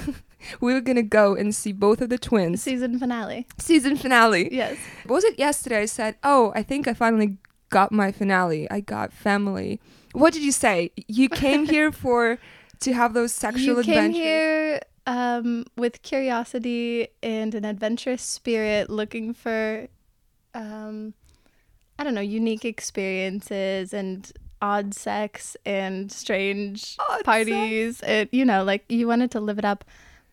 we 0.61 0.73
were 0.73 0.81
gonna 0.81 1.03
go 1.03 1.35
and 1.35 1.53
see 1.53 1.71
both 1.71 2.01
of 2.01 2.09
the 2.09 2.17
twins. 2.17 2.61
Season 2.61 2.99
finale. 2.99 3.47
Season 3.57 3.95
finale. 3.95 4.49
Yes. 4.53 4.77
What 5.05 5.15
was 5.15 5.23
it 5.23 5.37
yesterday? 5.39 5.81
I 5.81 5.85
said, 5.85 6.15
"Oh, 6.23 6.51
I 6.55 6.63
think 6.63 6.87
I 6.87 6.93
finally 6.93 7.37
got 7.69 7.91
my 7.91 8.11
finale. 8.11 8.69
I 8.71 8.79
got 8.81 9.13
family." 9.13 9.79
What 10.13 10.33
did 10.33 10.43
you 10.43 10.51
say? 10.51 10.91
You 11.07 11.29
came 11.29 11.65
here 11.75 11.91
for 11.91 12.39
to 12.81 12.93
have 12.93 13.13
those 13.13 13.33
sexual 13.33 13.77
you 13.77 13.83
came 13.83 13.93
adventures. 13.97 14.21
here 14.21 14.79
um, 15.05 15.65
with 15.75 16.01
curiosity 16.01 17.07
and 17.21 17.53
an 17.55 17.65
adventurous 17.65 18.21
spirit, 18.21 18.89
looking 18.89 19.33
for, 19.33 19.87
um, 20.53 21.13
I 21.97 22.03
don't 22.03 22.13
know, 22.15 22.21
unique 22.21 22.63
experiences 22.63 23.93
and 23.93 24.31
odd 24.61 24.93
sex 24.93 25.57
and 25.65 26.11
strange 26.11 26.95
Odd 27.09 27.23
parties. 27.23 28.01
It, 28.01 28.29
you 28.31 28.45
know, 28.45 28.63
like 28.63 28.85
you 28.89 29.07
wanted 29.07 29.31
to 29.31 29.39
live 29.39 29.57
it 29.57 29.65
up, 29.65 29.83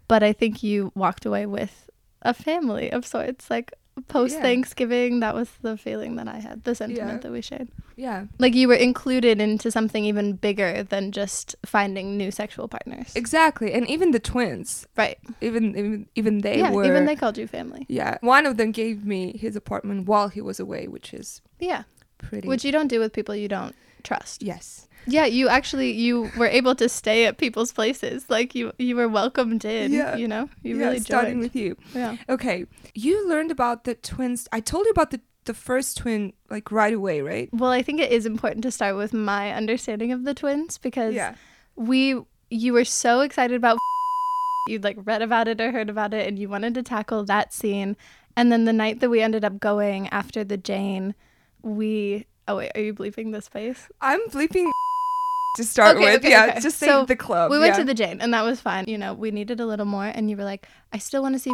but 0.08 0.22
I 0.22 0.32
think 0.32 0.62
you 0.62 0.92
walked 0.94 1.26
away 1.26 1.46
with 1.46 1.88
a 2.22 2.32
family 2.34 2.90
of 2.90 3.06
sorts. 3.06 3.50
Like 3.50 3.72
post 4.08 4.38
Thanksgiving, 4.40 5.20
that 5.20 5.34
was 5.34 5.48
the 5.62 5.76
feeling 5.76 6.16
that 6.16 6.28
I 6.28 6.38
had, 6.38 6.64
the 6.64 6.74
sentiment 6.74 7.12
Yeah. 7.14 7.18
that 7.20 7.32
we 7.32 7.40
shared. 7.40 7.68
Yeah, 7.96 8.26
Like 8.38 8.54
you 8.54 8.68
were 8.68 8.74
included 8.74 9.40
into 9.40 9.70
something 9.70 10.04
even 10.04 10.34
bigger 10.34 10.82
than 10.82 11.12
just 11.12 11.56
finding 11.64 12.18
new 12.18 12.30
sexual 12.30 12.68
partners. 12.68 13.12
exactly. 13.16 13.72
And 13.72 13.88
even 13.88 14.10
the 14.10 14.20
twins, 14.20 14.86
Right. 14.98 15.18
even 15.40 15.70
even 15.76 16.06
even 16.14 16.38
they 16.42 16.58
yeah, 16.58 16.72
were. 16.72 16.84
even 16.84 17.06
they 17.06 17.16
called 17.16 17.38
you 17.38 17.46
family. 17.46 17.86
yeah, 17.88 18.18
one 18.20 18.44
of 18.44 18.58
them 18.58 18.70
gave 18.70 19.06
me 19.06 19.36
his 19.38 19.56
apartment 19.56 20.06
while 20.06 20.28
he 20.28 20.42
was 20.42 20.60
away, 20.60 20.86
which 20.88 21.14
is 21.14 21.40
Yeah. 21.58 21.84
pretty. 22.18 22.46
Which 22.48 22.64
you 22.66 22.72
don't 22.72 22.88
do 22.88 23.00
with 23.00 23.14
people 23.14 23.34
you 23.34 23.48
don't 23.48 23.74
trust. 24.02 24.42
yes, 24.42 24.88
Yeah, 25.06 25.26
you 25.26 25.48
actually 25.48 25.92
you 25.92 26.30
were 26.36 26.46
able 26.48 26.74
to 26.76 26.88
stay 26.88 27.26
at 27.26 27.38
people's 27.38 27.72
places. 27.72 28.26
Like 28.28 28.54
you 28.54 28.72
you 28.78 28.96
were 28.96 29.08
welcomed 29.08 29.64
in, 29.64 29.92
Yeah. 29.92 30.16
you 30.16 30.26
know? 30.28 30.48
You 30.62 30.78
yeah, 30.78 30.86
really 30.86 31.00
starting 31.00 31.34
joined. 31.34 31.40
with 31.42 31.56
you. 31.56 31.76
yeah. 31.94 32.16
Okay, 32.28 32.66
you 32.94 33.28
learned 33.28 33.50
about 33.50 33.84
the 33.84 33.94
twins. 33.94 34.48
I 34.52 34.60
told 34.60 34.86
you 34.86 34.90
about 34.92 35.10
the 35.10 35.20
the 35.44 35.54
first 35.54 35.96
twin 35.98 36.32
like 36.50 36.72
right 36.72 36.92
away, 36.94 37.20
right? 37.22 37.48
Well, 37.52 37.70
I 37.70 37.82
think 37.82 38.00
it 38.00 38.10
is 38.10 38.26
important 38.26 38.62
to 38.64 38.70
start 38.72 38.96
with 38.96 39.12
my 39.12 39.52
understanding 39.54 40.10
of 40.10 40.24
the 40.24 40.34
twins 40.34 40.76
because 40.78 41.14
we 41.76 42.20
you 42.50 42.72
were 42.72 42.84
so 42.84 43.20
excited 43.20 43.54
about 43.56 43.78
you'd 44.68 44.82
like 44.82 44.96
read 45.04 45.22
about 45.22 45.46
it 45.46 45.60
or 45.60 45.70
heard 45.70 45.88
about 45.88 46.12
it 46.14 46.26
and 46.26 46.38
you 46.38 46.48
wanted 46.48 46.74
to 46.74 46.82
tackle 46.82 47.24
that 47.24 47.52
scene 47.52 47.96
and 48.36 48.50
then 48.50 48.64
the 48.64 48.72
night 48.72 48.98
that 49.00 49.08
we 49.10 49.20
ended 49.20 49.44
up 49.44 49.60
going 49.60 50.08
after 50.08 50.42
the 50.42 50.56
jane 50.56 51.14
we 51.62 52.26
oh 52.48 52.56
wait 52.56 52.72
are 52.74 52.80
you 52.80 52.92
bleeping 52.94 53.32
this 53.32 53.44
space 53.46 53.88
I'm 54.00 54.20
bleeping 54.30 54.68
to 55.56 55.64
start 55.64 55.96
Okay, 55.96 56.04
with. 56.04 56.16
okay, 56.20 56.30
yeah, 56.30 56.46
okay. 56.50 56.60
just 56.60 56.78
say 56.78 56.86
So, 56.86 57.04
the 57.04 57.16
club. 57.16 57.50
we 57.50 57.58
went 57.58 57.72
yeah. 57.74 57.78
to 57.78 57.84
the 57.84 57.94
jane 57.94 58.20
and 58.20 58.32
that 58.34 58.42
was 58.42 58.60
fine 58.60 58.84
you 58.88 58.98
know 58.98 59.12
we 59.14 59.30
needed 59.30 59.58
a 59.60 59.66
little 59.66 59.86
more 59.86 60.04
and 60.06 60.30
you 60.30 60.36
were 60.36 60.44
like 60.44 60.66
i 60.92 60.98
still 60.98 61.22
want 61.22 61.34
to 61.34 61.38
see 61.38 61.52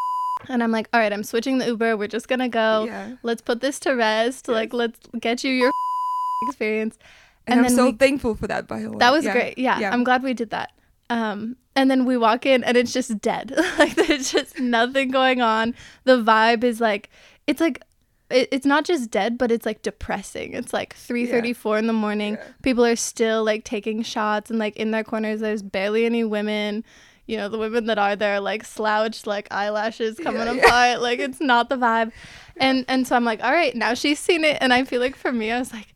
and 0.48 0.62
i'm 0.62 0.70
like 0.72 0.88
all 0.92 1.00
right 1.00 1.12
i'm 1.12 1.22
switching 1.24 1.58
the 1.58 1.66
uber 1.66 1.96
we're 1.96 2.08
just 2.08 2.28
gonna 2.28 2.48
go 2.48 2.84
Yeah. 2.84 3.16
let's 3.22 3.42
put 3.42 3.60
this 3.60 3.78
to 3.80 3.92
rest 3.92 4.48
like 4.48 4.72
let's 4.72 4.98
get 5.20 5.44
you 5.44 5.52
your 5.52 5.70
experience 6.48 6.98
And, 7.46 7.58
And 7.60 7.66
I'm 7.66 7.72
so 7.74 7.86
we- 7.86 7.92
thankful 7.92 8.34
for 8.34 8.46
that, 8.48 8.66
by 8.66 8.80
the 8.80 8.90
way. 8.90 8.96
That 8.98 9.12
was 9.12 9.24
Yeah. 9.26 9.32
great. 9.36 9.58
Yeah, 9.58 9.78
Yeah. 9.78 9.92
I'm 9.92 10.02
glad 10.02 10.22
we 10.22 10.32
did 10.32 10.48
that. 10.56 10.72
Um, 11.10 11.56
and 11.76 11.90
then 11.90 12.06
we 12.06 12.16
walk 12.16 12.46
in 12.46 12.64
and 12.64 12.74
it's 12.76 12.92
just 12.94 13.20
dead. 13.20 13.52
like 13.78 13.94
there's 13.96 14.32
just 14.32 14.58
nothing 14.58 15.10
going 15.10 15.42
on. 15.42 15.74
The 16.04 16.16
vibe 16.22 16.64
is 16.64 16.80
like 16.80 17.10
it's 17.46 17.60
like 17.60 17.82
it, 18.30 18.48
it's 18.50 18.66
not 18.66 18.84
just 18.84 19.10
dead, 19.10 19.38
but 19.38 19.50
it's 19.52 19.66
like 19.66 19.82
depressing. 19.82 20.52
It's 20.54 20.72
like 20.72 20.94
3:34 20.94 21.78
in 21.78 21.86
the 21.86 21.92
morning. 21.92 22.34
Yeah. 22.34 22.44
People 22.62 22.84
are 22.84 22.96
still 22.96 23.44
like 23.44 23.64
taking 23.64 24.02
shots 24.02 24.50
and 24.50 24.58
like 24.58 24.76
in 24.76 24.90
their 24.90 25.04
corners 25.04 25.40
there's 25.40 25.62
barely 25.62 26.04
any 26.04 26.24
women. 26.24 26.84
You 27.26 27.38
know, 27.38 27.48
the 27.48 27.58
women 27.58 27.86
that 27.86 27.98
are 27.98 28.16
there 28.16 28.34
are, 28.34 28.40
like 28.40 28.64
slouched 28.64 29.26
like 29.26 29.48
eyelashes 29.50 30.18
coming 30.18 30.46
yeah. 30.46 30.62
apart. 30.62 31.00
Like 31.00 31.18
it's 31.18 31.40
not 31.40 31.68
the 31.68 31.76
vibe. 31.76 32.12
And 32.56 32.84
and 32.86 33.04
so 33.04 33.16
I'm 33.16 33.24
like, 33.24 33.42
"All 33.42 33.50
right, 33.50 33.74
now 33.74 33.94
she's 33.94 34.20
seen 34.20 34.44
it." 34.44 34.58
And 34.60 34.72
I 34.72 34.84
feel 34.84 35.00
like 35.00 35.16
for 35.16 35.32
me 35.32 35.50
I 35.50 35.58
was 35.58 35.72
like, 35.72 35.88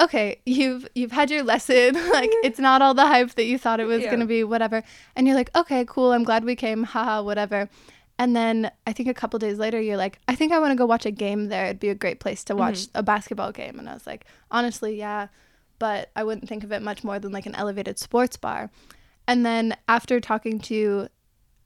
okay, 0.00 0.40
you've 0.46 0.86
you've 0.94 1.12
had 1.12 1.30
your 1.30 1.42
lesson. 1.42 1.94
like 2.12 2.30
it's 2.42 2.58
not 2.58 2.82
all 2.82 2.94
the 2.94 3.06
hype 3.06 3.34
that 3.34 3.44
you 3.44 3.58
thought 3.58 3.80
it 3.80 3.84
was 3.84 4.02
Yeah. 4.02 4.10
gonna 4.10 4.26
be, 4.26 4.44
whatever. 4.44 4.82
And 5.14 5.26
you're 5.26 5.36
like, 5.36 5.50
okay, 5.54 5.84
cool. 5.86 6.12
I'm 6.12 6.24
glad 6.24 6.44
we 6.44 6.56
came. 6.56 6.84
Haha, 6.84 7.22
whatever. 7.22 7.68
And 8.18 8.34
then 8.34 8.70
I 8.86 8.92
think 8.92 9.08
a 9.08 9.14
couple 9.14 9.38
days 9.38 9.58
later, 9.58 9.80
you're 9.80 9.98
like, 9.98 10.18
I 10.26 10.34
think 10.34 10.52
I 10.52 10.58
want 10.58 10.72
to 10.72 10.76
go 10.76 10.86
watch 10.86 11.04
a 11.04 11.10
game 11.10 11.48
there. 11.48 11.66
It'd 11.66 11.80
be 11.80 11.90
a 11.90 11.94
great 11.94 12.18
place 12.18 12.44
to 12.44 12.56
watch 12.56 12.86
mm-hmm. 12.86 12.98
a 12.98 13.02
basketball 13.02 13.52
game. 13.52 13.78
And 13.78 13.88
I 13.88 13.94
was 13.94 14.06
like, 14.06 14.24
honestly, 14.50 14.96
yeah, 14.96 15.28
but 15.78 16.10
I 16.16 16.24
wouldn't 16.24 16.48
think 16.48 16.64
of 16.64 16.72
it 16.72 16.80
much 16.80 17.04
more 17.04 17.18
than 17.18 17.32
like 17.32 17.46
an 17.46 17.54
elevated 17.54 17.98
sports 17.98 18.36
bar. 18.36 18.70
And 19.28 19.44
then 19.44 19.76
after 19.86 20.18
talking 20.20 20.60
to, 20.60 21.08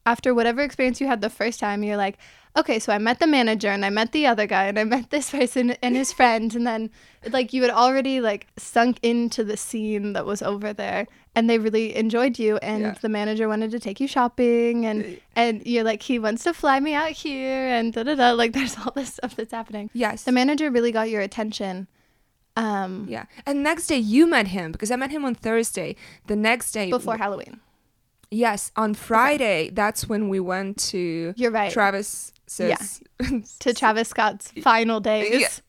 after 0.05 0.33
whatever 0.33 0.61
experience 0.61 0.99
you 0.99 1.07
had 1.07 1.21
the 1.21 1.29
first 1.29 1.59
time, 1.59 1.83
you're 1.83 1.97
like, 1.97 2.17
okay, 2.57 2.79
so 2.79 2.91
I 2.93 2.97
met 2.97 3.19
the 3.19 3.27
manager 3.27 3.69
and 3.69 3.85
I 3.85 3.89
met 3.89 4.11
the 4.11 4.25
other 4.27 4.45
guy 4.45 4.65
and 4.65 4.77
I 4.77 4.83
met 4.83 5.09
this 5.09 5.29
person 5.31 5.71
and 5.81 5.95
his 5.95 6.11
friend. 6.11 6.53
And 6.55 6.67
then 6.67 6.89
like 7.31 7.53
you 7.53 7.61
had 7.61 7.71
already 7.71 8.19
like 8.21 8.47
sunk 8.57 8.99
into 9.01 9.43
the 9.43 9.55
scene 9.57 10.13
that 10.13 10.25
was 10.25 10.41
over 10.41 10.73
there 10.73 11.07
and 11.35 11.49
they 11.49 11.57
really 11.59 11.95
enjoyed 11.95 12.37
you 12.39 12.57
and 12.57 12.81
Yeah. 12.81 12.95
the 13.01 13.09
manager 13.09 13.47
wanted 13.47 13.71
to 13.71 13.79
take 13.79 13.99
you 14.01 14.07
shopping 14.07 14.85
and 14.85 15.19
and 15.35 15.65
you're 15.65 15.83
like 15.85 16.01
he 16.03 16.19
wants 16.19 16.43
to 16.43 16.53
fly 16.53 16.79
me 16.81 16.93
out 16.93 17.11
here 17.11 17.67
and 17.69 17.93
da 17.93 18.03
da 18.03 18.15
da 18.15 18.31
like 18.31 18.51
there's 18.53 18.75
all 18.77 18.91
this 18.93 19.13
stuff 19.13 19.35
that's 19.37 19.53
happening 19.53 19.89
Yes. 19.93 20.23
the 20.23 20.31
manager 20.33 20.69
really 20.69 20.91
got 20.91 21.09
your 21.09 21.21
attention 21.21 21.87
um 22.57 23.05
yeah. 23.09 23.25
And 23.45 23.63
next 23.63 23.87
day 23.87 23.97
you 23.97 24.27
met 24.27 24.47
him 24.47 24.73
because 24.73 24.91
I 24.91 24.97
met 24.97 25.11
him 25.11 25.23
on 25.23 25.35
Thursday. 25.35 25.95
The 26.27 26.35
next 26.35 26.71
day 26.73 26.89
before 26.89 27.17
halloween 27.17 27.61
Yes, 28.33 28.71
on 28.77 28.93
Friday, 28.93 29.69
that's 29.73 30.07
when 30.07 30.29
we 30.29 30.39
went 30.39 30.77
to 30.91 31.33
you're 31.37 31.51
right 31.51 31.71
Travis 31.71 32.31
Yeah. 32.59 32.77
to 33.59 33.73
travis 33.73 34.09
scott's 34.09 34.51
final 34.61 34.99
days 34.99 35.61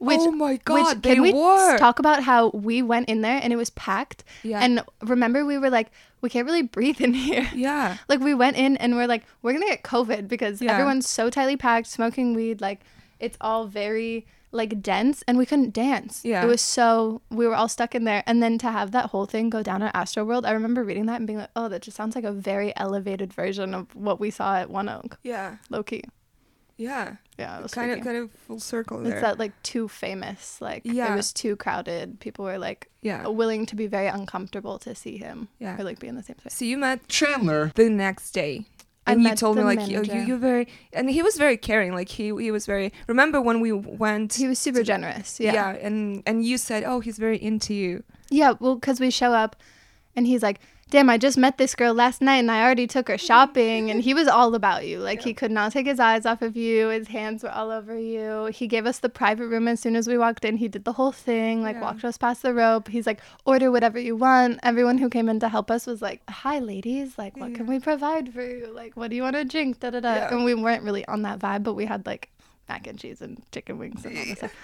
which 0.00 0.18
oh 0.20 0.32
my 0.32 0.56
god, 0.64 0.74
which 0.96 1.02
they 1.02 1.14
can 1.14 1.22
we 1.22 1.32
were. 1.32 1.78
talk 1.78 1.98
about 2.00 2.22
how 2.22 2.48
we 2.50 2.82
went 2.82 3.08
in 3.08 3.20
there 3.20 3.40
and 3.42 3.52
it 3.52 3.56
was 3.56 3.70
packed 3.70 4.24
Yeah. 4.42 4.60
and 4.60 4.82
remember 5.02 5.44
we 5.44 5.56
were 5.58 5.70
like 5.70 5.90
we 6.20 6.28
can't 6.28 6.46
really 6.46 6.62
breathe 6.62 7.00
in 7.00 7.14
here 7.28 7.48
yeah. 7.54 7.98
like 8.08 8.20
we 8.20 8.34
went 8.34 8.56
in 8.56 8.76
and 8.78 8.96
we're 8.96 9.06
like 9.06 9.24
we're 9.42 9.52
gonna 9.52 9.66
get 9.66 9.82
covid 9.82 10.26
because 10.28 10.60
Yeah. 10.60 10.72
everyone's 10.72 11.08
so 11.08 11.30
tightly 11.30 11.56
packed 11.56 11.86
smoking 11.86 12.34
weed 12.34 12.60
like 12.60 12.80
it's 13.20 13.36
all 13.40 13.66
very 13.66 14.26
like 14.50 14.82
dense 14.82 15.22
and 15.26 15.38
we 15.38 15.46
couldn't 15.46 15.72
dance 15.72 16.22
Yeah. 16.24 16.42
it 16.44 16.46
was 16.46 16.60
so 16.60 17.22
we 17.30 17.46
were 17.46 17.54
all 17.54 17.68
stuck 17.68 17.94
in 17.94 18.04
there 18.04 18.22
and 18.26 18.42
then 18.42 18.58
to 18.58 18.70
have 18.70 18.90
that 18.92 19.06
whole 19.10 19.26
thing 19.26 19.48
go 19.50 19.62
down 19.62 19.82
at 19.82 19.94
astroworld 19.94 20.44
i 20.44 20.50
remember 20.52 20.82
reading 20.84 21.06
that 21.06 21.16
and 21.16 21.26
being 21.26 21.38
like 21.38 21.50
oh 21.56 21.68
that 21.68 21.82
just 21.82 21.96
sounds 21.96 22.14
like 22.14 22.24
a 22.24 22.32
very 22.32 22.76
elevated 22.76 23.32
version 23.32 23.74
of 23.74 23.94
what 23.94 24.18
we 24.20 24.30
saw 24.30 24.56
at 24.56 24.70
one 24.70 24.88
oak 24.88 25.18
Yeah. 25.22 25.56
low-key 25.70 26.02
Yeah. 26.76 27.16
yeah 27.38 27.58
it 27.58 27.62
was 27.62 27.72
Kind 27.72 27.92
of 27.92 28.00
kind 28.02 28.16
of 28.16 28.30
full 28.32 28.60
circle 28.60 29.00
there. 29.00 29.12
it's 29.14 29.22
that 29.22 29.38
like 29.38 29.52
too 29.62 29.86
famous 29.88 30.60
like 30.60 30.82
Yeah. 30.84 31.12
it 31.12 31.16
was 31.16 31.32
too 31.32 31.56
crowded 31.56 32.18
people 32.20 32.44
were 32.44 32.58
like 32.58 32.90
yeah. 33.02 33.26
willing 33.28 33.66
to 33.66 33.76
be 33.76 33.86
very 33.86 34.06
uncomfortable 34.08 34.78
to 34.80 34.94
see 34.94 35.16
him 35.18 35.48
Yeah. 35.58 35.78
or 35.78 35.84
like 35.84 35.98
be 36.00 36.08
in 36.08 36.16
the 36.16 36.22
same 36.22 36.38
space 36.38 36.54
So 36.54 36.64
you 36.64 36.78
met 36.78 37.06
Chandler, 37.08 37.70
the 37.74 37.88
next 37.90 38.30
day. 38.32 38.66
I 39.06 39.12
And 39.12 39.22
you 39.22 39.34
told 39.36 39.58
me 39.58 39.62
like 39.64 39.80
you, 39.80 39.86
you 39.86 40.02
manager. 40.02 40.24
you 40.24 40.36
very 40.38 40.66
and 40.92 41.10
he 41.10 41.22
was 41.22 41.36
very 41.36 41.58
caring 41.58 41.92
like 41.92 42.08
he 42.08 42.24
he 42.46 42.50
was 42.50 42.64
very 42.66 42.90
remember 43.06 43.38
when 43.40 43.60
we 43.60 43.70
went 43.70 44.32
he 44.34 44.48
was 44.48 44.58
super 44.58 44.82
generous 44.82 45.38
yeah 45.38 45.52
yeah 45.52 45.70
and 45.86 46.22
and 46.26 46.42
you 46.44 46.56
said 46.56 46.84
oh 46.84 47.00
he's 47.00 47.18
very 47.18 47.36
into 47.50 47.74
you 47.74 48.02
Yeah, 48.30 48.54
well, 48.58 48.74
because 48.76 48.98
we 49.00 49.10
show 49.10 49.32
up 49.44 49.56
And 50.16 50.26
he's 50.26 50.42
like, 50.48 50.58
damn, 50.94 51.10
I 51.10 51.18
just 51.18 51.36
met 51.36 51.58
this 51.58 51.74
girl 51.74 51.92
last 51.92 52.22
night 52.22 52.36
and 52.36 52.48
I 52.48 52.62
already 52.62 52.86
took 52.86 53.08
her 53.08 53.18
shopping. 53.18 53.90
And 53.90 54.00
he 54.00 54.14
was 54.14 54.28
all 54.28 54.54
about 54.54 54.86
you. 54.86 55.00
Like, 55.00 55.22
he 55.22 55.34
could 55.34 55.50
not 55.50 55.72
take 55.72 55.86
his 55.86 55.98
eyes 55.98 56.24
off 56.24 56.40
of 56.40 56.56
you. 56.56 56.86
His 56.86 57.08
hands 57.08 57.42
were 57.42 57.50
all 57.50 57.72
over 57.72 57.98
you. 57.98 58.44
He 58.54 58.68
gave 58.68 58.86
us 58.86 59.00
the 59.00 59.08
private 59.08 59.48
room 59.48 59.66
as 59.66 59.80
soon 59.80 59.96
as 59.96 60.06
we 60.06 60.16
walked 60.16 60.44
in. 60.44 60.56
He 60.58 60.68
did 60.68 60.84
the 60.84 60.92
whole 60.92 61.10
thing, 61.10 61.62
like, 61.64 61.74
Yeah. 61.74 61.82
walked 61.82 62.04
us 62.04 62.16
past 62.16 62.42
the 62.42 62.54
rope. 62.54 62.86
He's 62.86 63.08
like, 63.08 63.20
order 63.44 63.72
whatever 63.72 63.98
you 63.98 64.14
want. 64.14 64.60
Everyone 64.62 64.98
who 64.98 65.10
came 65.10 65.28
in 65.28 65.40
to 65.40 65.48
help 65.48 65.68
us 65.68 65.84
was 65.84 66.00
like, 66.00 66.22
hi, 66.30 66.60
ladies. 66.60 67.18
Like, 67.18 67.36
what 67.36 67.56
can 67.56 67.66
we 67.66 67.80
provide 67.80 68.32
for 68.32 68.46
you? 68.46 68.68
Like, 68.72 68.96
what 68.96 69.10
do 69.10 69.16
you 69.16 69.22
want 69.22 69.34
to 69.34 69.44
drink? 69.44 69.80
Da 69.80 69.90
da 69.90 69.98
da. 69.98 70.14
Yeah. 70.14 70.32
And 70.32 70.44
we 70.44 70.54
weren't 70.54 70.84
really 70.84 71.04
on 71.08 71.22
that 71.22 71.40
vibe, 71.40 71.64
but 71.64 71.74
we 71.74 71.86
had 71.86 72.06
like 72.06 72.30
mac 72.68 72.86
and 72.86 73.00
cheese 73.00 73.20
and 73.20 73.42
chicken 73.50 73.78
wings 73.78 74.04
and 74.04 74.16
all 74.16 74.24
this 74.26 74.38
stuff. 74.38 74.54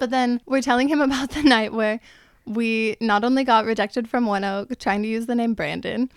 But 0.00 0.10
then 0.10 0.40
we're 0.46 0.62
telling 0.62 0.88
him 0.88 1.00
about 1.08 1.30
the 1.30 1.44
night 1.44 1.72
where 1.72 2.00
we 2.46 2.96
not 3.00 3.24
only 3.24 3.44
got 3.44 3.64
rejected 3.64 4.08
from 4.08 4.26
One 4.26 4.44
Oak 4.44 4.78
trying 4.78 5.02
to 5.02 5.08
use 5.08 5.26
the 5.26 5.34
name 5.34 5.54
Brandon, 5.54 6.10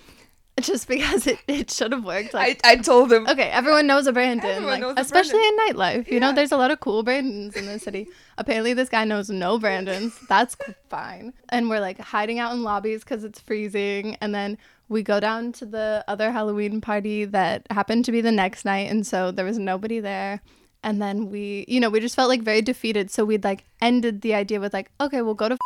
just 0.61 0.87
because 0.87 1.27
it, 1.27 1.39
it 1.47 1.71
should 1.71 1.91
have 1.91 2.03
worked. 2.03 2.33
Like, 2.33 2.59
I, 2.63 2.71
I 2.71 2.75
told 2.77 3.11
him. 3.11 3.27
okay, 3.27 3.49
everyone 3.49 3.87
knows 3.87 4.07
a 4.07 4.13
Brandon, 4.13 4.49
Everyone 4.49 4.73
like, 4.73 4.81
knows 4.81 4.97
a 4.97 5.01
especially 5.01 5.45
in 5.45 5.57
nightlife. 5.57 6.07
You 6.09 6.19
know, 6.19 6.33
there's 6.33 6.51
a 6.51 6.57
lot 6.57 6.71
of 6.71 6.79
cool 6.79 7.03
Brandons 7.03 7.55
in 7.55 7.65
the 7.65 7.79
city. 7.79 8.07
Apparently, 8.37 8.73
this 8.73 8.89
guy 8.89 9.05
knows 9.05 9.29
no 9.29 9.57
Brandons. 9.59 10.17
That's 10.27 10.55
fine. 10.89 11.33
And 11.49 11.69
we're 11.69 11.79
like 11.79 11.99
hiding 11.99 12.39
out 12.39 12.53
in 12.53 12.63
lobbies 12.63 13.03
because 13.03 13.23
it's 13.23 13.39
freezing. 13.39 14.15
And 14.21 14.33
then 14.33 14.57
we 14.87 15.03
go 15.03 15.19
down 15.19 15.51
to 15.53 15.65
the 15.65 16.03
other 16.07 16.31
Halloween 16.31 16.81
party 16.81 17.25
that 17.25 17.65
happened 17.69 18.05
to 18.05 18.11
be 18.11 18.21
the 18.21 18.31
next 18.31 18.65
night. 18.65 18.89
And 18.89 19.05
so 19.05 19.31
there 19.31 19.45
was 19.45 19.57
nobody 19.57 19.99
there. 19.99 20.41
And 20.81 21.01
then 21.01 21.29
we, 21.29 21.65
you 21.67 21.79
know, 21.79 21.89
we 21.89 21.99
just 21.99 22.15
felt 22.15 22.29
like 22.29 22.41
very 22.41 22.61
defeated. 22.61 23.11
So 23.11 23.25
we'd 23.25 23.43
like 23.43 23.65
ended 23.81 24.21
the 24.21 24.33
idea 24.33 24.59
with 24.59 24.73
like, 24.73 24.91
okay, 24.99 25.21
we'll 25.21 25.33
go 25.33 25.49
to, 25.49 25.57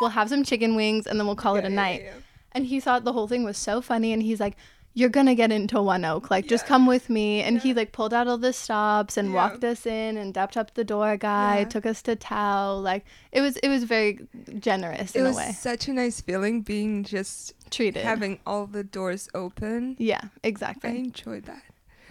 we'll 0.00 0.10
have 0.10 0.28
some 0.28 0.44
chicken 0.44 0.74
wings 0.76 1.06
and 1.06 1.18
then 1.18 1.26
we'll 1.26 1.36
call 1.36 1.56
it 1.56 1.60
a 1.60 1.62
Yeah, 1.64 1.68
yeah, 1.68 1.74
night. 1.74 2.02
yeah. 2.04 2.12
And 2.52 2.66
he 2.66 2.80
thought 2.80 3.04
the 3.04 3.12
whole 3.12 3.28
thing 3.28 3.44
was 3.44 3.58
so 3.58 3.80
funny. 3.82 4.12
And 4.12 4.22
he's 4.22 4.40
like, 4.40 4.56
you're 4.94 5.10
gonna 5.10 5.34
get 5.34 5.52
into 5.52 5.82
One 5.82 6.06
Oak. 6.06 6.30
Like, 6.30 6.46
just 6.46 6.64
come 6.64 6.86
with 6.86 7.10
me. 7.10 7.42
And 7.42 7.58
he 7.60 7.74
like 7.74 7.92
pulled 7.92 8.14
out 8.14 8.28
all 8.28 8.38
the 8.38 8.54
stops 8.54 9.18
and 9.18 9.28
Yeah. 9.28 9.34
walked 9.34 9.62
us 9.62 9.84
in 9.84 10.16
and 10.16 10.32
dapped 10.32 10.56
up 10.56 10.72
the 10.72 10.84
door 10.84 11.18
guy, 11.18 11.58
Yeah. 11.58 11.64
took 11.64 11.84
us 11.84 12.00
to 12.02 12.16
Tao. 12.16 12.76
Like, 12.76 13.04
it 13.30 13.42
was 13.42 13.58
it 13.58 13.68
was 13.68 13.84
very 13.84 14.20
generous 14.58 15.14
It 15.14 15.18
in 15.18 15.24
was 15.26 15.36
a 15.36 15.38
way. 15.38 15.52
such 15.52 15.86
a 15.88 15.92
nice 15.92 16.22
feeling 16.22 16.62
being 16.62 17.04
just 17.04 17.52
Treated. 17.70 18.04
having 18.04 18.38
all 18.46 18.66
the 18.66 18.84
doors 18.84 19.28
open. 19.34 19.96
yeah, 19.98 20.22
exactly. 20.42 20.88
I 20.90 20.94
enjoyed 20.94 21.44
that. 21.44 21.62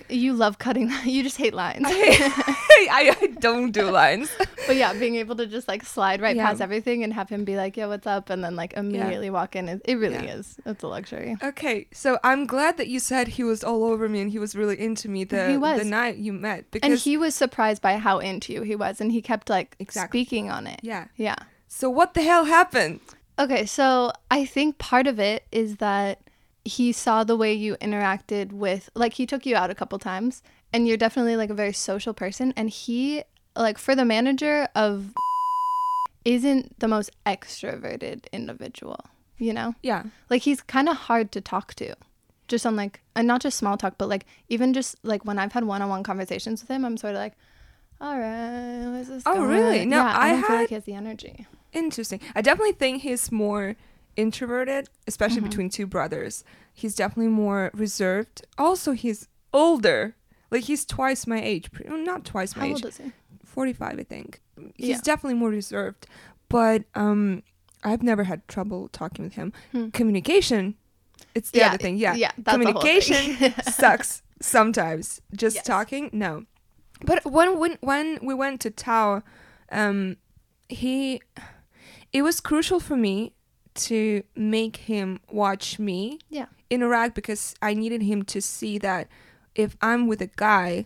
You 0.09 0.33
love 0.33 0.57
cutting. 0.59 0.91
You 1.05 1.23
just 1.23 1.37
hate 1.37 1.53
lines. 1.53 1.83
I, 1.87 3.15
I 3.21 3.27
don't 3.39 3.71
do 3.71 3.89
lines. 3.89 4.29
but 4.67 4.75
yeah, 4.75 4.93
being 4.93 5.15
able 5.15 5.35
to 5.37 5.45
just 5.47 5.67
like 5.67 5.83
slide 5.85 6.21
right 6.21 6.35
Yeah. 6.35 6.45
past 6.47 6.61
everything 6.61 7.03
and 7.03 7.13
have 7.13 7.29
him 7.29 7.43
be 7.45 7.55
like, 7.55 7.77
"Yeah, 7.77 7.87
what's 7.87 8.07
up?" 8.07 8.29
and 8.29 8.43
then 8.43 8.55
like 8.55 8.73
immediately 8.73 9.29
walk 9.29 9.55
in. 9.55 9.69
It, 9.69 9.81
it 9.85 9.95
really 9.95 10.15
Yeah. 10.25 10.35
is. 10.35 10.57
It's 10.65 10.83
a 10.83 10.87
luxury. 10.87 11.37
Okay, 11.43 11.87
so 11.93 12.19
I'm 12.23 12.45
glad 12.45 12.77
that 12.77 12.87
you 12.87 12.99
said 12.99 13.27
he 13.29 13.43
was 13.43 13.63
all 13.63 13.83
over 13.85 14.07
me 14.09 14.21
and 14.21 14.31
he 14.31 14.39
was 14.39 14.55
really 14.55 14.79
into 14.79 15.09
me 15.09 15.23
the 15.23 15.59
the 15.77 15.83
night 15.85 16.17
you 16.17 16.33
met 16.33 16.69
because 16.71 16.89
And 16.89 16.99
he 16.99 17.17
was 17.17 17.35
surprised 17.35 17.81
by 17.81 17.97
how 17.97 18.19
into 18.19 18.53
you 18.53 18.61
he 18.63 18.75
was, 18.75 18.99
and 19.01 19.11
he 19.11 19.21
kept 19.21 19.49
like 19.49 19.75
Exactly. 19.79 20.19
speaking 20.23 20.49
on 20.51 20.67
it. 20.67 20.79
yeah. 20.83 21.05
Yeah. 21.15 21.35
So 21.67 21.89
what 21.89 22.13
the 22.13 22.21
hell 22.21 22.45
happened? 22.45 23.01
Okay, 23.37 23.65
so 23.65 24.11
I 24.31 24.45
think 24.45 24.77
part 24.77 25.07
of 25.07 25.19
it 25.19 25.43
is 25.51 25.77
that 25.77 26.19
he 26.65 26.91
saw 26.91 27.23
the 27.23 27.35
way 27.37 27.53
you 27.53 27.75
interacted 27.77 28.51
with 28.51 28.89
like 28.95 29.13
he 29.13 29.25
took 29.27 29.45
you 29.45 29.55
out 29.55 29.69
a 29.69 29.75
couple 29.75 29.99
times 29.99 30.41
and 30.73 30.87
you're 30.87 30.97
definitely 30.97 31.35
like 31.37 31.51
a 31.51 31.53
very 31.53 31.71
social 31.71 32.13
person 32.13 32.51
and 32.57 32.69
he 32.71 33.21
like 33.55 33.77
for 33.77 33.95
the 33.95 34.03
manager 34.03 34.67
of 34.75 35.13
isn't 36.25 36.79
the 36.79 36.87
most 36.87 37.11
extroverted 37.25 38.25
individual, 38.33 38.99
you 39.37 39.53
know? 39.53 39.75
Yeah. 39.83 40.03
Like 40.29 40.41
he's 40.41 40.61
kind 40.61 40.89
of 40.89 40.97
hard 40.97 41.31
to 41.33 41.41
talk 41.41 41.75
to. 41.75 41.95
Just 42.47 42.65
on 42.65 42.75
like 42.75 43.01
and 43.15 43.27
not 43.27 43.41
just 43.41 43.57
small 43.57 43.75
talk, 43.77 43.95
but 43.97 44.07
like 44.09 44.25
even 44.49 44.73
just 44.73 44.95
like 45.03 45.25
when 45.25 45.39
I've 45.39 45.51
had 45.53 45.63
one-on-one 45.63 46.03
conversations 46.03 46.61
with 46.61 46.69
him, 46.69 46.85
I'm 46.85 46.97
sort 46.97 47.15
of 47.15 47.19
like 47.19 47.33
all 48.01 48.19
right, 48.19 48.87
where's 48.91 49.07
this 49.07 49.23
Oh, 49.25 49.35
going?" 49.35 49.47
really? 49.49 49.85
No, 49.85 49.97
yeah, 49.97 50.17
I, 50.17 50.27
I 50.27 50.31
don't 50.31 50.43
feel 50.45 50.55
like 50.57 50.69
he 50.69 50.75
has 50.75 50.83
the 50.83 50.93
energy. 50.93 51.47
Interesting. 51.73 52.19
I 52.35 52.41
definitely 52.41 52.73
think 52.73 53.01
he's 53.03 53.31
more 53.31 53.75
introverted, 54.15 54.89
especially 55.07 55.37
Mm-hmm. 55.37 55.49
between 55.49 55.69
two 55.69 55.87
brothers. 55.87 56.43
He's 56.73 56.95
definitely 56.95 57.31
more 57.31 57.71
reserved. 57.73 58.45
Also, 58.57 58.91
he's 58.93 59.27
older. 59.53 60.15
Like 60.51 60.63
he's 60.65 60.85
twice 60.85 61.25
my 61.27 61.41
age. 61.41 61.69
Not 61.85 62.25
twice 62.25 62.55
my 62.55 62.61
How 62.63 62.67
age. 62.67 62.73
old 62.75 62.85
is 62.85 62.97
he? 62.97 63.11
45, 63.45 63.99
I 63.99 64.03
think. 64.03 64.41
He's 64.75 64.89
Yeah. 64.89 64.97
definitely 65.03 65.39
more 65.39 65.49
reserved. 65.49 66.07
But 66.49 66.83
um 66.95 67.43
I've 67.83 68.01
never 68.03 68.23
had 68.23 68.47
trouble 68.47 68.87
talking 68.89 69.23
with 69.25 69.35
him. 69.35 69.53
Hmm. 69.71 69.89
Communication, 69.89 70.75
it's 71.35 71.51
the 71.51 71.59
Yeah, 71.59 71.69
other 71.69 71.77
thing. 71.77 71.97
Yeah. 71.97 72.15
yeah, 72.15 72.31
whole 72.47 72.57
thing. 72.57 72.73
Communication 72.73 73.53
sucks 73.71 74.21
sometimes. 74.41 75.21
Just 75.35 75.55
Yes. 75.57 75.65
talking, 75.65 76.09
no. 76.13 76.45
But 77.05 77.25
when 77.25 77.59
when 77.59 77.77
when 77.81 78.19
we 78.21 78.33
went 78.33 78.61
to 78.61 78.69
Tao, 78.71 79.21
um 79.71 80.17
he 80.69 81.21
it 82.13 82.21
was 82.21 82.39
crucial 82.41 82.79
for 82.79 82.95
me 82.97 83.33
to 83.75 84.23
make 84.35 84.77
him 84.77 85.19
watch 85.31 85.77
me 85.79 86.19
Yeah. 86.29 86.45
interact 86.69 87.15
because 87.15 87.55
I 87.61 87.73
needed 87.73 88.01
him 88.01 88.23
to 88.25 88.41
see 88.41 88.77
that 88.79 89.07
if 89.53 89.75
I'm 89.81 90.07
with 90.07 90.21
a 90.21 90.27
guy, 90.35 90.85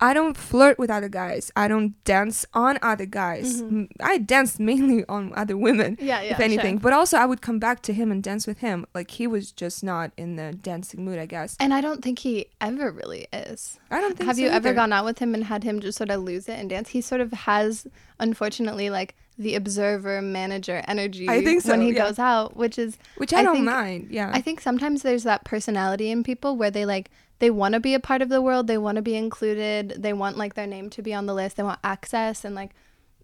I 0.00 0.14
don't 0.14 0.36
flirt 0.36 0.78
with 0.78 0.90
other 0.90 1.08
guys. 1.08 1.50
I 1.56 1.66
don't 1.66 1.92
dance 2.04 2.46
on 2.54 2.78
other 2.82 3.04
guys. 3.04 3.64
I 4.00 4.18
dance 4.18 4.60
mainly 4.60 5.04
on 5.08 5.32
other 5.36 5.56
women, 5.56 5.96
Mm-hmm. 5.96 6.06
Yeah, 6.06 6.22
yeah. 6.22 6.30
if 6.34 6.38
anything. 6.40 6.76
sure. 6.76 6.82
But 6.82 6.92
also, 6.92 7.16
I 7.16 7.26
would 7.26 7.40
come 7.42 7.58
back 7.58 7.82
to 7.82 7.92
him 7.92 8.12
and 8.12 8.22
dance 8.22 8.46
with 8.46 8.58
him. 8.58 8.86
Like 8.94 9.10
he 9.10 9.26
was 9.26 9.50
just 9.50 9.82
not 9.82 10.12
in 10.16 10.36
the 10.36 10.52
dancing 10.52 11.04
mood, 11.04 11.18
I 11.18 11.26
guess. 11.26 11.56
And 11.58 11.74
I 11.74 11.80
don't 11.80 12.00
think 12.00 12.20
he 12.20 12.46
ever 12.60 12.92
really 12.92 13.26
is. 13.32 13.80
I 13.90 14.00
don't 14.00 14.16
think. 14.16 14.28
Have 14.28 14.36
so 14.36 14.42
you 14.42 14.48
ever 14.50 14.72
gone 14.72 14.92
out 14.92 15.04
with 15.04 15.18
him 15.18 15.34
and 15.34 15.42
had 15.44 15.64
him 15.64 15.80
just 15.80 15.98
sort 15.98 16.10
of 16.10 16.22
lose 16.22 16.48
it 16.48 16.58
and 16.60 16.70
dance? 16.70 16.90
He 16.90 17.00
sort 17.00 17.20
of 17.20 17.32
has, 17.32 17.88
unfortunately, 18.20 18.90
like 18.90 19.16
the 19.38 19.54
observer 19.54 20.20
manager 20.20 20.82
energy 20.88 21.28
I 21.28 21.44
think 21.44 21.62
so, 21.62 21.70
when 21.70 21.82
he 21.82 21.92
yeah. 21.92 22.06
goes 22.06 22.18
out, 22.18 22.56
which 22.56 22.78
is 22.78 22.98
Which 23.16 23.32
I, 23.32 23.38
I 23.38 23.42
don't 23.44 23.54
think- 23.54 23.64
mind. 23.66 24.08
Yeah. 24.10 24.30
I 24.34 24.40
think 24.40 24.60
sometimes 24.60 25.02
there's 25.02 25.22
that 25.22 25.44
personality 25.44 26.10
in 26.10 26.24
people 26.24 26.56
where 26.56 26.70
they 26.70 26.84
like 26.84 27.10
they 27.38 27.50
want 27.50 27.74
to 27.74 27.80
be 27.80 27.94
a 27.94 28.00
part 28.00 28.20
of 28.20 28.30
the 28.30 28.42
world, 28.42 28.66
they 28.66 28.78
want 28.78 28.96
to 28.96 29.02
be 29.02 29.14
included, 29.14 29.94
they 29.96 30.12
want 30.12 30.36
like 30.36 30.54
their 30.54 30.66
name 30.66 30.90
to 30.90 31.02
be 31.02 31.14
on 31.14 31.26
the 31.26 31.34
list, 31.34 31.56
they 31.56 31.62
want 31.62 31.78
access 31.84 32.44
and 32.44 32.54
like 32.56 32.72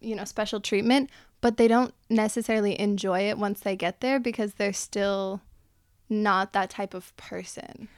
you 0.00 0.14
know 0.14 0.24
special 0.24 0.60
treatment, 0.60 1.10
but 1.40 1.56
they 1.56 1.66
don't 1.66 1.92
necessarily 2.08 2.78
enjoy 2.78 3.22
it 3.28 3.36
once 3.38 3.58
they 3.60 3.74
get 3.74 4.00
there 4.00 4.20
because 4.20 4.54
they're 4.54 4.72
still 4.72 5.40
not 6.08 6.52
that 6.52 6.70
type 6.70 6.94
of 6.94 7.16
person. 7.16 7.88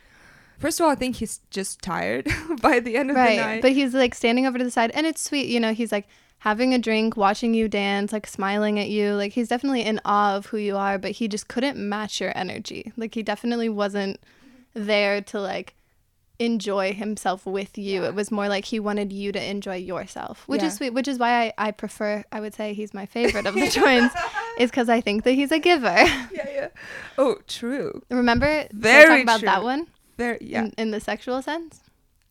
First 0.58 0.80
of 0.80 0.84
all, 0.86 0.90
I 0.92 0.94
think 0.94 1.16
he's 1.16 1.40
just 1.50 1.82
tired 1.82 2.26
by 2.62 2.80
the 2.80 2.96
end 2.96 3.10
of 3.10 3.16
the 3.16 3.20
right 3.20 3.36
night. 3.38 3.62
but 3.62 3.72
he's 3.72 3.92
like 3.92 4.14
standing 4.14 4.46
over 4.46 4.56
to 4.56 4.64
the 4.64 4.70
side 4.70 4.90
and 4.92 5.06
it's 5.06 5.20
sweet 5.20 5.48
you 5.48 5.60
know 5.60 5.74
he's 5.74 5.92
like 5.92 6.06
having 6.46 6.72
a 6.72 6.78
drink 6.78 7.16
watching 7.16 7.54
you 7.54 7.66
dance 7.68 8.12
like 8.12 8.24
smiling 8.26 8.78
at 8.78 8.88
you 8.88 9.12
like 9.14 9.32
he's 9.32 9.48
definitely 9.48 9.82
in 9.82 10.00
awe 10.04 10.36
of 10.36 10.46
who 10.46 10.56
you 10.56 10.76
are 10.76 10.96
but 10.96 11.10
he 11.10 11.26
just 11.26 11.48
couldn't 11.48 11.76
match 11.76 12.20
your 12.20 12.32
energy 12.38 12.92
like 12.96 13.12
he 13.16 13.22
definitely 13.22 13.68
wasn't 13.68 14.16
there 14.74 15.20
to 15.20 15.40
like 15.40 15.74
enjoy 16.38 16.92
himself 16.92 17.46
with 17.46 17.76
you 17.76 18.02
Yeah. 18.02 18.08
it 18.08 18.14
was 18.14 18.30
more 18.30 18.48
like 18.48 18.66
he 18.66 18.78
wanted 18.78 19.12
you 19.12 19.32
to 19.32 19.42
enjoy 19.42 19.76
yourself 19.76 20.44
which 20.46 20.60
Yeah. 20.60 20.68
is 20.68 20.74
sweet 20.74 20.90
which 20.90 21.08
is 21.08 21.18
why 21.18 21.30
I, 21.46 21.52
I 21.68 21.70
prefer 21.72 22.22
i 22.30 22.38
would 22.40 22.54
say 22.54 22.74
he's 22.74 22.92
my 22.94 23.06
favorite 23.06 23.46
of 23.46 23.54
the 23.54 23.68
twins 23.70 24.12
is 24.60 24.70
because 24.70 24.88
i 24.88 25.00
think 25.00 25.24
that 25.24 25.32
he's 25.32 25.50
a 25.50 25.58
giver 25.58 25.86
yeah, 25.96 26.28
yeah. 26.58 26.68
Oh, 27.18 27.38
true. 27.48 28.02
remember 28.10 28.66
Very 28.72 29.08
talk 29.08 29.22
about 29.22 29.40
that 29.40 29.62
one 29.64 29.88
There. 30.16 30.38
Yeah. 30.40 30.64
in, 30.66 30.74
in 30.78 30.90
the 30.92 31.00
sexual 31.00 31.42
sense 31.42 31.80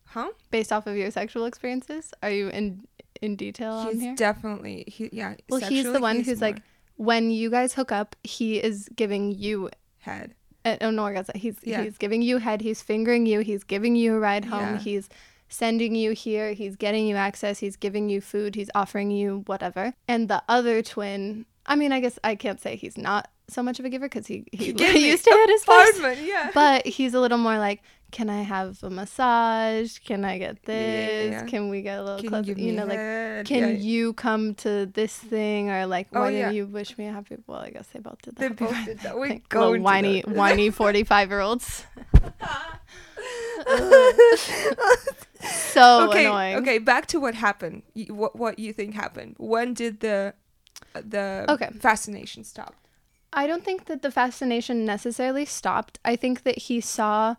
huh? 0.06 0.30
based 0.52 0.72
off 0.72 0.86
of 0.86 0.96
your 0.96 1.10
sexual 1.10 1.44
experiences 1.44 2.14
are 2.22 2.30
you 2.30 2.48
in 2.48 2.86
in 3.22 3.36
detail 3.36 3.72
on 3.72 3.92
He's 3.92 4.00
here 4.02 4.14
definitely. 4.14 4.84
He. 4.86 5.08
Yeah. 5.12 5.34
well 5.48 5.60
he's 5.60 5.84
the 5.90 6.00
one 6.00 6.16
he's 6.16 6.26
who's 6.26 6.40
like 6.40 6.58
when 6.96 7.30
you 7.30 7.50
guys 7.50 7.74
hook 7.74 7.92
up 7.92 8.16
he 8.24 8.56
is 8.62 8.88
giving 8.96 9.30
you 9.32 9.70
head. 9.98 10.34
an 10.64 10.78
an 10.80 10.98
orgasm 10.98 11.38
he's 11.38 11.56
Yeah. 11.62 11.82
he's 11.82 11.98
giving 11.98 12.22
you 12.22 12.38
head 12.38 12.60
he's 12.62 12.82
fingering 12.82 13.26
you 13.26 13.40
he's 13.40 13.64
giving 13.64 13.96
you 13.96 14.14
a 14.16 14.18
ride 14.18 14.46
home 14.46 14.74
Yeah. 14.74 14.78
he's 14.78 15.08
sending 15.48 15.94
you 15.94 16.10
here 16.12 16.52
he's 16.54 16.74
getting 16.76 17.06
you 17.06 17.14
access 17.16 17.58
he's 17.60 17.76
giving 17.76 18.08
you 18.08 18.20
food 18.20 18.54
he's 18.56 18.70
offering 18.74 19.10
you 19.12 19.42
whatever 19.46 19.94
and 20.08 20.28
the 20.28 20.42
other 20.48 20.82
twin 20.82 21.46
i 21.66 21.76
mean 21.76 21.92
i 21.92 22.00
guess 22.00 22.18
i 22.24 22.34
can't 22.34 22.60
say 22.60 22.74
he's 22.76 22.98
not 22.98 23.28
so 23.48 23.62
much 23.62 23.78
of 23.78 23.84
a 23.84 23.88
giver 23.88 24.06
because 24.08 24.26
he, 24.26 24.44
he, 24.52 24.72
me 24.72 24.98
used 25.08 25.22
to 25.22 25.30
hit 25.30 25.50
his 25.50 25.62
Apartment. 25.62 26.18
Yeah. 26.26 26.50
but 26.52 26.84
he's 26.84 27.14
a 27.14 27.20
little 27.20 27.38
more 27.38 27.58
like 27.58 27.80
can 28.12 28.30
i 28.30 28.42
have 28.42 28.82
a 28.82 28.88
massage 28.90 29.98
can 29.98 30.24
i 30.24 30.38
get 30.38 30.62
this 30.64 31.32
yeah. 31.32 31.44
can 31.46 31.68
we 31.68 31.82
get 31.82 31.98
a 31.98 32.02
little 32.02 32.16
Can 32.18 32.24
you 32.24 32.30
closer 32.30 32.54
give 32.54 32.58
you 32.58 32.72
know 32.72 32.84
like 32.86 32.98
head? 32.98 33.46
can 33.46 33.62
Yeah, 33.68 33.74
you 33.76 34.12
come 34.14 34.54
to 34.56 34.86
this 34.86 35.16
thing 35.16 35.70
or 35.70 35.86
like 35.86 36.08
Oh, 36.12 36.20
why 36.20 36.30
yeah. 36.30 36.38
didn't 36.46 36.54
you 36.54 36.66
wish 36.66 36.96
me 36.98 37.06
a 37.06 37.12
happy 37.12 37.36
well 37.46 37.58
i 37.60 37.70
guess 37.70 37.86
they 37.92 37.98
both 38.00 38.22
did 38.22 38.36
that 38.36 38.40
They 38.56 38.64
both 38.64 38.84
did 38.84 39.00
that. 39.00 39.18
We 39.18 39.28
thing. 39.28 39.42
go 39.48 39.70
Little 39.70 39.84
whiny 39.84 40.22
that. 40.22 40.34
whiny 40.34 40.70
45 40.70 41.30
year 41.30 41.40
olds 41.40 41.84
uh. 43.66 44.12
so 45.40 46.08
okay. 46.10 46.26
annoying 46.26 46.56
Okay. 46.56 46.78
Back 46.78 47.06
to 47.08 47.20
what 47.20 47.34
happened. 47.34 47.82
What 48.08 48.36
what 48.36 48.58
you 48.58 48.72
think 48.72 48.94
happened? 48.94 49.34
When 49.38 49.74
did 49.74 50.00
the 50.00 50.34
uh, 50.94 51.02
the 51.04 51.44
Okay. 51.48 51.70
fascination 51.80 52.44
stop? 52.44 52.74
I 53.32 53.46
don't 53.46 53.64
think 53.64 53.84
that 53.86 54.02
the 54.02 54.10
fascination 54.10 54.84
necessarily 54.84 55.44
stopped. 55.44 55.98
I 56.04 56.16
think 56.16 56.42
that 56.44 56.58
he 56.58 56.80
saw 56.80 57.34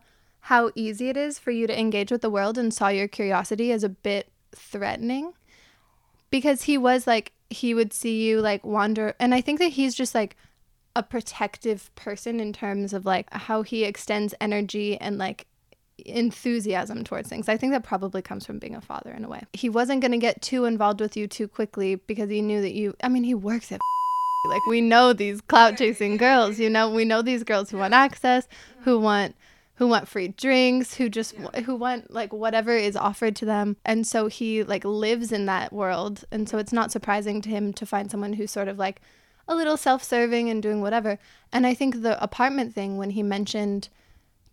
how 0.48 0.72
easy 0.76 1.10
it 1.10 1.18
is 1.18 1.38
for 1.38 1.52
you 1.52 1.68
to 1.68 1.78
engage 1.78 2.10
with 2.10 2.22
the 2.22 2.30
world 2.30 2.58
and 2.58 2.74
saw 2.74 2.88
your 2.88 3.06
curiosity 3.06 3.70
as 3.70 3.84
a 3.84 3.90
bit 3.90 4.32
threatening 4.56 5.34
because 6.30 6.64
he 6.64 6.78
was 6.78 7.06
like 7.06 7.34
he 7.50 7.74
would 7.74 7.92
see 7.92 8.24
you 8.24 8.40
like 8.40 8.66
wander 8.66 9.14
and 9.20 9.36
I 9.36 9.42
think 9.42 9.60
that 9.60 9.74
he's 9.74 9.94
just 9.94 10.16
like 10.16 10.38
a 10.96 11.04
protective 11.04 11.94
person 11.96 12.40
in 12.40 12.54
terms 12.54 12.94
of 12.94 13.06
like 13.06 13.28
how 13.34 13.62
he 13.62 13.84
extends 13.84 14.34
energy 14.40 14.98
and 15.02 15.18
like 15.18 15.48
enthusiasm 16.06 17.04
towards 17.04 17.28
things. 17.28 17.50
I 17.50 17.58
think 17.58 17.74
that 17.74 17.84
probably 17.84 18.22
comes 18.22 18.46
from 18.46 18.58
being 18.58 18.76
a 18.76 18.80
father 18.80 19.12
in 19.12 19.26
a 19.26 19.28
way. 19.28 19.42
He 19.52 19.68
wasn't 19.68 20.00
going 20.00 20.14
to 20.14 20.18
get 20.18 20.42
too 20.42 20.64
involved 20.64 21.02
with 21.02 21.18
you 21.18 21.28
too 21.28 21.50
quickly 21.50 21.96
because 21.96 22.30
he 22.30 22.42
knew 22.42 22.62
that 22.62 22.74
you 22.74 22.96
I 23.04 23.10
mean 23.10 23.26
he 23.26 23.34
works 23.34 23.70
at 23.74 23.82
like 24.50 24.66
we 24.70 24.80
know 24.80 25.12
these 25.12 25.42
clout 25.42 25.78
chasing 25.78 26.16
girls, 26.16 26.58
you 26.58 26.70
know, 26.70 26.90
we 26.90 27.04
know 27.04 27.22
these 27.22 27.44
girls 27.44 27.70
who 27.70 27.80
want 27.80 27.94
access, 27.94 28.48
who 28.84 28.98
want 28.98 29.36
who 29.78 29.88
want 29.88 30.08
free 30.08 30.30
drinks, 30.30 30.96
who 30.96 31.08
just 31.08 31.36
who 31.66 31.76
want 31.76 32.12
like 32.12 32.34
whatever 32.34 32.76
is 32.76 32.96
offered 32.96 33.36
to 33.38 33.46
them. 33.46 33.78
And 33.86 34.06
so 34.06 34.28
he 34.28 34.64
like 34.64 34.84
lives 34.84 35.32
in 35.32 35.46
that 35.46 35.72
world. 35.72 36.26
And 36.32 36.50
so 36.50 36.58
it's 36.58 36.74
not 36.74 36.92
surprising 36.92 37.42
to 37.44 37.50
him 37.50 37.74
to 37.74 37.86
find 37.86 38.10
someone 38.10 38.34
who's 38.34 38.52
sort 38.52 38.68
of 38.68 38.80
like 38.80 39.02
a 39.48 39.56
little 39.56 39.78
self-serving 39.78 40.50
and 40.50 40.64
doing 40.64 40.82
whatever. 40.82 41.20
And 41.54 41.66
I 41.66 41.74
think 41.74 42.02
the 42.02 42.22
apartment 42.22 42.74
thing 42.74 42.98
when 42.98 43.12
he 43.12 43.24
mentioned 43.24 43.90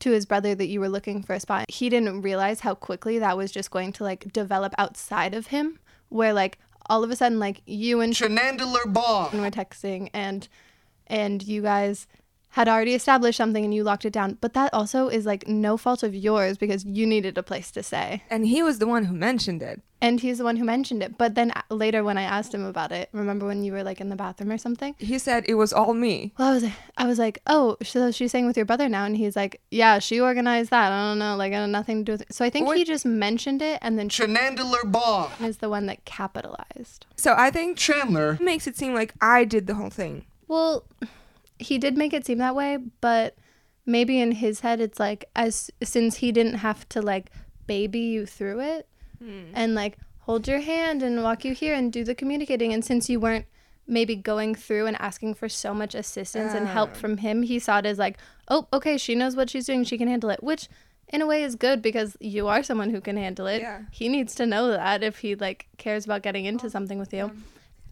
to 0.00 0.10
his 0.10 0.26
brother 0.26 0.54
that 0.54 0.66
you 0.66 0.78
were 0.78 0.90
looking 0.90 1.22
for 1.22 1.32
a 1.32 1.40
spot, 1.40 1.70
he 1.70 1.88
didn't 1.88 2.20
realize 2.20 2.60
how 2.60 2.74
quickly 2.74 3.18
that 3.18 3.36
was 3.36 3.50
just 3.50 3.70
going 3.70 3.92
to 3.94 4.04
like 4.04 4.30
develop 4.32 4.74
outside 4.76 5.34
of 5.34 5.46
him 5.48 5.78
where 6.10 6.34
like 6.34 6.58
all 6.86 7.02
of 7.02 7.10
a 7.10 7.16
sudden 7.16 7.38
like 7.38 7.62
you 7.64 8.02
and 8.02 8.14
Shenandoah 8.14 8.88
bomb. 8.88 9.40
were 9.40 9.50
texting 9.50 10.10
and 10.12 10.48
and 11.06 11.42
you 11.42 11.62
guys 11.62 12.06
had 12.55 12.68
already 12.68 12.94
established 12.94 13.36
something 13.36 13.64
and 13.64 13.74
you 13.74 13.82
locked 13.82 14.05
it 14.05 14.12
down. 14.12 14.38
But 14.40 14.55
that 14.55 14.72
also 14.72 15.09
is 15.09 15.26
like 15.26 15.48
no 15.48 15.76
fault 15.76 16.05
of 16.05 16.14
yours 16.14 16.57
because 16.57 16.84
you 16.84 17.05
needed 17.05 17.36
a 17.36 17.42
place 17.42 17.72
to 17.72 17.82
stay. 17.82 18.22
And 18.30 18.46
he 18.46 18.62
was 18.62 18.78
the 18.78 18.86
one 18.86 19.07
who 19.07 19.14
mentioned 19.14 19.61
it. 19.61 19.82
And 20.00 20.20
he's 20.20 20.38
the 20.38 20.44
one 20.44 20.57
who 20.59 20.64
mentioned 20.64 21.02
it. 21.02 21.18
But 21.18 21.34
then 21.34 21.50
uh, 21.50 21.62
later 21.74 22.05
when 22.05 22.16
I 22.16 22.22
asked 22.22 22.55
him 22.55 22.64
about 22.64 22.92
it, 22.92 23.09
remember 23.12 23.46
when 23.46 23.64
you 23.64 23.72
were 23.72 23.82
like 23.82 24.00
in 24.00 24.09
the 24.09 24.14
bathroom 24.14 24.52
or 24.52 24.59
something? 24.59 24.94
He 24.98 25.18
said 25.18 25.44
it 25.48 25.55
was 25.55 25.72
all 25.72 25.94
me. 25.94 26.32
Well, 26.38 26.48
I 26.50 26.55
was 26.55 26.64
I 26.98 27.07
was 27.07 27.18
like, 27.18 27.40
"Oh, 27.48 27.76
so 27.82 28.12
she's 28.12 28.30
staying 28.30 28.46
with 28.46 28.57
your 28.57 28.66
brother 28.66 28.88
now?" 28.88 29.05
And 29.05 29.16
he's 29.16 29.34
like, 29.34 29.61
"Yeah, 29.72 29.98
she 29.98 30.20
organized 30.20 30.70
that. 30.70 30.92
I 30.92 31.09
don't 31.11 31.18
know, 31.18 31.34
like 31.36 31.50
it 31.52 31.57
had 31.57 31.70
nothing 31.70 31.98
to 32.00 32.05
do 32.05 32.12
with 32.12 32.20
it." 32.20 32.34
So 32.34 32.44
I 32.44 32.50
think 32.50 32.66
What- 32.66 32.76
he 32.78 32.84
just 32.84 33.05
mentioned 33.07 33.62
it 33.62 33.78
and 33.82 33.98
then 33.98 34.09
Shenandoah 34.11 34.86
bomb. 34.86 35.30
is 35.40 35.57
the 35.59 35.68
one 35.70 35.86
that 35.86 36.05
capitalized. 36.05 37.07
So 37.16 37.34
I 37.36 37.50
think 37.50 37.78
Chandler. 37.78 38.38
makes 38.40 38.66
it 38.68 38.76
seem 38.76 38.94
like 38.94 39.14
I 39.20 39.44
did 39.44 39.66
the 39.66 39.74
whole 39.74 39.90
thing. 39.90 40.26
Well, 40.46 40.84
he 41.68 41.76
did 41.84 41.96
make 41.96 42.12
it 42.12 42.24
seem 42.26 42.38
that 42.38 42.54
way, 42.54 42.78
but 43.00 43.36
maybe 43.86 44.14
in 44.24 44.32
his 44.32 44.60
head 44.60 44.80
it's 44.80 44.98
like 44.98 45.22
as 45.36 45.70
since 45.82 46.16
he 46.22 46.32
didn't 46.32 46.58
have 46.68 46.88
to 46.88 47.02
like 47.02 47.26
baby 47.66 48.00
you 48.14 48.24
through 48.26 48.60
it 48.60 48.88
and 49.54 49.74
like 49.74 49.96
hold 50.26 50.46
your 50.48 50.60
hand 50.60 51.02
and 51.02 51.22
walk 51.22 51.44
you 51.46 51.52
here 51.54 51.74
and 51.74 51.92
do 51.92 52.02
the 52.04 52.14
communicating 52.14 52.72
and 52.74 52.84
since 52.84 53.08
you 53.10 53.18
weren't 53.20 53.46
maybe 53.86 54.16
going 54.16 54.54
through 54.54 54.86
and 54.86 54.96
asking 55.00 55.32
for 55.34 55.48
so 55.48 55.72
much 55.74 55.94
assistance 55.94 56.52
and 56.54 56.66
help 56.68 56.90
Ah. 56.94 56.98
from 57.02 57.18
him, 57.18 57.42
he 57.42 57.58
saw 57.58 57.78
it 57.78 57.86
as 57.86 57.98
like, 57.98 58.16
"Oh, 58.48 58.66
okay, 58.72 58.96
she 58.98 59.14
knows 59.14 59.34
what 59.36 59.48
she's 59.50 59.66
doing, 59.66 59.84
she 59.84 59.98
can 59.98 60.08
handle 60.08 60.30
it." 60.30 60.42
Which 60.42 60.68
in 61.08 61.20
a 61.20 61.26
way 61.26 61.42
is 61.42 61.54
good 61.54 61.82
because 61.82 62.16
you 62.20 62.48
are 62.48 62.62
someone 62.62 62.90
who 62.90 63.00
can 63.02 63.16
handle 63.18 63.46
it. 63.46 63.60
Yeah. 63.60 63.82
He 63.90 64.08
needs 64.08 64.34
to 64.36 64.46
know 64.46 64.68
that 64.68 65.02
if 65.02 65.18
he 65.18 65.34
like 65.34 65.68
cares 65.76 66.04
about 66.06 66.22
getting 66.22 66.46
into 66.46 66.68
something 66.70 66.98
with 66.98 67.12
you. 67.12 67.30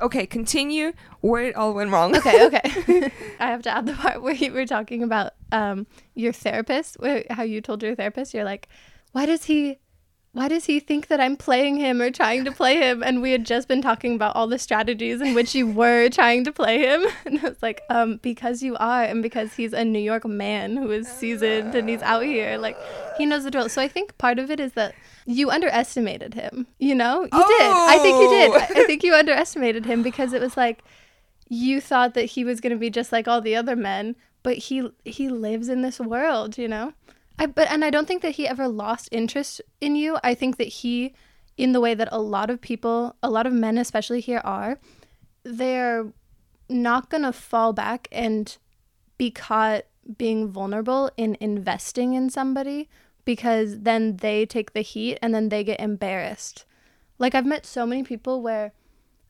Okay, 0.03 0.27
continue 0.27 0.93
where 1.21 1.45
it 1.45 1.55
all 1.55 1.73
went 1.75 1.91
wrong. 1.91 2.17
Okay, 2.17 2.47
okay. 2.47 3.13
I 3.41 3.47
have 3.47 3.63
to 3.63 3.71
add 3.71 3.87
the 3.87 3.95
part 3.95 4.21
where 4.23 4.35
you 4.35 4.53
were 4.53 4.67
talking 4.67 5.03
about 5.03 5.33
um, 5.53 5.87
your 6.15 6.33
therapist, 6.33 6.97
where, 6.99 7.25
how 7.31 7.45
you 7.45 7.61
told 7.61 7.83
your 7.83 7.95
therapist, 7.95 8.35
you're 8.35 8.45
like, 8.45 8.69
why 9.13 9.27
does 9.27 9.45
he, 9.45 9.79
why 10.35 10.49
does 10.49 10.65
he 10.65 10.81
think 10.81 11.09
that 11.09 11.21
I'm 11.21 11.37
playing 11.37 11.77
him 11.77 12.01
or 12.01 12.11
trying 12.11 12.47
to 12.47 12.53
play 12.53 12.79
him? 12.79 13.03
And 13.03 13.21
we 13.21 13.33
had 13.33 13.45
just 13.45 13.69
been 13.69 13.83
talking 13.83 14.15
about 14.15 14.35
all 14.35 14.47
the 14.47 14.59
strategies 14.59 15.21
in 15.21 15.35
which 15.35 15.55
you 15.55 15.67
were 15.67 16.09
trying 16.09 16.45
to 16.45 16.53
play 16.53 16.79
him, 16.79 17.05
and 17.27 17.39
I 17.41 17.51
was 17.51 17.63
like, 17.63 17.83
um, 17.91 18.19
because 18.23 18.63
you 18.63 18.75
are, 18.77 19.05
and 19.05 19.23
because 19.23 19.53
he's 19.55 19.75
a 19.75 19.85
New 19.85 19.99
York 19.99 20.25
man 20.25 20.77
who 20.79 20.91
is 20.91 21.07
seasoned 21.07 21.75
and 21.75 21.89
he's 21.89 22.01
out 22.01 22.23
here, 22.23 22.57
like 22.57 22.79
he 23.19 23.27
knows 23.27 23.45
the 23.45 23.51
drill. 23.51 23.69
So 23.69 23.83
I 23.83 23.89
think 23.89 24.17
part 24.17 24.39
of 24.39 24.51
it 24.51 24.59
is 24.59 24.73
that 24.73 24.95
you 25.27 25.51
underestimated 25.51 26.33
him. 26.33 26.67
You 26.79 26.95
know, 26.95 27.23
you 27.23 27.29
did. 27.29 27.71
I 27.71 27.99
think 28.01 28.21
you 28.21 28.31
did. 28.31 28.51
Oh. 28.51 28.55
I 28.55 28.83
I 28.83 28.85
think 28.87 29.03
you 29.05 29.15
underestimated 29.15 29.85
him 29.85 30.03
because 30.03 30.33
it 30.33 30.41
was 30.41 30.57
like 30.57 30.83
you 31.49 31.79
thought 31.81 32.15
that 32.15 32.25
he 32.25 32.45
was 32.45 32.63
going 32.63 32.73
to 32.73 32.79
be 32.79 32.89
just 32.89 33.13
like 33.13 33.29
all 33.29 33.43
the 33.43 33.55
other 33.55 33.77
men, 33.77 34.17
but 34.43 34.57
he 34.57 34.91
he 35.05 35.29
lives 35.29 35.69
in 35.69 35.83
this 35.83 36.01
world, 36.01 36.57
you 36.57 36.69
know. 36.69 36.95
I 37.39 37.47
but 37.47 37.71
and 37.71 37.85
I 37.85 37.91
don't 37.91 38.07
think 38.07 38.23
that 38.23 38.37
he 38.37 38.47
ever 38.47 38.69
lost 38.69 39.09
interest 39.13 39.61
in 39.81 39.97
you. 39.97 40.19
I 40.23 40.35
think 40.35 40.57
that 40.59 40.69
he 40.69 41.15
in 41.57 41.73
the 41.73 41.81
way 41.81 41.95
that 41.95 42.09
a 42.11 42.21
lot 42.21 42.51
of 42.51 42.61
people, 42.61 43.17
a 43.23 43.31
lot 43.31 43.47
of 43.47 43.53
men 43.53 43.79
especially 43.79 44.21
here 44.21 44.41
are, 44.45 44.79
they're 45.45 46.13
not 46.69 47.11
going 47.11 47.23
to 47.23 47.33
fall 47.33 47.73
back 47.73 48.09
and 48.11 48.57
be 49.19 49.31
caught 49.31 49.85
being 50.17 50.49
vulnerable 50.49 51.11
in 51.17 51.37
investing 51.41 52.15
in 52.15 52.31
somebody 52.31 52.89
because 53.25 53.81
then 53.81 54.17
they 54.17 54.45
take 54.45 54.73
the 54.73 54.81
heat 54.81 55.19
and 55.23 55.35
then 55.35 55.49
they 55.49 55.63
get 55.63 55.79
embarrassed. 55.81 56.65
Like 57.19 57.35
I've 57.35 57.47
met 57.47 57.67
so 57.67 57.87
many 57.87 58.03
people 58.03 58.43
where 58.43 58.73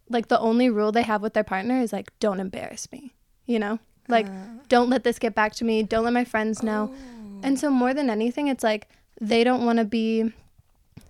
like 0.08 0.28
the 0.28 0.38
only 0.38 0.70
rule 0.70 0.92
they 0.92 1.02
have 1.02 1.22
with 1.22 1.34
their 1.34 1.44
partner 1.44 1.80
is 1.80 1.92
like 1.92 2.10
don't 2.20 2.40
embarrass 2.40 2.90
me, 2.90 3.14
you 3.46 3.58
know? 3.58 3.78
Like 4.08 4.26
ah. 4.28 4.60
don't 4.68 4.88
let 4.88 5.04
this 5.04 5.18
get 5.18 5.34
back 5.34 5.54
to 5.56 5.64
me, 5.64 5.82
don't 5.82 6.04
let 6.04 6.12
my 6.12 6.24
friends 6.24 6.62
know. 6.62 6.92
Oh. 6.92 7.21
And 7.42 7.58
so 7.58 7.70
more 7.70 7.92
than 7.94 8.10
anything 8.10 8.48
it's 8.48 8.64
like 8.64 8.88
they 9.20 9.44
don't 9.44 9.64
want 9.64 9.78
to 9.78 9.84
be 9.84 10.32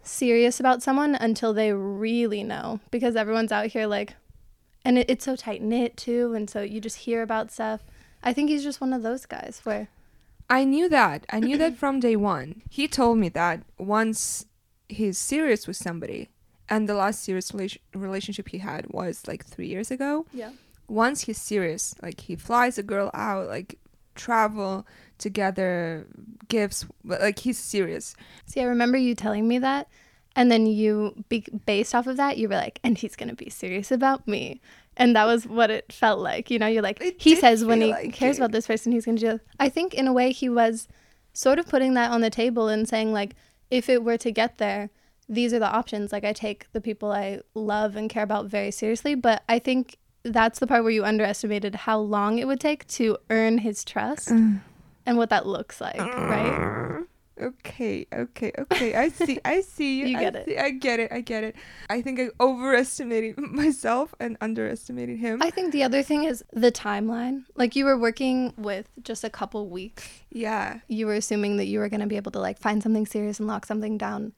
serious 0.03 0.59
about 0.59 0.83
someone 0.83 1.15
until 1.15 1.53
they 1.53 1.73
really 1.73 2.43
know 2.43 2.81
because 2.91 3.15
everyone's 3.17 3.53
out 3.53 3.67
here 3.67 3.87
like 3.87 4.15
and 4.85 4.99
it, 4.99 5.09
it's 5.09 5.25
so 5.25 5.37
tight 5.37 5.63
knit 5.63 5.97
too 5.97 6.35
and 6.35 6.51
so 6.51 6.61
you 6.63 6.81
just 6.81 6.99
hear 6.99 7.23
about 7.23 7.51
stuff. 7.53 7.83
I 8.23 8.33
think 8.33 8.51
he's 8.51 8.65
just 8.65 8.81
one 8.81 8.93
of 8.93 9.03
those 9.03 9.27
guys 9.27 9.61
where 9.65 9.89
I 10.51 10.65
knew 10.65 10.89
that. 10.89 11.25
I 11.31 11.41
knew 11.41 11.57
that 11.59 11.77
from 11.77 12.01
day 12.01 12.17
one. 12.17 12.63
He 12.69 12.87
told 12.89 13.19
me 13.19 13.29
that 13.31 13.63
once 13.79 14.45
he's 14.89 15.17
serious 15.17 15.67
with 15.67 15.77
somebody, 15.77 16.29
and 16.69 16.89
the 16.89 16.95
last 16.95 17.23
serious 17.23 17.53
rela- 17.53 17.79
relationship 17.95 18.49
he 18.49 18.59
had 18.59 18.87
was 18.91 19.27
like 19.27 19.45
three 19.45 19.67
years 19.69 19.91
ago. 19.91 20.27
yeah. 20.33 20.51
Once 20.89 21.23
he's 21.23 21.41
serious, 21.41 21.95
like 22.03 22.21
he 22.21 22.37
flies 22.37 22.77
a 22.77 22.83
girl 22.83 23.11
out, 23.15 23.47
like 23.49 23.79
travel 24.15 24.87
together, 25.19 26.07
gifts, 26.49 26.87
but 27.05 27.21
like 27.21 27.39
he's 27.41 27.59
serious. 27.59 28.15
See, 28.47 28.61
I 28.61 28.65
remember 28.65 28.99
you 28.99 29.15
telling 29.15 29.47
me 29.49 29.59
that, 29.59 29.89
and 30.37 30.51
then 30.51 30.67
you, 30.67 31.25
be- 31.29 31.47
based 31.67 31.95
off 31.95 32.07
of 32.07 32.17
that, 32.17 32.39
you 32.39 32.49
were 32.49 32.57
like, 32.57 32.81
"And 32.85 32.99
he's 32.99 33.17
gonna 33.17 33.35
be 33.35 33.51
serious 33.51 33.91
about 33.91 34.27
me," 34.27 34.61
and 34.97 35.15
that 35.17 35.27
was 35.27 35.47
what 35.47 35.71
it 35.71 35.93
felt 35.93 36.21
like. 36.21 36.51
You 36.51 36.59
know, 36.59 36.67
you're 36.67 36.83
like, 36.83 37.01
It 37.01 37.21
he 37.21 37.37
says 37.37 37.65
when 37.65 37.81
he 37.81 37.91
like 37.91 38.13
cares 38.13 38.37
it. 38.37 38.41
about 38.41 38.53
this 38.53 38.67
person, 38.67 38.93
he's 38.93 39.05
gonna 39.07 39.19
do. 39.19 39.41
I 39.61 39.69
think 39.69 39.95
in 39.95 40.07
a 40.09 40.13
way 40.13 40.33
he 40.33 40.49
was 40.49 40.89
sort 41.33 41.59
of 41.59 41.67
putting 41.69 41.95
that 41.95 42.11
on 42.11 42.21
the 42.21 42.31
table 42.31 42.69
and 42.69 42.89
saying 42.89 43.13
like, 43.13 43.35
if 43.71 43.89
it 43.89 44.05
were 44.05 44.19
to 44.19 44.31
get 44.31 44.59
there, 44.59 44.91
these 45.29 45.55
are 45.55 45.59
the 45.59 45.71
options. 45.71 46.13
Like 46.13 46.25
I 46.25 46.33
take 46.35 46.71
the 46.73 46.81
people 46.81 47.11
I 47.11 47.41
love 47.55 47.97
and 47.97 48.11
care 48.11 48.23
about 48.25 48.47
very 48.47 48.71
seriously, 48.71 49.15
but 49.15 49.43
I 49.49 49.59
think 49.59 49.97
that's 50.25 50.59
the 50.59 50.67
part 50.67 50.83
where 50.85 50.93
you 50.93 51.05
underestimated 51.05 51.75
how 51.75 51.99
long 51.99 52.39
it 52.39 52.47
would 52.47 52.61
take 52.61 52.87
to 52.89 53.17
earn 53.31 53.59
his 53.59 53.85
trust 53.85 54.29
Mm. 54.29 54.61
and 55.07 55.17
what 55.19 55.31
that 55.31 55.47
looks 55.47 55.81
like, 55.81 55.99
right? 55.99 57.05
Okay, 57.41 58.07
okay, 58.13 58.53
okay. 58.59 58.95
I 58.95 59.09
see. 59.09 59.39
I 59.45 59.63
see 59.63 59.99
you. 60.01 60.07
You 60.13 60.19
I 60.19 60.21
get 60.21 60.37
it. 60.37 60.45
see- 60.47 60.59
I 60.59 60.71
get 60.71 61.01
it. 61.01 61.11
I 61.11 61.21
get 61.23 61.43
it. 61.43 61.57
I 61.91 62.03
think 62.03 62.21
I 62.21 62.29
overestimated 62.39 63.37
myself 63.39 64.15
and 64.21 64.37
underestimated 64.41 65.19
him. 65.19 65.43
I 65.43 65.51
think 65.51 65.73
the 65.73 65.83
other 65.83 66.03
thing 66.03 66.25
is 66.25 66.45
the 66.53 66.71
timeline. 66.71 67.45
Like 67.57 67.75
you 67.75 67.85
were 67.87 67.99
working 67.99 68.53
with 68.57 68.89
just 69.03 69.25
a 69.25 69.31
couple 69.31 69.69
weeks. 69.69 70.09
yeah. 70.31 70.81
You 70.89 71.07
were 71.07 71.15
assuming 71.15 71.57
that 71.57 71.67
you 71.67 71.79
were 71.81 71.89
going 71.89 72.01
to 72.01 72.07
be 72.07 72.17
able 72.17 72.33
to 72.33 72.39
like 72.39 72.59
find 72.59 72.83
something 72.83 73.07
serious 73.07 73.41
and 73.41 73.49
lock 73.49 73.67
something 73.67 73.97
down 73.99 74.33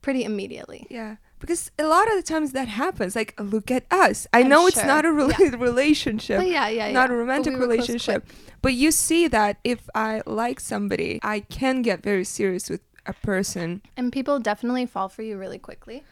pretty 0.00 0.22
immediately. 0.24 0.86
Yeah, 0.88 1.16
because 1.46 1.70
a 1.78 1.84
lot 1.86 2.08
of 2.10 2.16
the 2.16 2.22
times 2.22 2.52
that 2.52 2.68
happens. 2.68 3.14
Like, 3.14 3.34
look 3.40 3.70
at 3.70 3.84
us. 3.90 4.26
I 4.32 4.40
I'm 4.40 4.48
know 4.48 4.66
it's 4.66 4.84
not 4.84 5.04
a 5.04 5.08
rela- 5.08 5.60
relationship, 5.60 6.38
But 6.40 6.48
yeah, 6.48 6.68
yeah, 6.68 6.90
not 6.92 7.08
yeah. 7.10 7.14
a 7.14 7.18
romantic 7.18 7.54
we 7.54 7.60
relationship. 7.60 8.26
But 8.62 8.74
you 8.74 8.90
see 8.90 9.28
that 9.28 9.58
if 9.62 9.88
I 9.94 10.22
like 10.26 10.58
somebody, 10.60 11.20
I 11.22 11.40
can 11.40 11.82
get 11.82 12.02
very 12.02 12.24
serious 12.24 12.68
with 12.68 12.80
a 13.06 13.12
person. 13.12 13.82
And 13.96 14.12
people 14.12 14.40
definitely 14.40 14.86
fall 14.86 15.08
for 15.08 15.22
you 15.22 15.38
really 15.38 15.58
quickly. 15.58 16.02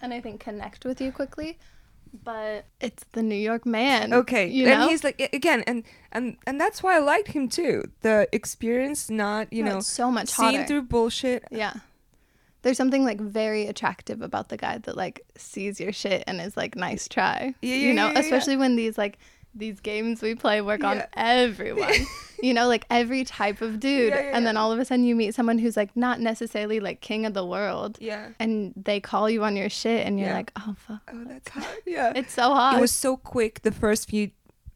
And 0.00 0.14
I 0.14 0.20
think 0.20 0.40
connect 0.40 0.84
with 0.84 1.00
you 1.00 1.10
quickly. 1.10 1.58
But 2.24 2.64
it's 2.80 3.04
the 3.12 3.22
New 3.22 3.34
York 3.50 3.66
man. 3.66 4.14
Okay, 4.14 4.46
You 4.48 4.68
and 4.68 4.80
know? 4.80 4.88
he's 4.88 5.04
like 5.04 5.20
again, 5.34 5.62
and 5.66 5.82
and 6.10 6.38
and 6.46 6.58
that's 6.58 6.82
why 6.82 6.96
I 6.96 7.00
liked 7.00 7.28
him 7.28 7.48
too. 7.50 7.82
The 8.00 8.26
experience, 8.32 9.10
not 9.10 9.52
you 9.52 9.62
No, 9.62 9.74
know, 9.74 9.80
so 9.80 10.10
much 10.10 10.28
seen 10.28 10.54
hotter. 10.54 10.66
through 10.66 10.82
bullshit. 10.82 11.44
Yeah. 11.50 11.74
There's 12.68 12.76
something 12.76 13.02
like 13.02 13.18
very 13.18 13.64
attractive 13.64 14.20
about 14.20 14.50
the 14.50 14.58
guy 14.58 14.76
that 14.76 14.94
like 14.94 15.24
sees 15.38 15.80
your 15.80 15.90
shit 15.90 16.22
and 16.26 16.38
is 16.38 16.54
like, 16.54 16.76
nice 16.76 17.08
try. 17.08 17.54
Yeah, 17.62 17.76
you 17.76 17.94
know, 17.94 18.08
yeah, 18.08 18.12
yeah. 18.12 18.18
especially 18.18 18.58
when 18.58 18.76
these 18.76 18.98
like 18.98 19.18
these 19.54 19.80
games 19.80 20.20
we 20.20 20.34
play 20.34 20.60
work 20.60 20.84
on 20.84 21.02
everyone. 21.14 21.94
you 22.42 22.52
know, 22.52 22.68
like 22.68 22.84
every 22.90 23.24
type 23.24 23.62
of 23.62 23.80
dude. 23.80 24.10
Yeah, 24.10 24.20
yeah, 24.20 24.36
and 24.36 24.46
then 24.46 24.56
yeah. 24.56 24.60
all 24.60 24.70
of 24.70 24.78
a 24.78 24.84
sudden 24.84 25.06
you 25.06 25.16
meet 25.16 25.34
someone 25.34 25.58
who's 25.58 25.78
like 25.78 25.96
not 25.96 26.20
necessarily 26.20 26.78
like 26.78 27.00
king 27.00 27.24
of 27.24 27.32
the 27.32 27.46
world. 27.46 27.96
Yeah. 28.02 28.28
And 28.38 28.74
they 28.76 29.00
call 29.00 29.30
you 29.30 29.44
on 29.44 29.56
your 29.56 29.70
shit 29.70 30.06
and 30.06 30.20
you're 30.20 30.28
Yeah. 30.28 30.34
like, 30.34 30.52
oh 30.56 30.74
fuck. 30.76 31.10
Oh, 31.10 31.24
that's 31.24 31.48
hard. 31.48 31.66
Yeah. 31.86 32.12
It's 32.14 32.34
so 32.34 32.52
hot. 32.52 32.76
it 32.76 32.82
was 32.82 32.92
so 32.92 33.16
quick 33.16 33.62
the 33.62 33.72
first 33.72 34.10
few 34.10 34.30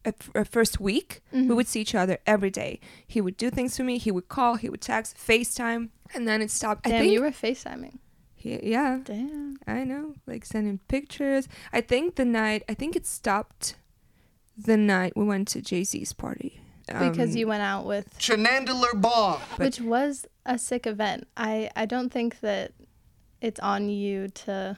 f- 0.05 0.29
uh, 0.35 0.43
first 0.43 0.79
week 0.79 1.21
we 1.31 1.39
Mhm. 1.41 1.55
would 1.55 1.67
see 1.67 1.81
each 1.81 1.95
other 1.95 2.17
every 2.25 2.49
day 2.49 2.79
he 3.07 3.21
would 3.21 3.37
do 3.37 3.49
things 3.49 3.75
for 3.77 3.83
me 3.83 3.97
he 3.97 4.11
would 4.11 4.27
call 4.27 4.55
he 4.55 4.69
would 4.69 4.81
text 4.81 5.15
facetime 5.17 5.89
and 6.13 6.27
then 6.27 6.41
it 6.41 6.51
stopped 6.51 6.83
Damn, 6.83 6.93
i 6.93 6.99
think 6.99 7.13
you 7.13 7.21
were 7.21 7.31
FaceTiming. 7.31 7.97
he, 8.35 8.59
yeah 8.63 8.99
Damn. 9.03 9.57
i 9.67 9.83
know 9.83 10.15
like 10.27 10.45
sending 10.45 10.79
pictures 10.87 11.47
i 11.71 11.81
think 11.81 12.15
the 12.15 12.25
night 12.25 12.63
i 12.67 12.73
think 12.73 12.95
it 12.95 13.05
stopped 13.05 13.75
the 14.57 14.77
night 14.77 15.13
we 15.15 15.23
went 15.25 15.47
to 15.49 15.61
jay-z's 15.61 16.13
party 16.13 16.59
Because 16.87 17.31
Um, 17.31 17.37
you 17.37 17.47
went 17.47 17.63
out 17.63 17.85
with 17.85 18.07
Shenandoah 18.19 18.95
Ball. 18.97 19.37
Which 19.55 19.79
was 19.79 20.25
a 20.45 20.57
sick 20.59 20.85
event. 20.85 21.27
I 21.37 21.69
I 21.77 21.85
don't 21.85 22.11
think 22.11 22.41
that 22.41 22.73
it's 23.39 23.59
on 23.61 23.87
you 23.89 24.27
to 24.43 24.77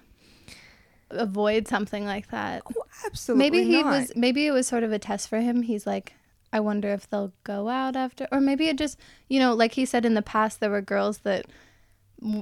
avoid 1.16 1.68
something 1.68 2.05
like 2.05 2.30
that. 2.32 2.63
oh, 2.66 2.84
absolutely 3.05 3.49
maybe 3.49 3.63
he 3.63 3.84
not. 3.84 3.91
was 3.91 4.11
maybe 4.16 4.45
it 4.47 4.51
was 4.51 4.68
sort 4.68 4.84
of 4.84 4.91
a 4.91 4.99
test 4.99 5.30
for 5.30 5.39
him. 5.39 5.63
He's 5.63 5.88
like 5.88 6.13
I 6.53 6.59
wonder 6.59 6.89
if 6.89 7.09
they'll 7.09 7.34
go 7.43 7.70
out 7.70 7.95
after 7.95 8.28
or 8.32 8.39
maybe 8.39 8.68
it 8.68 8.78
just, 8.78 8.97
you 9.28 9.39
know, 9.39 9.53
like 9.53 9.74
he 9.74 9.86
said 9.86 10.05
in 10.05 10.13
the 10.13 10.22
past 10.22 10.59
there 10.59 10.70
were 10.70 10.82
girls 10.82 11.20
that 11.20 11.45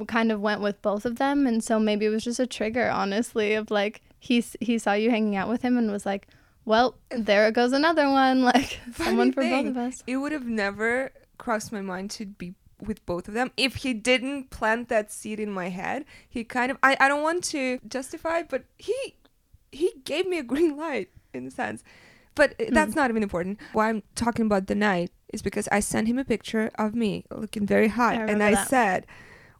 kind 0.07 0.31
of 0.31 0.39
went 0.39 0.61
with 0.61 0.81
both 0.81 1.03
of 1.05 1.15
them 1.17 1.47
and 1.47 1.63
so 1.63 1.79
maybe 1.79 2.05
it 2.05 2.09
was 2.09 2.23
just 2.23 2.39
a 2.39 2.45
trigger 2.45 2.89
honestly 2.89 3.55
of 3.55 3.71
like 3.71 4.01
he 4.19 4.43
he 4.61 4.77
saw 4.77 4.93
you 4.93 5.09
hanging 5.09 5.35
out 5.35 5.49
with 5.49 5.61
him 5.63 5.77
and 5.77 5.91
was 5.91 6.05
like, 6.05 6.27
"Well, 6.63 6.95
there 7.09 7.51
goes 7.51 7.73
another 7.73 8.09
one." 8.09 8.41
Like 8.53 8.79
Funny 8.91 9.09
someone 9.09 9.31
for 9.33 9.41
thing, 9.41 9.65
both 9.65 9.71
of 9.71 9.77
us. 9.77 10.03
It 10.07 10.17
would 10.17 10.31
have 10.31 10.45
never 10.45 11.11
crossed 11.37 11.73
my 11.73 11.81
mind 11.81 12.09
to 12.11 12.25
be 12.25 12.53
with 12.83 13.05
both 13.05 13.27
of 13.27 13.33
them 13.33 13.51
if 13.57 13.75
he 13.83 13.93
didn't 13.93 14.49
plant 14.49 14.89
that 14.89 15.11
seed 15.11 15.39
in 15.39 15.51
my 15.51 15.69
head. 15.69 16.05
He 16.29 16.43
kind 16.43 16.69
of 16.71 16.77
I, 16.83 16.95
I 16.99 17.07
don't 17.07 17.23
want 17.23 17.43
to 17.45 17.79
justify, 17.87 18.43
but 18.43 18.65
he 18.77 18.95
he 19.71 19.91
gave 20.05 20.27
me 20.27 20.37
a 20.39 20.43
green 20.53 20.77
light 20.77 21.09
in 21.33 21.47
a 21.47 21.51
sense. 21.51 21.83
But 22.35 22.55
Hmm. 22.59 22.73
that's 22.73 22.95
not 22.95 23.09
even 23.11 23.23
important. 23.23 23.59
Why 23.73 23.89
I'm 23.89 24.01
talking 24.15 24.45
about 24.47 24.67
the 24.67 24.75
night 24.75 25.11
is 25.31 25.41
because 25.41 25.67
I 25.71 25.79
sent 25.81 26.07
him 26.07 26.17
a 26.17 26.25
picture 26.25 26.71
of 26.75 26.93
me 26.95 27.25
looking 27.31 27.65
very 27.67 27.87
hot, 27.89 28.15
I 28.17 28.25
and 28.31 28.41
I 28.43 28.51
that. 28.55 28.67
said, 28.67 29.05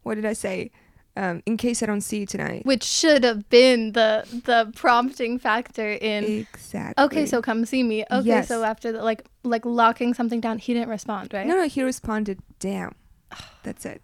"What 0.03 0.15
did 0.15 0.25
I 0.25 0.33
say? 0.33 0.71
Um, 1.15 1.43
in 1.45 1.57
case 1.57 1.83
I 1.83 1.85
don't 1.85 2.01
see 2.01 2.21
you 2.21 2.25
tonight." 2.25 2.65
which 2.65 2.83
should 2.83 3.23
have 3.23 3.47
been 3.49 3.91
the 3.93 4.25
the 4.49 4.71
prompting 4.75 5.37
factor 5.37 5.91
in 5.91 6.23
exactly. 6.23 7.03
okay 7.05 7.25
so 7.27 7.39
come 7.39 7.65
see 7.65 7.83
me 7.83 8.03
okay 8.09 8.27
Yes. 8.41 8.47
so 8.47 8.63
after 8.63 8.91
the 8.91 9.03
like 9.03 9.21
like 9.43 9.63
locking 9.63 10.15
something 10.15 10.41
down 10.41 10.57
he 10.57 10.73
didn't 10.73 10.89
respond 10.89 11.31
right 11.31 11.45
No, 11.45 11.55
no, 11.55 11.67
he 11.67 11.83
responded, 11.83 12.39
"Damn." 12.57 12.95
That's 13.63 13.85
it. 13.85 14.01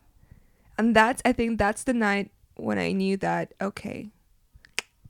And 0.78 0.96
that's 0.96 1.22
I 1.26 1.34
think 1.34 1.58
that's 1.60 1.84
the 1.84 1.94
night 1.94 2.32
when 2.56 2.78
I 2.80 2.92
knew 2.94 3.18
that 3.18 3.54
okay, 3.62 4.10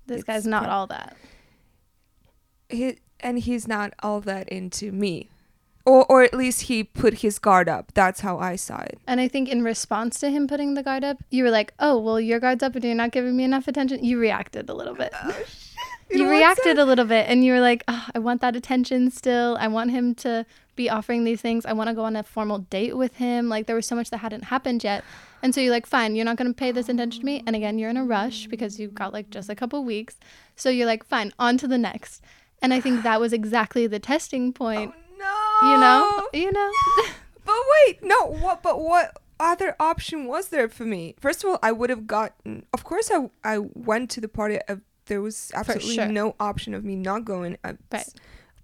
this 0.08 0.24
guy's 0.24 0.48
not 0.48 0.68
all 0.70 0.88
that 0.88 1.16
he 2.70 2.98
and 3.20 3.40
he's 3.40 3.68
not 3.68 3.94
all 4.02 4.22
that 4.22 4.48
into 4.50 4.92
me. 4.92 5.30
Or 5.86 6.06
or 6.06 6.24
at 6.24 6.34
least 6.34 6.64
he 6.64 6.84
put 6.84 7.16
his 7.16 7.40
guard 7.40 7.68
up. 7.68 7.92
That's 7.94 8.20
how 8.22 8.38
I 8.38 8.56
saw 8.56 8.80
it. 8.82 9.00
and 9.08 9.20
i 9.20 9.28
think 9.28 9.50
in 9.50 9.64
response 9.64 10.20
to 10.20 10.30
him 10.30 10.48
putting 10.48 10.74
the 10.76 10.84
guard 10.84 11.04
up 11.04 11.18
you 11.32 11.44
were 11.44 11.50
like 11.50 11.74
oh 11.80 11.98
well 12.00 12.20
your 12.20 12.40
guard's 12.40 12.62
up 12.64 12.76
and 12.76 12.84
you're 12.84 12.96
not 12.96 13.12
giving 13.12 13.36
me 13.36 13.44
enough 13.44 13.68
attention 13.68 14.04
you 14.04 14.20
reacted 14.20 14.70
a 14.70 14.74
little 14.74 14.94
bit 14.96 15.12
oh, 15.24 15.30
In 15.30 15.36
you 16.12 16.30
reacted 16.30 16.78
a 16.80 16.86
little 16.86 17.06
bit 17.06 17.26
and 17.30 17.44
you 17.46 17.54
were 17.54 17.60
like 17.60 17.84
oh, 17.88 18.08
i 18.16 18.20
want 18.20 18.42
that 18.42 18.56
attention 18.56 19.12
still 19.12 19.58
i 19.60 19.68
want 19.68 19.92
him 19.92 20.16
to 20.16 20.46
be 20.76 20.90
offering 20.90 21.24
these 21.24 21.42
things 21.42 21.66
i 21.66 21.74
want 21.74 21.88
to 21.90 21.94
go 21.94 22.04
on 22.04 22.16
a 22.16 22.24
formal 22.24 22.60
date 22.60 22.96
with 22.98 23.16
him 23.18 23.50
like 23.50 23.68
there 23.68 23.76
was 23.76 23.86
so 23.86 23.96
much 23.96 24.10
that 24.10 24.18
hadn't 24.18 24.46
happened 24.46 24.84
yet 24.84 25.04
and 25.44 25.54
so 25.54 25.62
you're 25.62 25.72
like 25.74 25.86
fine 25.86 26.16
you're 26.16 26.26
not 26.26 26.38
going 26.38 26.50
to 26.50 26.54
pay 26.58 26.72
this 26.72 26.90
attention 26.90 27.20
to 27.22 27.26
me 27.26 27.44
and 27.46 27.56
again 27.56 27.78
you're 27.78 27.90
in 27.90 27.98
a 27.98 28.04
rush 28.06 28.48
because 28.48 28.80
you've 28.80 28.96
got 28.96 29.14
like 29.14 29.30
just 29.30 29.50
a 29.50 29.56
couple 29.56 29.84
weeks 29.84 30.18
so 30.56 30.70
you're 30.70 30.88
like 30.88 31.06
fine 31.06 31.32
on 31.38 31.58
to 31.58 31.68
the 31.68 31.78
next 31.78 32.24
and 32.62 32.74
i 32.74 32.80
think 32.80 33.04
that 33.04 33.20
was 33.20 33.34
exactly 33.34 33.88
the 33.88 34.00
testing 34.00 34.52
point 34.54 34.94
Oh, 35.22 35.68
no. 35.68 35.70
you 35.70 35.78
know 35.80 36.28
you 36.34 36.52
know 36.58 36.72
But 37.46 37.56
wait, 37.88 38.04
no. 38.04 38.26
What? 38.28 38.62
But 38.62 38.80
what 38.80 39.18
other 39.40 39.76
option 39.80 40.28
was 40.28 40.50
there 40.50 40.70
for 40.70 40.86
me? 40.86 41.16
First 41.20 41.44
of 41.44 41.50
all, 41.50 41.60
I 41.64 41.72
would 41.72 41.90
have 41.90 42.06
gotten. 42.06 42.66
Of 42.74 42.84
course, 42.84 43.10
I 43.12 43.30
I 43.44 43.58
went 43.58 44.12
to 44.12 44.22
the 44.22 44.28
party. 44.28 44.60
Uh, 44.70 44.76
there 45.10 45.22
was 45.22 45.52
absolutely 45.54 45.96
sure. 45.96 46.06
no 46.06 46.36
option 46.40 46.74
of 46.74 46.86
me 46.86 46.96
not 46.96 47.26
going. 47.26 47.58
A 47.64 47.76
Right. 47.92 48.08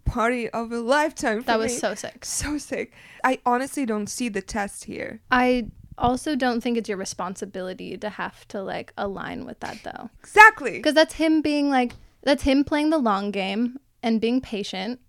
Party 0.06 0.48
of 0.52 0.72
a 0.72 0.80
lifetime. 0.80 1.42
For 1.42 1.48
that 1.48 1.60
was 1.60 1.74
me. 1.74 1.80
so 1.80 1.96
sick 1.96 2.24
so 2.42 2.58
sick. 2.58 2.94
I 3.24 3.40
honestly 3.46 3.86
don't 3.86 4.08
see 4.08 4.30
the 4.30 4.42
test 4.42 4.86
here. 4.86 5.22
I 5.32 5.68
also 5.98 6.36
don't 6.36 6.62
think 6.62 6.78
it's 6.78 6.88
your 6.88 6.98
responsibility 6.98 7.98
to 7.98 8.10
have 8.10 8.48
to 8.50 8.62
like 8.62 8.94
align 8.98 9.46
with 9.46 9.60
that 9.62 9.80
though. 9.84 10.10
Exactly. 10.20 10.74
Because 10.74 10.94
that's 10.94 11.16
him 11.16 11.42
being 11.42 11.70
like, 11.70 11.94
that's 12.22 12.44
him 12.44 12.64
playing 12.64 12.92
the 12.92 12.98
long 13.00 13.32
game 13.32 13.80
and 14.04 14.22
being 14.22 14.42
patient 14.42 15.00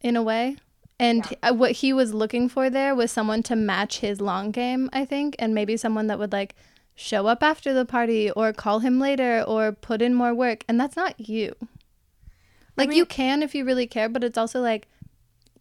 in 0.00 0.16
a 0.16 0.22
way. 0.22 0.56
And 0.98 1.26
uh, 1.42 1.52
what 1.52 1.72
he 1.72 1.92
was 1.92 2.14
looking 2.14 2.48
for 2.48 2.70
there 2.70 2.94
was 2.94 3.10
someone 3.10 3.42
to 3.44 3.56
match 3.56 3.98
his 3.98 4.20
long 4.20 4.52
game, 4.52 4.88
I 4.92 5.04
think, 5.04 5.34
and 5.38 5.54
maybe 5.54 5.76
someone 5.76 6.06
that 6.06 6.18
would 6.18 6.32
like 6.32 6.54
show 6.94 7.26
up 7.26 7.42
after 7.42 7.72
the 7.72 7.84
party 7.84 8.30
or 8.30 8.52
call 8.52 8.80
him 8.80 9.00
later 9.00 9.42
or 9.46 9.72
put 9.72 10.00
in 10.00 10.14
more 10.14 10.34
work. 10.34 10.64
And 10.68 10.78
that's 10.78 10.96
not 10.96 11.28
you. 11.28 11.54
Like, 12.76 12.90
you 12.90 13.02
mean- 13.02 13.06
can 13.06 13.42
if 13.42 13.54
you 13.54 13.64
really 13.64 13.86
care, 13.86 14.08
but 14.08 14.24
it's 14.24 14.38
also 14.38 14.60
like, 14.60 14.88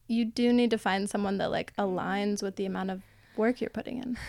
you 0.07 0.25
do 0.25 0.51
need 0.53 0.69
to 0.71 0.77
find 0.77 1.09
someone 1.09 1.37
that 1.37 1.49
like 1.51 1.75
aligns 1.77 2.43
with 2.43 2.55
the 2.55 2.65
amount 2.65 2.91
of 2.91 3.01
work 3.35 3.61
you're 3.61 3.69
putting 3.69 3.97
in. 3.97 4.17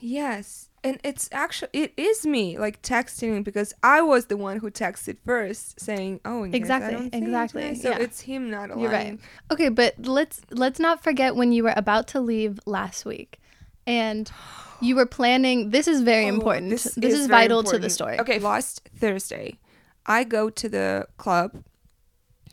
Yes. 0.00 0.68
And 0.82 1.00
it's 1.02 1.30
actually 1.32 1.70
it 1.72 1.94
is 1.96 2.26
me 2.26 2.58
like 2.58 2.82
texting 2.82 3.42
because 3.42 3.72
I 3.82 4.02
was 4.02 4.26
the 4.26 4.36
one 4.36 4.58
who 4.58 4.70
texted 4.70 5.16
first 5.24 5.80
saying, 5.80 6.20
"Oh, 6.26 6.44
I 6.44 6.48
Exactly, 6.48 7.08
exactly, 7.10 7.62
tonight." 7.62 7.78
So 7.78 7.88
yeah. 7.88 7.98
it's 8.00 8.20
him 8.20 8.50
not 8.50 8.68
aligning. 8.68 8.82
You're 8.82 8.90
right. 8.90 9.18
Okay, 9.50 9.68
but 9.70 9.94
let's 10.06 10.42
let's 10.50 10.78
not 10.78 11.02
forget 11.02 11.36
when 11.36 11.52
you 11.52 11.62
were 11.62 11.72
about 11.74 12.08
to 12.08 12.20
leave 12.20 12.60
last 12.66 13.06
week, 13.06 13.40
and 13.86 14.30
you 14.84 14.94
were 14.96 15.06
planning. 15.06 15.70
This 15.70 15.86
is 15.88 16.02
very 16.02 16.26
Oh, 16.26 16.34
important. 16.34 16.70
This, 16.70 16.86
is, 16.86 16.94
very 17.26 17.26
vital 17.26 17.62
to 17.64 17.78
the 17.78 17.90
story. 17.90 18.18
Okay, 18.20 18.38
last 18.38 18.88
Thursday, 18.98 19.58
I 20.06 20.24
go 20.24 20.50
to 20.50 20.68
the 20.68 21.06
club. 21.16 21.62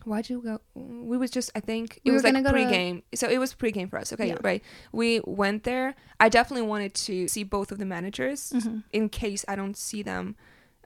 Why'd 0.04 0.30
you 0.30 0.42
go? 0.42 0.60
We 0.74 1.16
was 1.18 1.30
just 1.30 1.52
I 1.56 1.60
think 1.60 1.98
it 2.04 2.10
We 2.10 2.12
was 2.12 2.24
like 2.24 2.34
go 2.34 2.52
to- 2.52 2.58
pregame. 2.58 3.04
So 3.14 3.28
it 3.30 3.38
was 3.38 3.54
pregame 3.54 3.88
for 3.90 4.00
us. 4.00 4.12
Okay, 4.14 4.30
Yeah. 4.30 4.38
right. 4.44 4.64
We 4.92 5.22
went 5.26 5.64
there. 5.64 5.94
I 6.20 6.28
definitely 6.30 6.66
wanted 6.68 6.94
to 7.08 7.28
see 7.28 7.44
both 7.44 7.72
of 7.72 7.78
the 7.78 7.86
managers 7.86 8.52
in 8.92 9.10
case 9.10 9.46
I 9.48 9.56
don't 9.56 9.78
see 9.78 10.02
them 10.04 10.36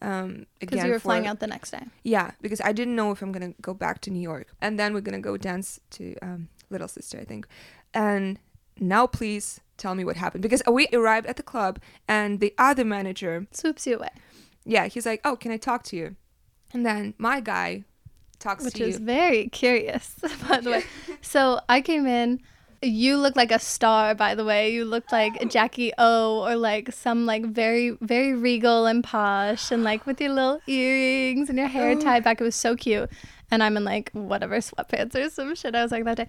um 0.01 0.45
because 0.59 0.73
again 0.79 0.85
you 0.87 0.91
were 0.91 0.99
for- 0.99 1.03
flying 1.09 1.27
out 1.27 1.39
the 1.39 1.47
next 1.47 1.71
day. 1.71 1.85
Yeah, 2.03 2.31
because 2.41 2.59
I 2.59 2.73
didn't 2.73 2.95
know 2.97 3.11
if 3.11 3.21
I'm 3.21 3.31
gonna 3.31 3.53
go 3.61 3.73
back 3.73 4.01
to 4.01 4.09
New 4.11 4.19
York, 4.31 4.47
and 4.61 4.77
then 4.77 4.93
we're 4.93 4.99
gonna 5.07 5.21
go 5.29 5.37
dance 5.37 5.79
to 5.91 6.15
um, 6.21 6.49
Little 6.69 6.89
Sister, 6.89 7.17
I 7.17 7.23
think. 7.23 7.47
And 7.93 8.37
now, 8.77 9.07
please 9.07 9.61
tell 9.77 9.95
me 9.95 10.03
what 10.03 10.17
happened 10.17 10.41
because 10.41 10.61
we 10.69 10.87
arrived 10.93 11.27
at 11.27 11.37
the 11.37 11.43
club, 11.43 11.79
and 12.07 12.39
the 12.39 12.53
other 12.57 12.85
manager, 12.85 13.47
Swoops 13.51 13.85
you 13.87 13.97
away, 13.97 14.09
yeah, 14.65 14.87
he's 14.87 15.05
like, 15.05 15.21
"Oh, 15.23 15.35
can 15.35 15.51
I 15.51 15.57
talk 15.57 15.83
to 15.83 15.95
you?" 15.95 16.15
And 16.73 16.85
then 16.85 17.13
my 17.17 17.39
guy 17.39 17.85
talks 18.39 18.65
which 18.65 18.75
to 18.75 18.83
is 18.83 18.97
very 18.97 19.47
curious, 19.49 20.15
by 20.49 20.59
the 20.59 20.71
way. 20.71 20.83
So 21.21 21.59
I 21.67 21.81
came 21.81 22.05
in. 22.05 22.41
You 22.81 23.17
look 23.17 23.35
like 23.35 23.51
a 23.51 23.57
star, 23.57 24.13
by 24.13 24.35
the 24.35 24.45
way. 24.45 24.71
You 24.71 24.85
looked 24.85 25.11
like 25.11 25.49
Jackie 25.49 25.91
O, 25.97 26.45
or 26.45 26.55
like 26.55 26.91
some 26.91 27.25
like 27.25 27.45
very 27.45 27.97
very 28.01 28.33
regal 28.33 28.85
and 28.85 29.03
posh, 29.03 29.71
and 29.71 29.83
like 29.83 30.05
with 30.05 30.21
your 30.21 30.31
little 30.31 30.59
earrings 30.67 31.49
and 31.49 31.57
your 31.57 31.67
hair 31.67 31.95
tied 31.95 32.23
back. 32.23 32.39
It 32.41 32.43
was 32.43 32.55
so 32.55 32.75
cute. 32.75 33.09
And 33.51 33.63
I'm 33.63 33.77
in 33.77 33.83
like 33.83 34.11
whatever 34.13 34.57
sweatpants 34.57 35.15
or 35.15 35.29
some 35.29 35.55
shit. 35.55 35.75
I 35.75 35.83
was 35.83 35.91
like 35.91 36.05
that 36.05 36.17
day. 36.17 36.27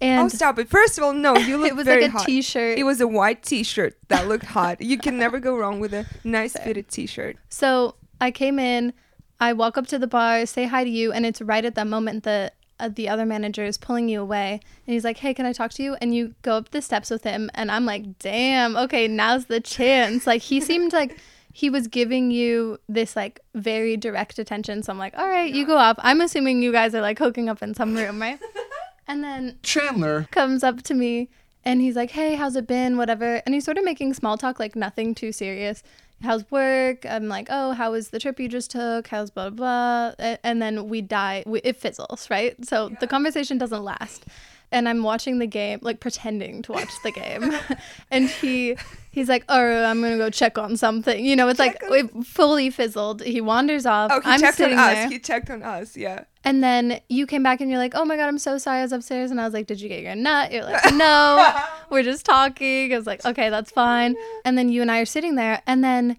And 0.00 0.26
oh, 0.26 0.28
stop 0.28 0.58
it! 0.58 0.68
First 0.68 0.96
of 0.98 1.04
all, 1.04 1.12
no, 1.12 1.36
you 1.36 1.56
look 1.58 1.68
it 1.68 1.76
was 1.76 1.86
very 1.86 2.02
like 2.02 2.14
a 2.14 2.18
hot. 2.18 2.44
shirt 2.44 2.78
It 2.78 2.84
was 2.84 3.00
a 3.00 3.08
white 3.08 3.42
T-shirt 3.42 3.96
that 4.08 4.28
looked 4.28 4.44
hot. 4.44 4.80
You 4.80 4.98
can 4.98 5.18
never 5.18 5.40
go 5.40 5.56
wrong 5.56 5.80
with 5.80 5.92
a 5.92 6.06
nice 6.24 6.52
fitted 6.52 6.88
T-shirt. 6.88 7.36
So 7.48 7.96
I 8.20 8.30
came 8.30 8.58
in, 8.58 8.92
I 9.40 9.52
walk 9.52 9.76
up 9.76 9.86
to 9.88 9.98
the 9.98 10.06
bar, 10.06 10.46
say 10.46 10.66
hi 10.66 10.84
to 10.84 10.90
you, 10.90 11.12
and 11.12 11.26
it's 11.26 11.40
right 11.40 11.64
at 11.64 11.74
that 11.74 11.86
moment 11.86 12.24
that 12.24 12.54
uh, 12.80 12.88
the 12.88 13.08
other 13.08 13.26
manager 13.26 13.64
is 13.64 13.76
pulling 13.76 14.08
you 14.08 14.20
away, 14.20 14.60
and 14.86 14.94
he's 14.94 15.04
like, 15.04 15.18
"Hey, 15.18 15.34
can 15.34 15.46
I 15.46 15.52
talk 15.52 15.72
to 15.72 15.82
you?" 15.82 15.96
And 16.00 16.14
you 16.14 16.34
go 16.42 16.56
up 16.56 16.70
the 16.70 16.80
steps 16.80 17.10
with 17.10 17.24
him, 17.24 17.50
and 17.54 17.70
I'm 17.70 17.84
like, 17.84 18.18
"Damn, 18.20 18.76
okay, 18.76 19.08
now's 19.08 19.46
the 19.46 19.60
chance." 19.60 20.26
Like 20.26 20.42
he 20.42 20.60
seemed 20.60 20.92
like 20.92 21.18
he 21.52 21.70
was 21.70 21.88
giving 21.88 22.30
you 22.30 22.78
this 22.88 23.16
like 23.16 23.40
very 23.54 23.96
direct 23.96 24.38
attention. 24.38 24.82
So 24.82 24.92
I'm 24.92 24.98
like, 24.98 25.16
"All 25.18 25.26
right, 25.28 25.52
you 25.52 25.66
go 25.66 25.76
up." 25.76 25.98
I'm 26.02 26.20
assuming 26.20 26.62
you 26.62 26.72
guys 26.72 26.94
are 26.94 27.00
like 27.00 27.18
hooking 27.18 27.48
up 27.48 27.62
in 27.62 27.74
some 27.74 27.94
room, 27.96 28.20
right? 28.20 28.38
and 29.08 29.22
then 29.24 29.58
Chandler. 29.62 30.26
comes 30.30 30.62
up 30.62 30.82
to 30.82 30.94
me 30.94 31.28
and 31.64 31.80
he's 31.80 31.96
like, 31.96 32.10
"Hey, 32.12 32.34
how's 32.36 32.56
it 32.56 32.66
been? 32.66 32.96
Whatever." 32.96 33.42
And 33.44 33.54
he's 33.54 33.64
sort 33.64 33.78
of 33.78 33.84
making 33.84 34.14
small 34.14 34.36
talk, 34.38 34.58
like 34.60 34.76
nothing 34.76 35.14
too 35.14 35.32
serious. 35.32 35.82
how's 36.22 36.50
work? 36.50 37.06
I'm 37.06 37.28
like, 37.28 37.46
oh, 37.48 37.72
how 37.72 37.92
was 37.92 38.08
the 38.10 38.18
trip 38.18 38.40
you 38.40 38.48
just 38.48 38.70
took? 38.72 39.06
How's 39.08 39.30
blah 39.30 39.50
blah? 39.50 40.12
blah? 40.18 40.26
A- 40.26 40.38
And 40.46 40.60
then 40.60 40.88
we 40.88 41.00
die. 41.00 41.44
We, 41.46 41.60
it 41.60 41.76
fizzles, 41.76 42.28
right? 42.28 42.54
So 42.64 42.90
the 43.00 43.06
conversation 43.06 43.56
doesn't 43.58 43.84
last. 43.84 44.26
And 44.70 44.86
I'm 44.88 45.02
watching 45.02 45.38
the 45.38 45.46
game, 45.46 45.78
like 45.80 45.98
pretending 46.00 46.60
to 46.62 46.72
watch 46.72 46.90
the 47.02 47.10
game. 47.12 47.54
and 48.10 48.28
he 48.28 48.76
he's 49.18 49.28
like, 49.28 49.44
oh, 49.48 49.84
I'm 49.84 50.00
gonna 50.00 50.16
go 50.16 50.30
check 50.30 50.56
on 50.56 50.76
something. 50.76 51.24
You 51.24 51.36
know, 51.36 51.48
it's 51.48 51.58
like 51.58 51.80
Check 51.80 51.90
on- 51.90 51.96
it 52.20 52.26
fully 52.26 52.70
fizzled. 52.70 53.22
He 53.22 53.40
wanders 53.40 53.84
off. 53.86 54.10
Oh, 54.12 54.20
he 54.20 54.30
I'm 54.30 54.40
checked 54.40 54.60
on 54.60 54.72
us. 54.72 54.78
there. 54.94 55.08
He 55.10 55.18
checked 55.18 55.50
on 55.50 55.62
us. 55.62 55.96
Yeah. 55.96 56.24
And 56.44 56.62
then 56.64 57.00
you 57.08 57.26
came 57.26 57.42
back 57.42 57.60
and 57.60 57.68
you're 57.70 57.78
like, 57.80 57.94
oh 57.94 58.04
my 58.04 58.16
God, 58.16 58.28
I'm 58.28 58.38
so 58.38 58.56
sorry. 58.58 58.78
I 58.78 58.82
was 58.82 58.92
upstairs. 58.92 59.30
And 59.30 59.40
I 59.40 59.44
was 59.44 59.52
like, 59.52 59.66
did 59.66 59.80
you 59.80 59.88
get 59.88 60.02
your 60.02 60.14
nut? 60.14 60.52
You're 60.52 60.64
like, 60.64 60.94
no, 60.94 61.54
we're 61.90 62.02
just 62.04 62.24
talking. 62.24 62.92
I 62.94 62.96
was 62.96 63.06
like, 63.06 63.24
okay, 63.26 63.50
that's 63.50 63.70
fine. 63.70 64.16
And 64.44 64.56
then 64.56 64.68
you 64.70 64.80
and 64.80 64.90
I 64.90 65.00
are 65.00 65.04
sitting 65.04 65.34
there. 65.34 65.60
And 65.66 65.82
then, 65.84 66.16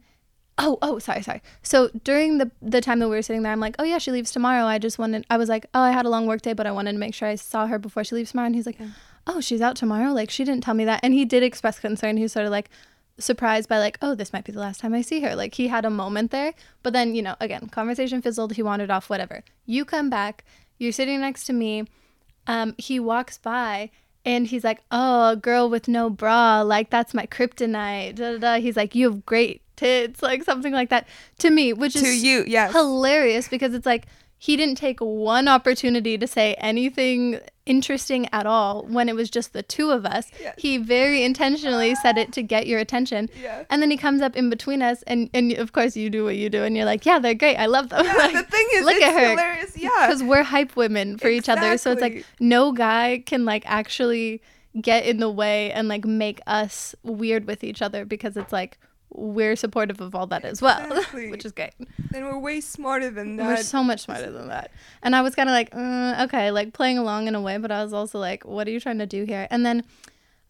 oh, 0.60 0.78
oh, 0.82 1.00
sorry, 1.00 1.24
sorry. 1.24 1.41
So 1.64 1.89
during 2.04 2.38
the, 2.38 2.52
the 2.62 2.82
time 2.82 3.00
that 3.00 3.08
we 3.10 3.16
were 3.16 3.22
sitting 3.22 3.41
there, 3.43 3.52
I'm 3.54 3.62
like, 3.62 3.76
oh 3.80 3.84
yeah, 3.84 3.97
she 3.97 4.12
leaves 4.12 4.32
tomorrow. 4.32 4.66
I 4.66 4.78
just 4.78 5.00
wanted, 5.00 5.26
I 5.30 5.38
was 5.38 5.50
like, 5.50 5.66
oh, 5.74 5.82
I 5.82 5.91
had 5.91 6.06
a 6.06 6.10
long 6.10 6.28
work 6.28 6.41
day, 6.41 6.54
but 6.54 6.68
I 6.68 6.72
wanted 6.72 6.91
to 6.91 6.97
make 7.00 7.16
sure 7.16 7.28
I 7.28 7.36
saw 7.36 7.66
her 7.68 7.80
before 7.80 8.04
she 8.04 8.14
leaves 8.16 8.32
tomorrow. 8.32 8.47
And 8.47 8.56
he's 8.56 8.66
like, 8.66 8.78
oh, 9.26 9.39
she's 9.41 9.62
out 9.62 9.76
tomorrow? 9.78 10.12
Like, 10.12 10.30
she 10.30 10.43
didn't 10.43 10.64
tell 10.64 10.74
me 10.74 10.86
that. 10.86 11.00
And 11.02 11.14
he 11.14 11.24
did 11.24 11.43
express 11.43 11.80
concern. 11.80 12.18
He 12.18 12.24
was 12.24 12.34
sort 12.34 12.45
of 12.45 12.52
like, 12.52 12.70
surprised 13.20 13.70
by 13.70 13.78
like 13.78 13.98
oh 14.02 14.16
this 14.16 14.32
might 14.34 14.44
be 14.46 14.52
the 14.52 14.60
last 14.60 14.80
time 14.80 14.94
i 14.94 15.02
see 15.02 15.20
her 15.22 15.36
like 15.36 15.56
he 15.56 15.68
had 15.68 15.86
a 15.86 15.90
moment 15.90 16.32
there 16.32 16.54
but 16.84 16.94
then 16.94 17.14
you 17.16 17.22
know 17.22 17.36
again 17.40 17.68
conversation 17.70 18.22
fizzled 18.22 18.54
he 18.54 18.64
wandered 18.64 18.90
off 18.90 19.10
whatever 19.10 19.44
you 19.66 19.86
come 19.86 20.10
back 20.10 20.44
you're 20.78 20.92
sitting 20.92 21.20
next 21.20 21.44
to 21.46 21.54
me 21.54 21.86
um 22.48 22.74
he 22.78 23.00
walks 23.00 23.38
by 23.38 23.90
and 24.26 24.48
he's 24.48 24.64
like 24.64 24.82
oh 24.92 25.32
a 25.32 25.36
girl 25.36 25.70
with 25.70 25.88
no 25.88 26.10
bra 26.10 26.62
like 26.62 26.90
that's 26.90 27.14
my 27.14 27.26
kryptonite 27.26 28.16
da, 28.16 28.34
da, 28.34 28.38
da. 28.38 28.60
he's 28.60 28.76
like 28.76 28.96
you 28.96 29.10
have 29.10 29.26
great 29.26 29.62
tits 29.76 30.22
like 30.22 30.44
something 30.44 30.74
like 30.74 30.90
that 30.90 31.08
to 31.38 31.50
me 31.50 31.72
which 31.72 31.96
is 31.96 32.02
To 32.02 32.18
you, 32.18 32.44
yes. 32.46 32.72
hilarious 32.74 33.48
because 33.48 33.74
it's 33.74 33.86
like 33.86 34.08
he 34.42 34.56
didn't 34.56 34.76
take 34.76 35.00
one 35.02 35.50
opportunity 35.50 36.18
to 36.18 36.26
say 36.26 36.54
anything 36.56 37.40
interesting 37.66 38.28
at 38.32 38.46
all 38.48 38.84
when 38.88 39.10
it 39.10 39.16
was 39.16 39.30
just 39.30 39.52
the 39.52 39.62
two 39.62 39.92
of 39.92 40.06
us. 40.06 40.32
Yes. 40.40 40.56
He 40.58 40.78
very 40.78 41.24
intentionally 41.24 41.94
said 41.96 42.18
it 42.18 42.32
to 42.34 42.42
get 42.42 42.66
your 42.66 42.80
attention. 42.80 43.30
Yeah. 43.40 43.66
And 43.70 43.82
then 43.82 43.92
he 43.92 43.98
comes 43.98 44.22
up 44.22 44.38
in 44.38 44.50
between 44.50 44.82
us 44.82 45.04
and 45.04 45.30
and 45.34 45.52
of 45.54 45.74
course 45.74 45.98
you 45.98 46.10
do 46.10 46.24
what 46.24 46.38
you 46.38 46.50
do 46.50 46.64
and 46.64 46.76
you're 46.78 46.86
like, 46.86 47.06
"Yeah, 47.06 47.20
they're 47.20 47.36
great. 47.36 47.58
I 47.58 47.66
love 47.66 47.90
them." 47.90 48.06
Yeah, 48.06 48.14
Like, 48.18 48.34
the 48.34 48.44
thing 48.44 48.68
is, 48.76 48.86
look 48.86 48.96
it's 48.96 49.06
at 49.06 49.14
her. 49.14 49.30
hilarious. 49.32 49.78
Yeah. 49.78 50.08
Cuz 50.08 50.24
we're 50.24 50.44
hype 50.44 50.76
women 50.78 51.18
for 51.18 51.28
each 51.28 51.50
other. 51.50 51.78
So 51.78 51.92
it's 51.92 52.02
like 52.02 52.26
no 52.40 52.72
guy 52.72 53.22
can 53.26 53.44
like 53.46 53.64
actually 53.66 54.42
get 54.82 55.06
in 55.06 55.18
the 55.18 55.30
way 55.30 55.72
and 55.74 55.88
like 55.90 56.06
make 56.06 56.40
us 56.48 56.96
weird 57.04 57.46
with 57.46 57.64
each 57.64 57.82
other 57.82 58.06
because 58.06 58.38
it's 58.38 58.54
like 58.54 58.78
we're 59.12 59.55
supportive 59.55 59.99
of 60.01 60.14
all 60.16 60.28
that 60.28 60.45
as 60.45 60.62
well, 60.62 60.80
Exactly. 60.91 61.32
which 61.32 61.45
is 61.45 61.51
great. 61.51 61.74
And 62.14 62.26
we're 62.26 62.38
way 62.38 62.62
smarter 62.62 63.10
than 63.10 63.38
that. 63.38 63.47
We're 63.47 63.57
so 63.64 63.84
much 63.84 64.01
smarter 64.01 64.32
than 64.32 64.47
that. 64.49 64.72
And 65.01 65.16
I 65.16 65.22
was 65.22 65.36
kind 65.36 65.49
of 65.49 65.53
like, 65.53 65.70
uh, 65.74 66.24
okay, 66.26 66.51
like 66.51 66.74
playing 66.74 66.97
along 66.97 67.28
in 67.28 67.36
a 67.36 67.41
way, 67.41 67.57
but 67.57 67.72
I 67.72 67.84
was 67.84 67.93
also 67.93 68.20
like, 68.20 68.45
what 68.45 68.68
are 68.68 68.72
you 68.72 68.80
trying 68.80 68.99
to 68.99 69.07
do 69.07 69.24
here? 69.26 69.47
And 69.49 69.66
then 69.66 69.84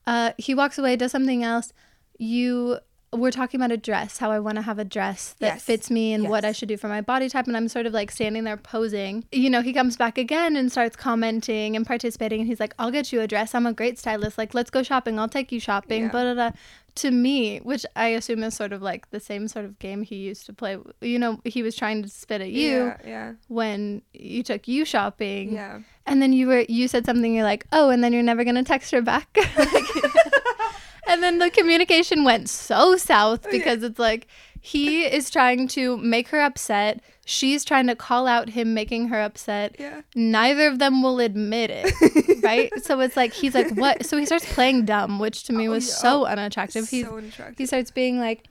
uh, 0.07 0.31
he 0.37 0.53
walks 0.53 0.77
away, 0.77 0.95
does 0.95 1.11
something 1.11 1.43
else. 1.43 1.71
You 2.17 2.79
we're 3.11 3.31
talking 3.31 3.59
about 3.59 3.71
a 3.71 3.77
dress, 3.77 4.19
how 4.19 4.29
I 4.29 4.37
want 4.39 4.57
to 4.57 4.61
have 4.61 4.77
a 4.77 4.85
dress 4.85 5.33
that 5.39 5.53
Yes. 5.55 5.63
fits 5.63 5.89
me 5.89 6.13
and 6.13 6.29
what 6.29 6.45
I 6.45 6.51
should 6.51 6.67
do 6.69 6.77
for 6.77 6.87
my 6.87 7.01
body 7.01 7.27
type. 7.27 7.47
And 7.47 7.57
I'm 7.57 7.67
sort 7.67 7.87
of 7.87 7.93
like 7.93 8.11
standing 8.11 8.43
there 8.43 8.55
posing. 8.55 9.23
You 9.31 9.49
know, 9.49 9.63
he 9.63 9.73
comes 9.73 9.97
back 9.97 10.19
again 10.19 10.55
and 10.55 10.71
starts 10.71 10.95
commenting 10.95 11.75
and 11.75 11.87
participating. 11.87 12.41
And 12.41 12.47
he's 12.47 12.59
like, 12.59 12.75
I'll 12.77 12.91
get 12.91 13.11
you 13.11 13.21
a 13.21 13.25
dress. 13.27 13.55
I'm 13.55 13.65
a 13.65 13.73
great 13.73 13.97
stylist. 13.97 14.37
Like, 14.37 14.53
let's 14.53 14.69
go 14.69 14.83
shopping. 14.83 15.17
I'll 15.17 15.27
take 15.27 15.51
you 15.51 15.59
shopping. 15.59 16.03
Yeah. 16.03 16.09
Blah, 16.09 16.21
blah, 16.21 16.33
blah. 16.35 16.51
To 16.95 17.11
me, 17.11 17.59
which 17.59 17.85
I 17.95 18.09
assume 18.09 18.43
is 18.43 18.55
sort 18.55 18.73
of 18.73 18.81
like 18.81 19.09
the 19.11 19.19
same 19.19 19.47
sort 19.47 19.65
of 19.65 19.79
game 19.79 20.03
he 20.03 20.15
used 20.15 20.45
to 20.47 20.53
play. 20.53 20.77
You 21.01 21.19
know, 21.19 21.39
he 21.45 21.63
was 21.63 21.75
trying 21.75 22.03
to 22.03 22.09
spit 22.09 22.41
at 22.41 22.51
you 22.51 22.69
Yeah, 22.69 22.97
yeah, 23.05 23.33
when 23.47 24.01
you 24.13 24.43
took 24.43 24.67
you 24.67 24.85
shopping 24.85 25.53
yeah. 25.53 25.79
and 26.05 26.21
then 26.21 26.33
you 26.33 26.47
were 26.47 26.65
you 26.67 26.87
said 26.87 27.05
something 27.05 27.33
you're 27.33 27.43
like 27.43 27.65
oh 27.71 27.89
and 27.89 28.03
then 28.03 28.13
you're 28.13 28.23
never 28.23 28.43
gonna 28.43 28.63
text 28.63 28.91
her 28.91 29.01
back 29.01 29.35
and 31.07 31.23
then 31.23 31.39
the 31.39 31.49
communication 31.49 32.23
went 32.23 32.49
so 32.49 32.97
south 32.97 33.45
oh, 33.45 33.51
because 33.51 33.83
it's 33.83 33.99
like 33.99 34.27
he 34.61 35.03
is 35.05 35.29
trying 35.29 35.67
to 35.69 35.97
make 35.97 36.29
her 36.29 36.39
upset 36.41 37.01
she's 37.25 37.63
trying 37.63 37.87
to 37.87 37.95
call 37.95 38.27
out 38.27 38.49
him 38.49 38.73
making 38.73 39.07
her 39.09 39.21
upset 39.21 39.75
Yeah. 39.79 40.01
neither 40.15 40.67
of 40.67 40.79
them 40.79 41.01
will 41.03 41.19
admit 41.19 41.69
it 41.71 42.41
right 42.43 42.71
so 42.83 42.99
it's 42.99 43.15
like 43.15 43.33
he's 43.33 43.53
like 43.53 43.71
what 43.75 44.05
so 44.05 44.17
he 44.17 44.25
starts 44.25 44.51
playing 44.53 44.85
dumb 44.85 45.19
which 45.19 45.43
to 45.43 45.53
me 45.53 45.67
Oh, 45.67 45.71
was 45.71 45.87
yeah. 45.87 45.93
so 45.95 46.25
unattractive 46.25 46.89
he's 46.89 47.05
so 47.05 47.17
unattractive. 47.17 47.57
he 47.57 47.65
starts 47.65 47.91
being 47.91 48.19
like 48.19 48.45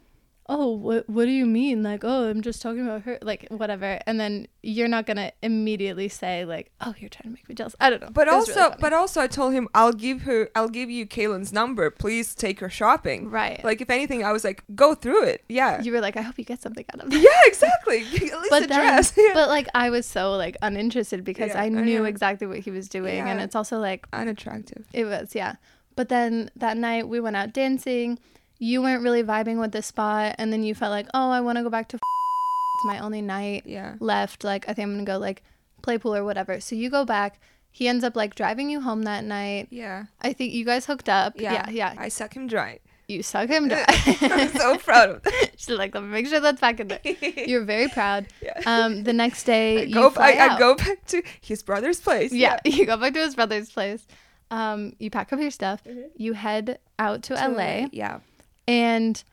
oh 0.51 0.69
what 0.73 1.09
what 1.11 1.27
do 1.27 1.31
you 1.31 1.45
mean 1.45 1.83
like 1.83 2.03
oh 2.05 2.29
i'm 2.31 2.41
just 2.41 2.63
talking 2.63 2.81
about 2.81 3.03
her 3.03 3.19
like 3.21 3.47
whatever 3.51 3.99
and 4.07 4.19
then 4.19 4.47
you're 4.63 4.89
not 4.89 5.05
gonna 5.07 5.31
immediately 5.43 6.09
say 6.09 6.45
like 6.45 6.71
oh 6.81 6.95
you're 6.99 7.11
trying 7.11 7.25
to 7.25 7.29
make 7.31 7.47
me 7.49 7.55
jealous 7.55 7.77
i 7.81 7.91
don't 7.91 8.01
know 8.01 8.09
But 8.11 8.29
It 8.29 8.33
also, 8.35 8.55
really 8.55 8.75
but 8.81 8.93
also, 8.95 9.21
I 9.21 9.27
told 9.27 9.53
him 9.53 9.69
I'll 9.75 9.93
give 9.93 10.23
her, 10.23 10.49
I'll 10.55 10.69
give 10.71 10.89
you 10.91 11.07
Kaylin's 11.07 11.53
number. 11.53 11.91
Please 11.91 12.35
take 12.35 12.61
her 12.61 12.71
shopping. 12.71 13.29
right 13.31 13.63
Like 13.63 13.81
if 13.81 13.91
anything, 13.91 14.25
I 14.25 14.33
was 14.33 14.43
like, 14.45 14.65
go 14.75 14.95
through 14.95 15.25
it. 15.25 15.45
Yeah. 15.49 15.83
you 15.83 15.93
were 15.93 16.01
like 16.01 16.17
i 16.17 16.23
hope 16.23 16.39
you 16.39 16.45
get 16.45 16.63
something 16.63 16.85
out 16.95 17.01
of 17.05 17.13
it 17.13 17.21
yeah, 17.21 17.29
exactly. 17.47 17.99
At 18.33 18.41
least 18.41 18.51
but 18.51 18.63
a 18.65 18.67
then, 18.67 18.81
dress. 18.81 19.13
Yeah. 19.17 19.31
but 19.35 19.49
like 19.49 19.69
i 19.75 19.91
was 19.91 20.07
so 20.07 20.33
like 20.33 20.57
uninterested 20.63 21.25
because 21.25 21.51
Yeah, 21.51 21.61
i 21.63 21.65
I 21.67 21.69
knew 21.69 21.99
know. 22.01 22.05
exactly 22.05 22.47
what 22.47 22.61
he 22.61 22.71
was 22.71 22.89
doing 22.89 23.21
and 23.29 23.39
it's 23.41 23.55
also 23.55 23.79
like 23.79 24.07
Unattractive. 24.15 24.87
It 24.95 25.05
was, 25.05 25.35
yeah. 25.35 25.57
But 25.97 26.09
then 26.09 26.51
that 26.57 26.77
night 26.77 27.09
we 27.09 27.19
went 27.21 27.37
out 27.37 27.53
dancing. 27.53 28.19
You 28.59 28.83
weren't 28.83 29.03
really 29.03 29.23
vibing 29.23 29.61
with 29.61 29.73
the 29.73 29.83
spot, 29.83 30.35
and 30.39 30.53
then 30.53 30.63
you 30.65 30.75
felt 30.75 30.91
like, 30.91 31.07
oh, 31.15 31.31
I 31.31 31.41
want 31.41 31.59
to 31.59 31.63
go 31.63 31.71
back 31.71 31.89
to. 31.89 31.97
It's 31.97 32.85
my 32.85 32.99
only 33.01 33.23
night 33.23 33.65
Yeah. 33.67 33.95
left. 34.01 34.45
Like 34.45 34.69
I 34.69 34.73
think 34.73 34.87
I'm 34.87 34.93
gonna 34.95 35.05
go 35.05 35.19
like 35.19 35.43
play 35.83 35.99
pool 35.99 36.15
or 36.15 36.25
whatever. 36.25 36.61
So 36.61 36.75
you 36.77 36.91
go 36.91 37.05
back. 37.05 37.41
He 37.71 37.87
ends 37.87 38.03
up 38.03 38.17
like 38.17 38.35
driving 38.35 38.71
you 38.71 38.81
home 38.81 39.03
that 39.03 39.25
night. 39.25 39.69
Yeah. 39.71 40.05
I 40.21 40.33
think 40.33 40.53
you 40.53 40.65
guys 40.65 40.87
hooked 40.87 41.09
up. 41.09 41.35
Yeah. 41.37 41.53
Yeah, 41.53 41.71
yeah. 41.71 41.95
I 41.99 42.09
suck 42.09 42.35
him 42.35 42.47
dry. 42.47 42.79
You 43.09 43.23
suck 43.23 43.49
him 43.49 43.69
dry. 43.69 43.85
I'm 44.21 44.49
so 44.51 44.77
proud 44.79 45.11
of 45.11 45.23
that. 45.23 45.51
She's 45.57 45.71
like, 45.71 45.95
let 45.95 46.03
me 46.03 46.09
make 46.09 46.27
sure 46.27 46.41
that's 46.41 46.61
back 46.61 46.79
in 46.81 46.89
there. 46.89 47.01
You're 47.47 47.65
very 47.65 47.89
proud. 47.89 48.27
Yeah. 48.43 48.61
Um, 48.67 49.05
the 49.05 49.13
next 49.13 49.45
day 49.45 49.79
I 49.81 49.83
you 49.85 49.95
go, 49.95 50.13
I, 50.17 50.39
I 50.55 50.59
go 50.59 50.75
back 50.75 51.05
to 51.07 51.23
his 51.41 51.63
brother's 51.63 52.01
place. 52.01 52.33
yeah, 52.33 52.59
you 52.65 52.87
go 52.87 52.97
back 52.97 53.15
to 53.15 53.21
his 53.21 53.35
brother's 53.35 53.71
place. 53.71 54.07
Um, 54.51 54.95
you 54.99 55.11
pack 55.11 55.33
up 55.33 55.41
your 55.41 55.51
stuff. 55.51 55.83
Mhm. 55.85 56.05
You 56.17 56.33
head 56.35 56.79
out 56.99 57.23
to, 57.25 57.35
To 57.37 57.49
LA. 57.49 57.89
Yeah. 57.93 58.21
And 58.69 59.25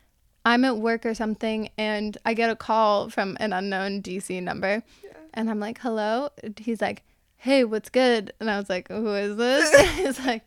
I'm 0.45 0.63
at 0.63 0.77
work 0.77 1.05
or 1.05 1.13
something, 1.13 1.69
and 1.77 2.17
I 2.25 2.33
get 2.33 2.49
a 2.49 2.55
call 2.55 3.09
from 3.09 3.35
an 3.39 3.51
unknown 3.51 4.01
DC 4.01 4.41
number, 4.41 4.81
and 5.33 5.49
I'm 5.49 5.59
like, 5.59 5.79
"Hello." 5.79 6.29
He's 6.57 6.81
like, 6.81 7.03
"Hey, 7.35 7.65
what's 7.65 7.89
good?" 7.89 8.31
And 8.39 8.49
I 8.49 8.57
was 8.57 8.69
like, 8.69 8.87
"Who 8.87 9.13
is 9.13 9.35
this?" 9.35 9.91
He's 9.97 10.25
like, 10.25 10.43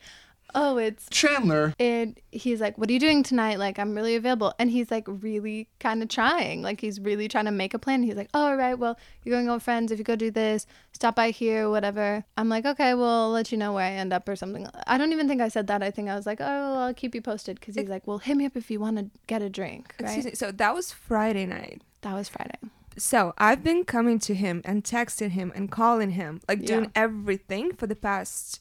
"Oh, 0.55 0.77
it's." 0.79 1.09
Chandler. 1.11 1.75
And 1.79 2.19
he's 2.33 2.61
like, 2.61 2.79
"What 2.79 2.89
are 2.89 2.93
you 2.93 2.99
doing 3.01 3.23
tonight?" 3.23 3.59
Like, 3.59 3.79
I'm 3.79 3.95
really 3.95 4.15
available, 4.17 4.55
and 4.59 4.71
he's 4.71 4.91
like, 4.91 5.05
really 5.09 5.69
kind 5.81 6.03
of 6.03 6.09
trying, 6.09 6.63
like 6.63 6.81
he's 6.81 7.01
really 7.01 7.29
trying 7.29 7.45
to 7.47 7.51
make 7.51 7.75
a 7.75 7.79
plan. 7.79 8.03
He's 8.03 8.17
like, 8.17 8.31
"Oh, 8.35 8.47
all 8.49 8.57
right, 8.57 8.75
well, 8.79 8.99
you're 9.25 9.35
going 9.35 9.49
out 9.49 9.55
with 9.55 9.63
friends. 9.63 9.91
If 9.93 9.99
you 9.99 10.05
go 10.05 10.17
do 10.17 10.31
this, 10.31 10.67
stop 10.93 11.15
by 11.17 11.31
here, 11.31 11.69
whatever." 11.71 12.25
I'm 12.37 12.49
like, 12.49 12.65
"Okay, 12.65 12.95
well, 12.95 13.25
I'll 13.25 13.31
let 13.31 13.51
you 13.53 13.59
know 13.59 13.73
where 13.73 13.85
I 13.85 13.93
end 13.93 14.13
up 14.13 14.29
or 14.29 14.37
something." 14.37 14.67
I 14.87 14.99
don't 14.99 15.13
even 15.13 15.29
think 15.29 15.41
I 15.41 15.49
said 15.49 15.67
that. 15.69 15.83
I 15.83 15.91
think 15.91 16.09
I 16.09 16.15
was 16.15 16.27
like, 16.27 16.41
"Oh, 16.41 16.45
well, 16.45 16.79
I'll 16.79 16.95
keep 16.95 17.15
you 17.15 17.23
posted," 17.23 17.61
because 17.61 17.75
he's 17.75 17.89
like, 17.89 18.07
"Well, 18.07 18.19
hit 18.19 18.37
me 18.37 18.47
up 18.47 18.57
if 18.57 18.71
you 18.71 18.81
want 18.81 18.97
to 18.99 19.11
get 19.27 19.43
a 19.43 19.49
drink." 19.51 19.95
Right? 20.01 20.07
Excuse 20.09 20.25
me. 20.27 20.33
So 20.35 20.51
that 20.53 20.75
was 20.75 20.93
Friday 20.93 21.47
night. 21.47 21.83
That 22.03 22.15
was 22.15 22.29
Friday. 22.29 22.59
So 22.97 23.33
I've 23.39 23.63
been 23.63 23.85
coming 23.85 24.19
to 24.21 24.35
him 24.35 24.61
and 24.65 24.83
texting 24.83 25.31
him 25.31 25.53
and 25.55 25.71
calling 25.71 26.13
him, 26.13 26.41
like 26.49 26.65
doing 26.65 26.85
Yeah. 26.85 26.91
everything 26.97 27.73
for 27.75 27.87
the 27.87 27.95
past 27.95 28.61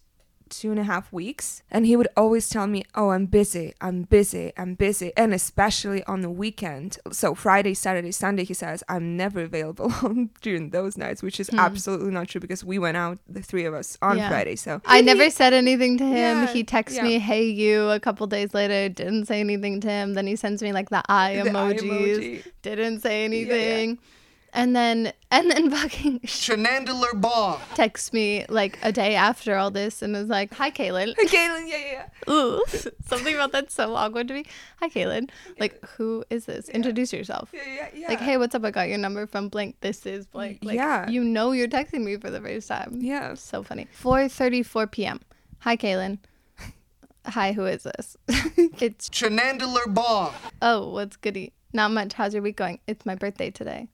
two 0.50 0.72
and 0.72 0.80
a 0.80 0.84
half 0.84 1.12
weeks. 1.14 1.62
And 1.72 1.86
he 1.86 1.96
would 1.96 2.08
always 2.18 2.50
tell 2.50 2.68
me, 2.68 2.84
Oh, 2.96 3.10
I'm 3.10 3.26
busy, 3.26 3.74
I'm 3.82 4.04
busy, 4.04 4.52
I'm 4.58 4.76
busy. 4.76 5.12
And 5.18 5.34
especially 5.34 6.04
on 6.06 6.22
the 6.22 6.30
weekend. 6.30 6.98
So 7.12 7.36
Friday, 7.36 7.74
Saturday, 7.74 8.12
Sunday, 8.12 8.44
he 8.44 8.54
says, 8.54 8.84
I'm 8.90 9.18
never 9.18 9.42
available 9.42 9.92
during 10.42 10.70
those 10.72 10.98
nights, 10.98 11.22
which 11.22 11.40
is 11.40 11.50
absolutely 11.54 12.12
not 12.12 12.28
true 12.30 12.42
because 12.42 12.64
we 12.64 12.80
went 12.80 12.98
out, 12.98 13.20
the 13.28 13.42
three 13.42 13.66
of 13.66 13.74
us, 13.74 13.98
on 14.02 14.14
Hmm. 14.14 14.18
Yeah. 14.20 14.30
Friday. 14.30 14.56
So 14.56 14.82
I 14.86 15.02
never 15.02 15.30
said 15.30 15.54
anything 15.54 15.98
to 16.00 16.04
him. 16.06 16.14
Yeah, 16.16 16.48
he 16.48 16.64
texts 16.64 16.98
yeah. 16.98 17.04
me, 17.04 17.20
"Hey, 17.20 17.46
you." 17.46 17.90
A 17.90 18.00
couple 18.00 18.26
days 18.28 18.54
later, 18.54 18.90
didn't 18.90 19.26
say 19.26 19.40
anything 19.40 19.80
to 19.82 19.88
him. 19.90 20.14
Then 20.14 20.28
he 20.28 20.36
sends 20.36 20.62
me 20.64 20.72
like 20.74 20.90
the 20.90 21.04
eye 21.10 21.36
The 21.36 21.50
eye 21.50 21.54
emojis. 21.54 21.82
emoji. 21.82 22.44
Didn't 22.62 23.02
say 23.02 23.24
anything. 23.26 24.00
And 24.54 24.76
then 24.76 25.12
and 25.30 25.52
then 25.52 25.70
fucking 25.78 26.22
Chandler 26.26 27.14
Bong. 27.14 27.60
texts 27.76 28.14
me 28.14 28.46
like 28.50 28.80
a 28.82 28.92
day 28.92 29.14
after 29.16 29.56
all 29.56 29.70
this 29.70 30.02
and 30.02 30.16
is 30.16 30.30
like, 30.30 30.54
"Hi, 30.54 30.72
Kaylin." 30.72 31.14
Kaylin, 31.16 31.68
yeah, 31.68 31.78
yeah, 31.78 32.08
yeah. 32.28 32.34
Ooh, 32.34 32.64
something 33.06 33.36
about 33.36 33.52
that's 33.52 33.74
so 33.74 33.94
awkward 33.96 34.28
to 34.30 34.34
me. 34.34 34.46
Hi, 34.80 34.90
Kaylin. 34.90 35.30
Like, 35.60 35.84
who 35.90 36.24
is 36.30 36.46
this? 36.46 36.70
Introduce 36.70 37.12
yourself. 37.14 37.50
Yeah, 37.54 37.62
yeah, 37.68 37.88
yeah. 37.94 38.08
Like, 38.08 38.20
hey, 38.20 38.38
what's 38.38 38.56
up? 38.56 38.64
I 38.66 38.72
got 38.72 38.88
your 38.90 38.98
number 38.98 39.28
from 39.28 39.50
blank. 39.50 39.76
This 39.82 40.06
is 40.06 40.26
blank. 40.26 40.60
Like, 40.64 40.76
Yeah. 40.76 41.08
You 41.10 41.24
know 41.24 41.52
you're 41.52 41.68
texting 41.68 42.04
me 42.04 42.16
for 42.18 42.30
the 42.32 42.40
first 42.42 42.68
time. 42.68 42.98
Yeah. 43.00 43.34
So 43.36 43.64
funny. 43.64 43.88
4:34 44.02 44.92
p.m. 44.92 45.20
Hi, 45.60 45.76
Kaylin. 45.78 46.20
Hi, 47.26 47.52
who 47.52 47.66
is 47.66 47.84
this? 47.84 48.16
it's 48.80 49.10
Chandler 49.10 49.88
Bong. 49.88 50.34
oh, 50.62 50.90
what's 50.90 51.18
goody? 51.18 51.54
Not 51.74 51.92
much. 51.92 52.14
How's 52.14 52.34
your 52.34 52.42
week 52.42 52.56
going? 52.56 52.80
It's 52.88 53.06
my 53.06 53.16
birthday 53.16 53.52
today. 53.52 53.90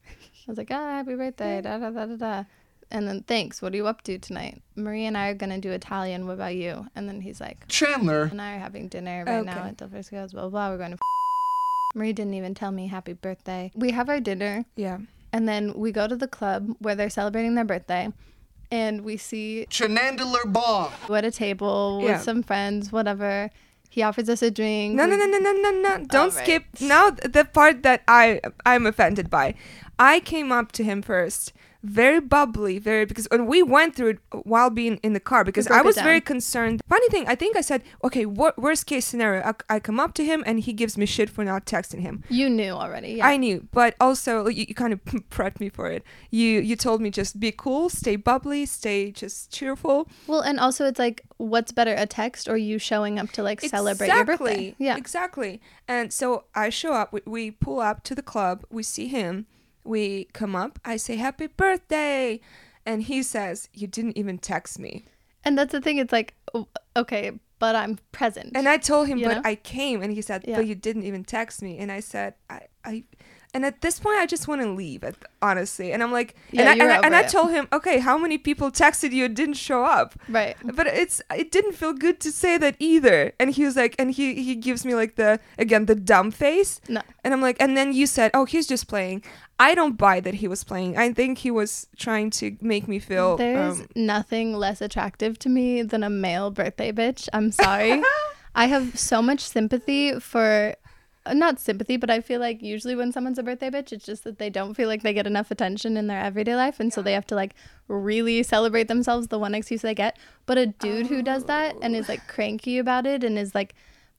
I 0.48 0.52
was 0.52 0.58
like, 0.58 0.70
oh, 0.72 0.76
happy 0.76 1.16
birthday. 1.16 1.62
Da, 1.62 1.78
da, 1.78 1.89
da, 1.89 2.06
da, 2.06 2.16
da. 2.16 2.44
And 2.91 3.08
then, 3.08 3.22
thanks. 3.24 3.62
What 3.62 3.74
are 3.74 3.76
you 3.78 3.88
up 3.88 4.02
to 4.04 4.20
tonight? 4.20 4.62
Marie 4.76 5.06
and 5.06 5.18
I 5.18 5.30
are 5.30 5.34
going 5.34 5.50
to 5.50 5.58
do 5.60 5.72
Italian. 5.72 6.28
What 6.28 6.34
about 6.34 6.56
you? 6.56 6.86
And 6.96 7.08
then 7.08 7.22
he's 7.22 7.39
like, 7.41 7.68
Chandler. 7.68 8.24
and 8.24 8.41
I 8.41 8.56
are 8.56 8.60
having 8.60 8.88
dinner 8.88 9.24
right 9.26 9.44
now 9.46 9.64
at 9.64 9.78
Del 9.78 9.89
Frisco's, 9.89 10.34
blah, 10.34 10.41
blah, 10.44 10.50
blah. 10.50 10.70
We're 10.70 10.78
going 10.78 10.91
to. 10.91 10.98
Marie 11.96 12.14
didn't 12.14 12.34
even 12.34 12.54
tell 12.54 12.72
me 12.72 12.88
happy 12.88 13.14
birthday. 13.14 13.72
We 13.76 13.91
have 13.91 14.10
our 14.10 14.20
dinner, 14.20 14.66
Yeah. 14.76 14.98
and 15.32 15.48
then 15.48 15.74
we 15.76 15.91
go 15.91 16.08
to 16.08 16.16
the 16.16 16.28
club 16.28 16.76
where 16.80 16.96
they're 16.96 17.10
celebrating 17.10 17.54
their 17.56 17.66
birthday, 17.66 18.10
and 18.72 19.02
we 19.02 19.16
see 19.18 19.68
Chandler 19.70 20.41
Bong. 20.46 20.91
at 21.10 21.24
a 21.24 21.32
table 21.32 21.98
with 22.02 22.10
Yeah. 22.10 22.18
some 22.20 22.41
friends, 22.44 22.91
whatever. 22.91 23.50
He 23.94 24.02
offers 24.02 24.28
us 24.28 24.41
a 24.41 24.50
drink. 24.50 24.96
No, 24.96 25.06
no, 25.06 25.16
no, 25.16 25.28
no, 25.28 25.38
no, 25.38 25.52
no, 25.52 25.70
no. 25.70 26.06
Don't 26.08 26.34
right. 26.34 26.44
skip. 26.44 26.64
Now 26.82 27.12
the 27.12 27.46
part 27.46 27.84
that 27.84 28.02
I 28.08 28.41
I'm 28.66 28.88
offended 28.88 29.30
by. 29.30 29.54
I 30.00 30.20
came 30.20 30.52
up 30.52 30.72
to 30.72 30.84
him 30.84 31.04
first, 31.04 31.54
very 31.84 32.22
bubbly, 32.22 32.80
very 32.80 33.06
because 33.06 33.28
when 33.30 33.46
we 33.46 33.62
went 33.62 33.94
through 33.96 34.08
it 34.08 34.20
while 34.44 34.70
being 34.70 34.98
in 35.04 35.12
the 35.14 35.20
car 35.20 35.44
because 35.44 35.68
I 35.68 35.82
was 35.82 35.98
very 35.98 36.22
concerned. 36.22 36.82
Funny 36.88 37.10
thing, 37.10 37.28
I 37.28 37.36
think 37.36 37.58
I 37.58 37.62
said, 37.62 37.84
okay, 38.04 38.26
wor- 38.26 38.54
worst 38.58 38.86
case 38.86 39.06
scenario, 39.06 39.42
I, 39.44 39.76
I 39.76 39.80
come 39.80 40.00
up 40.00 40.14
to 40.16 40.24
him 40.24 40.44
and 40.46 40.62
he 40.62 40.72
gives 40.72 40.98
me 40.98 41.06
shit 41.06 41.30
for 41.30 41.44
not 41.44 41.66
texting 41.66 42.00
him. 42.00 42.24
You 42.30 42.50
knew 42.50 42.72
already. 42.72 43.14
Yeah. 43.16 43.28
I 43.28 43.38
knew, 43.38 43.68
but 43.72 43.96
also 44.00 44.48
you, 44.48 44.66
you 44.70 44.74
kind 44.76 44.94
of 44.94 45.04
prepped 45.30 45.60
me 45.60 45.70
for 45.70 45.92
it. 45.92 46.04
You 46.32 46.62
you 46.62 46.76
told 46.76 47.02
me 47.02 47.10
just 47.10 47.40
be 47.40 47.52
cool, 47.52 47.90
stay 47.90 48.16
bubbly, 48.16 48.66
stay 48.66 49.12
just 49.12 49.52
cheerful. 49.52 50.08
well, 50.28 50.42
and 50.42 50.60
also 50.60 50.86
it's 50.86 51.00
like, 51.00 51.24
what's 51.38 51.74
better, 51.74 51.94
a 51.94 52.06
text 52.06 52.48
or 52.48 52.56
you 52.56 52.80
showing 52.80 53.20
up 53.20 53.32
to 53.32 53.44
like 53.44 53.60
celebrate 53.62 54.08
your 54.08 54.26
birthday? 54.26 54.76
Yeah. 54.78 54.96
Exactly. 54.96 55.62
And 55.88 56.14
so 56.14 56.46
I 56.56 56.70
show 56.70 56.94
up, 56.94 57.12
we, 57.12 57.22
we 57.26 57.52
pull 57.52 57.82
up 57.82 58.04
to 58.06 58.16
the 58.16 58.22
club, 58.22 58.64
we 58.70 58.84
see 58.84 59.08
him, 59.10 59.48
we 59.84 60.26
come 60.34 60.56
up, 60.56 60.80
I 60.86 60.98
say, 60.98 61.16
Happy 61.16 61.48
birthday. 61.48 62.40
And 62.86 63.04
he 63.04 63.24
says, 63.24 63.70
You 63.74 63.88
didn't 63.88 64.18
even 64.18 64.38
text 64.38 64.80
me. 64.80 65.06
And 65.44 65.58
that's 65.58 65.72
the 65.72 65.82
thing. 65.82 65.98
It's 65.98 66.14
like, 66.14 66.36
okay, 66.96 67.32
but 67.60 67.76
I'm 67.76 68.00
present. 68.12 68.52
And 68.56 68.68
I 68.68 68.78
told 68.78 69.08
him, 69.08 69.22
But 69.22 69.36
know? 69.36 69.42
I 69.44 69.56
came. 69.56 70.02
And 70.02 70.14
he 70.14 70.22
said, 70.22 70.46
Yeah. 70.48 70.58
But 70.58 70.68
you 70.68 70.76
didn't 70.76 71.04
even 71.04 71.24
text 71.24 71.62
me. 71.62 71.78
And 71.78 71.92
I 71.92 72.00
said, 72.00 72.36
I. 72.50 72.62
I 72.86 73.04
and 73.54 73.66
at 73.66 73.82
this 73.82 73.99
point, 73.99 74.18
I 74.20 74.26
just 74.26 74.47
want 74.47 74.62
to 74.62 74.70
leave. 74.70 75.04
Honestly, 75.41 75.91
and 75.91 76.01
I'm 76.01 76.12
like, 76.12 76.36
Yeah, 76.51 76.62
and, 76.62 76.70
I, 76.70 76.74
and, 76.74 76.91
I, 76.93 77.06
and 77.08 77.16
I 77.16 77.24
told 77.24 77.51
him, 77.51 77.68
okay, 77.74 77.99
how 77.99 78.18
many 78.18 78.38
people 78.38 78.72
texted 78.72 79.12
you 79.12 79.26
and 79.26 79.36
didn't 79.36 79.56
show 79.56 79.84
up? 79.86 80.16
right. 80.30 80.56
but 80.64 80.88
it's 80.88 81.22
it 81.36 81.51
didn't 81.51 81.74
feel 81.74 81.93
good 81.93 82.20
to 82.22 82.32
say 82.32 82.58
that 82.58 82.76
either 82.80 83.34
and 83.39 83.51
he 83.51 83.64
was 83.66 83.76
like 83.76 83.95
and 83.99 84.12
he 84.12 84.41
he 84.43 84.56
gives 84.56 84.86
me 84.86 84.95
like 84.95 85.16
the 85.16 85.39
again 85.58 85.86
the 85.86 85.95
dumb 85.95 86.32
face 86.32 86.80
No. 86.88 87.01
and 87.24 87.34
i'm 87.34 87.41
like 87.41 87.58
and 87.60 87.76
then 87.78 87.93
you 87.93 88.08
said 88.08 88.32
oh 88.34 88.45
he's 88.45 88.68
just 88.68 88.88
playing 88.88 89.24
i 89.60 89.76
don't 89.76 89.97
buy 89.97 90.20
that 90.22 90.36
he 90.36 90.47
was 90.47 90.64
playing 90.64 90.97
i 90.97 91.12
think 91.14 91.39
he 91.39 91.51
was 91.51 91.88
trying 91.97 92.30
to 92.32 92.56
make 92.62 92.88
me 92.88 92.99
feel 92.99 93.38
There's 93.38 93.80
um, 93.82 93.88
nothing 93.95 94.54
less 94.54 94.82
attractive 94.82 95.38
to 95.39 95.49
me 95.49 95.82
than 95.84 96.04
a 96.04 96.10
male 96.10 96.51
birthday 96.51 96.91
bitch. 96.91 97.28
I'm 97.34 97.51
sorry. 97.51 98.01
I 98.56 98.68
have 98.68 98.97
so 98.99 99.22
much 99.22 99.41
sympathy 99.41 100.20
for 100.20 100.76
not 101.32 101.59
sympathy, 101.59 101.97
but 101.97 102.09
I 102.09 102.19
feel 102.21 102.39
like 102.39 102.61
usually 102.61 102.95
when 102.95 103.11
someone's 103.11 103.38
a 103.39 103.43
birthday 103.43 103.69
bitch, 103.69 103.91
it's 103.93 104.05
just 104.05 104.24
that 104.26 104.39
they 104.39 104.49
don't 104.49 104.74
feel 104.74 104.88
like 104.89 105.03
they 105.03 105.13
get 105.13 105.28
enough 105.28 105.51
attention 105.51 105.95
in 105.95 106.07
their 106.07 106.19
everyday 106.19 106.55
life. 106.55 106.80
And 106.80 106.91
so 106.91 107.01
they 107.01 107.13
have 107.13 107.28
to 107.28 107.36
like 107.36 107.53
really 107.88 108.43
celebrate 108.43 108.88
themselves 108.88 109.28
the 109.28 109.39
one 109.39 109.55
excuse 109.55 109.82
they 109.82 109.95
get. 109.95 110.17
But 110.45 110.57
a 110.57 110.65
dude 110.67 111.07
who 111.07 111.21
does 111.21 111.45
that 111.45 111.76
and 111.82 111.95
is 111.95 112.09
like 112.09 112.21
oh. 112.28 112.34
cranky 112.34 112.78
about 112.78 113.05
it 113.05 113.24
and 113.24 113.39
is 113.39 113.55
like, 113.55 113.76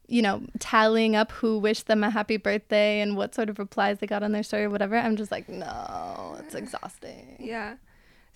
you 0.06 0.22
know, 0.22 0.42
tallying 0.58 1.14
up 1.16 1.32
who 1.32 1.58
wished 1.58 1.86
them 1.86 2.04
a 2.04 2.10
happy 2.10 2.36
birthday 2.36 3.00
and 3.00 3.16
what 3.16 3.34
sort 3.34 3.50
of 3.50 3.58
replies 3.58 3.98
they 3.98 4.06
got 4.06 4.22
on 4.22 4.32
their 4.32 4.42
story 4.42 4.64
or 4.64 4.70
whatever, 4.70 4.96
I'm 4.96 5.16
just 5.16 5.30
like, 5.30 5.48
no, 5.48 6.36
it's 6.40 6.54
exhausting. 6.54 7.36
yeah 7.38 7.76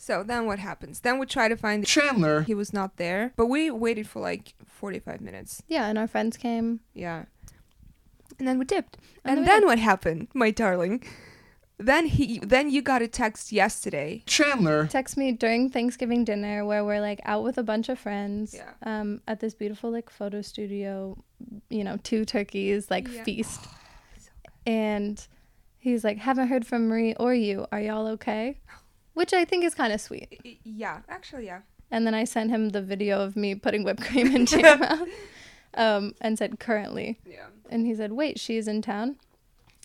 so 0.01 0.23
then 0.23 0.47
what 0.47 0.61
happens 0.61 1.01
then 1.01 1.19
we 1.19 1.27
try 1.27 1.49
to 1.49 1.57
find 1.57 1.85
Chandler. 1.85 2.43
he 2.43 2.55
was 2.55 2.73
not 2.73 2.99
there 2.99 3.33
but 3.37 3.47
we 3.47 3.69
waited 3.69 4.07
for 4.09 4.21
like 4.21 4.55
45 4.65 5.21
minutes 5.21 5.61
Yeah, 5.67 5.89
and 5.89 5.99
our 5.99 6.07
friends 6.07 6.37
came. 6.37 6.79
yeah 6.95 7.25
and 8.39 8.47
then 8.49 8.59
we 8.59 8.65
dipped 8.65 8.97
And 9.25 9.39
and, 9.39 9.47
then 9.47 9.61
then 9.61 9.67
what 9.67 9.79
happened 9.79 10.29
my 10.35 10.51
darling 10.51 11.03
then 11.81 12.07
he 12.07 12.41
then 12.41 12.71
you 12.71 12.83
got 12.83 13.03
a 13.03 13.09
text 13.09 13.53
yesterday 13.53 14.23
Chandler. 14.27 14.87
text 14.89 15.17
me 15.17 15.31
during 15.33 15.71
Thanksgiving 15.71 16.25
dinner 16.25 16.65
where 16.65 16.85
we're 16.85 17.01
like 17.01 17.21
out 17.25 17.45
with 17.45 17.57
a 17.59 17.63
bunch 17.63 17.89
of 17.89 17.99
friends 18.01 18.53
Yeah. 18.55 18.73
um, 18.83 19.21
at 19.29 19.39
this 19.41 19.55
beautiful 19.55 19.91
like 19.93 20.11
photo 20.11 20.43
studio, 20.43 21.17
you 21.71 21.85
know, 21.85 21.97
two 22.03 22.25
turkeys 22.25 22.91
like 22.91 23.07
Yeah. 23.09 23.23
feast. 23.25 23.61
And 24.67 25.25
he's 25.79 26.05
like, 26.05 26.19
haven't 26.19 26.49
heard 26.49 26.67
from 26.67 26.89
Marie 26.89 27.15
or 27.15 27.33
you. 27.35 27.67
Are 27.73 27.81
y'all 27.81 28.07
okay? 28.09 28.59
Which 29.15 29.33
I 29.33 29.45
think 29.45 29.65
is 29.65 29.75
kind 29.75 29.93
of 29.93 30.01
sweet. 30.01 30.59
Yeah 30.65 30.99
actually 31.09 31.47
yeah 31.47 31.61
And 31.91 32.07
then 32.07 32.15
I 32.15 32.25
sent 32.25 32.51
him 32.51 32.71
the 32.71 32.83
video 32.83 33.21
of 33.21 33.37
me 33.37 33.55
putting 33.55 33.85
whipped 33.85 34.03
cream 34.03 34.27
into 34.35 34.61
your 34.61 34.77
mouth 34.79 35.09
um, 35.75 36.15
and 36.21 36.39
said 36.39 36.59
currently. 36.59 37.19
yeah 37.27 37.47
And 37.71 37.87
he 37.87 37.95
said, 37.95 38.13
wait, 38.13 38.39
she's 38.41 38.67
in 38.69 38.83
town. 38.83 39.17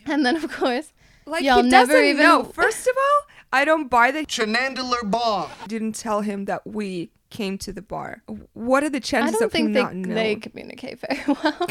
And 0.06 0.26
then, 0.26 0.36
of 0.36 0.52
course, 0.52 0.92
Like 1.26 1.44
Y'all 1.44 1.64
he 1.64 1.70
never 1.70 1.94
doesn't 1.94 2.06
even- 2.06 2.24
know. 2.24 2.44
First 2.44 2.88
of 2.88 2.94
all, 2.98 3.28
I 3.54 3.64
don't 3.66 3.88
buy 3.88 4.12
the 4.12 4.26
Chandler 4.36 5.04
bar. 5.04 5.50
Didn't 5.68 5.94
tell 5.94 6.22
him 6.22 6.46
that 6.46 6.66
we 6.68 7.12
came 7.30 7.58
to 7.60 7.72
the 7.74 7.82
bar. 7.82 8.22
What 8.54 8.84
are 8.84 8.90
the 8.90 8.98
I 8.98 9.02
chances 9.02 9.40
don't 9.40 9.46
of 9.46 9.52
think 9.52 9.68
him 9.68 9.74
they, 9.74 9.82
not 9.82 9.96
knowing? 9.96 10.16
they 10.16 10.36
communicate 10.36 11.00
very 11.00 11.22
well, 11.28 11.68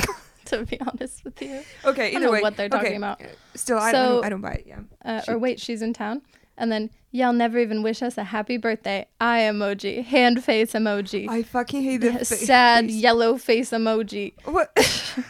to 0.47 0.65
be 0.65 0.81
honest 0.81 1.25
with 1.25 1.41
you. 1.43 1.63
okay, 1.85 2.09
I 2.09 2.13
don't 2.13 2.23
know 2.23 2.33
way, 2.33 2.41
what 2.43 2.57
they're 2.57 2.69
talking 2.69 2.87
okay. 2.89 2.97
about. 2.97 3.21
Still, 3.55 3.79
I, 3.79 3.89
I, 3.89 3.93
So- 3.93 4.09
don't, 4.15 4.25
I 4.25 4.29
don't 4.29 4.41
buy 4.41 4.53
it. 4.53 4.65
Yeah. 4.67 4.81
Uh, 5.05 5.21
or 5.29 5.39
wait, 5.39 5.61
she's 5.61 5.83
in 5.83 5.93
town. 5.93 6.23
And 6.63 6.71
then 6.71 6.91
y'all 7.11 7.33
never 7.33 7.59
even 7.59 7.83
wish 7.83 8.03
us 8.03 8.17
a 8.17 8.23
happy 8.23 8.57
birthday. 8.57 9.07
Eye 9.21 9.41
emoji, 9.41 10.05
hand 10.05 10.45
face 10.45 10.75
emoji, 10.75 11.29
I 11.29 11.43
fucking 11.43 11.83
hate 11.83 12.03
fa- 12.19 12.25
sad 12.25 12.85
face. 12.87 12.95
yellow 12.95 13.37
face 13.37 13.71
emoji. 13.71 14.33
What? 14.45 14.71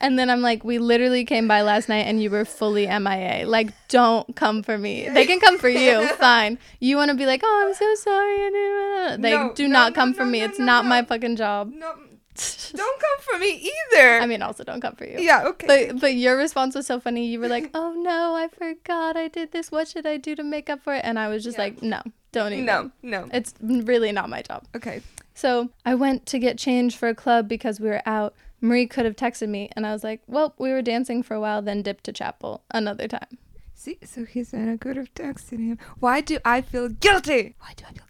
And 0.00 0.16
then 0.16 0.30
I'm 0.30 0.42
like, 0.42 0.62
we 0.62 0.78
literally 0.78 1.24
came 1.24 1.48
by 1.48 1.62
last 1.62 1.88
night 1.88 2.06
and 2.06 2.22
you 2.22 2.30
were 2.30 2.44
fully 2.44 2.86
MIA. 2.86 3.48
Like, 3.48 3.72
don't 3.88 4.36
come 4.36 4.62
for 4.62 4.78
me. 4.78 5.08
They 5.08 5.26
can 5.26 5.40
come 5.40 5.58
for 5.58 5.68
you, 5.68 6.06
fine. 6.20 6.56
You 6.78 6.96
want 6.96 7.08
to 7.10 7.16
be 7.16 7.26
like, 7.26 7.40
oh, 7.44 7.64
I'm 7.66 7.74
so 7.74 7.94
sorry. 7.96 8.32
I 8.36 9.16
They 9.18 9.32
No, 9.32 9.52
do 9.54 9.66
no, 9.66 9.72
not 9.72 9.88
no, 9.90 9.94
come 9.96 10.14
for 10.14 10.24
me. 10.24 10.40
It's 10.42 10.60
no, 10.60 10.66
not 10.66 10.86
my 10.86 11.02
fucking 11.02 11.34
job. 11.34 11.72
no, 11.74 11.94
don't 12.74 13.00
come 13.00 13.18
for 13.20 13.38
me 13.38 13.70
either. 13.92 14.20
I 14.20 14.26
mean, 14.26 14.42
also 14.42 14.64
don't 14.64 14.80
come 14.80 14.94
for 14.96 15.04
you. 15.04 15.18
yeah. 15.18 15.44
Okay. 15.46 15.66
But 15.66 16.00
but 16.00 16.14
your 16.14 16.36
response 16.36 16.74
was 16.74 16.86
so 16.86 17.00
funny. 17.00 17.26
You 17.26 17.40
were 17.40 17.48
like, 17.48 17.70
"Oh 17.74 17.92
no, 17.94 18.34
I 18.34 18.48
forgot 18.48 19.16
I 19.16 19.28
did 19.28 19.52
this. 19.52 19.70
What 19.70 19.88
should 19.88 20.06
I 20.06 20.16
do 20.16 20.34
to 20.36 20.42
make 20.44 20.70
up 20.70 20.82
for 20.82 20.94
it?" 20.94 21.02
And 21.04 21.18
I 21.18 21.28
was 21.28 21.42
just 21.44 21.56
Yeah. 21.58 21.64
like, 21.64 21.82
"No, 21.82 22.02
don't 22.32 22.52
even. 22.52 22.64
no, 22.66 22.90
no. 23.02 23.28
It's 23.32 23.54
really 23.60 24.12
not 24.12 24.28
my 24.28 24.42
job." 24.42 24.64
Okay. 24.76 25.02
So 25.34 25.70
I 25.86 25.94
went 25.94 26.26
to 26.26 26.38
get 26.38 26.58
change 26.58 26.96
for 26.96 27.08
a 27.08 27.14
club 27.14 27.48
because 27.48 27.78
we 27.80 27.88
were 27.88 28.02
out. 28.06 28.34
Marie 28.60 28.86
could 28.88 29.04
have 29.04 29.14
texted 29.14 29.48
me, 29.48 29.70
and 29.76 29.86
I 29.86 29.92
was 29.92 30.02
like, 30.02 30.20
"Well, 30.26 30.54
we 30.58 30.70
were 30.70 30.82
dancing 30.82 31.22
for 31.22 31.34
a 31.34 31.40
while, 31.40 31.62
then 31.62 31.82
dipped 31.82 32.04
to 32.04 32.12
chapel 32.12 32.62
another 32.72 33.06
time." 33.06 33.38
See, 33.74 33.98
so 34.04 34.24
he 34.24 34.42
said 34.42 34.68
I 34.68 34.76
could 34.76 34.96
have 34.96 35.14
texted 35.14 35.58
him. 35.64 35.78
Why 36.00 36.20
do 36.20 36.38
I 36.44 36.60
feel 36.62 36.88
guilty? 36.88 37.54
Why 37.60 37.74
do 37.76 37.84
I 37.84 37.92
feel 37.92 37.98
guilty 37.98 38.07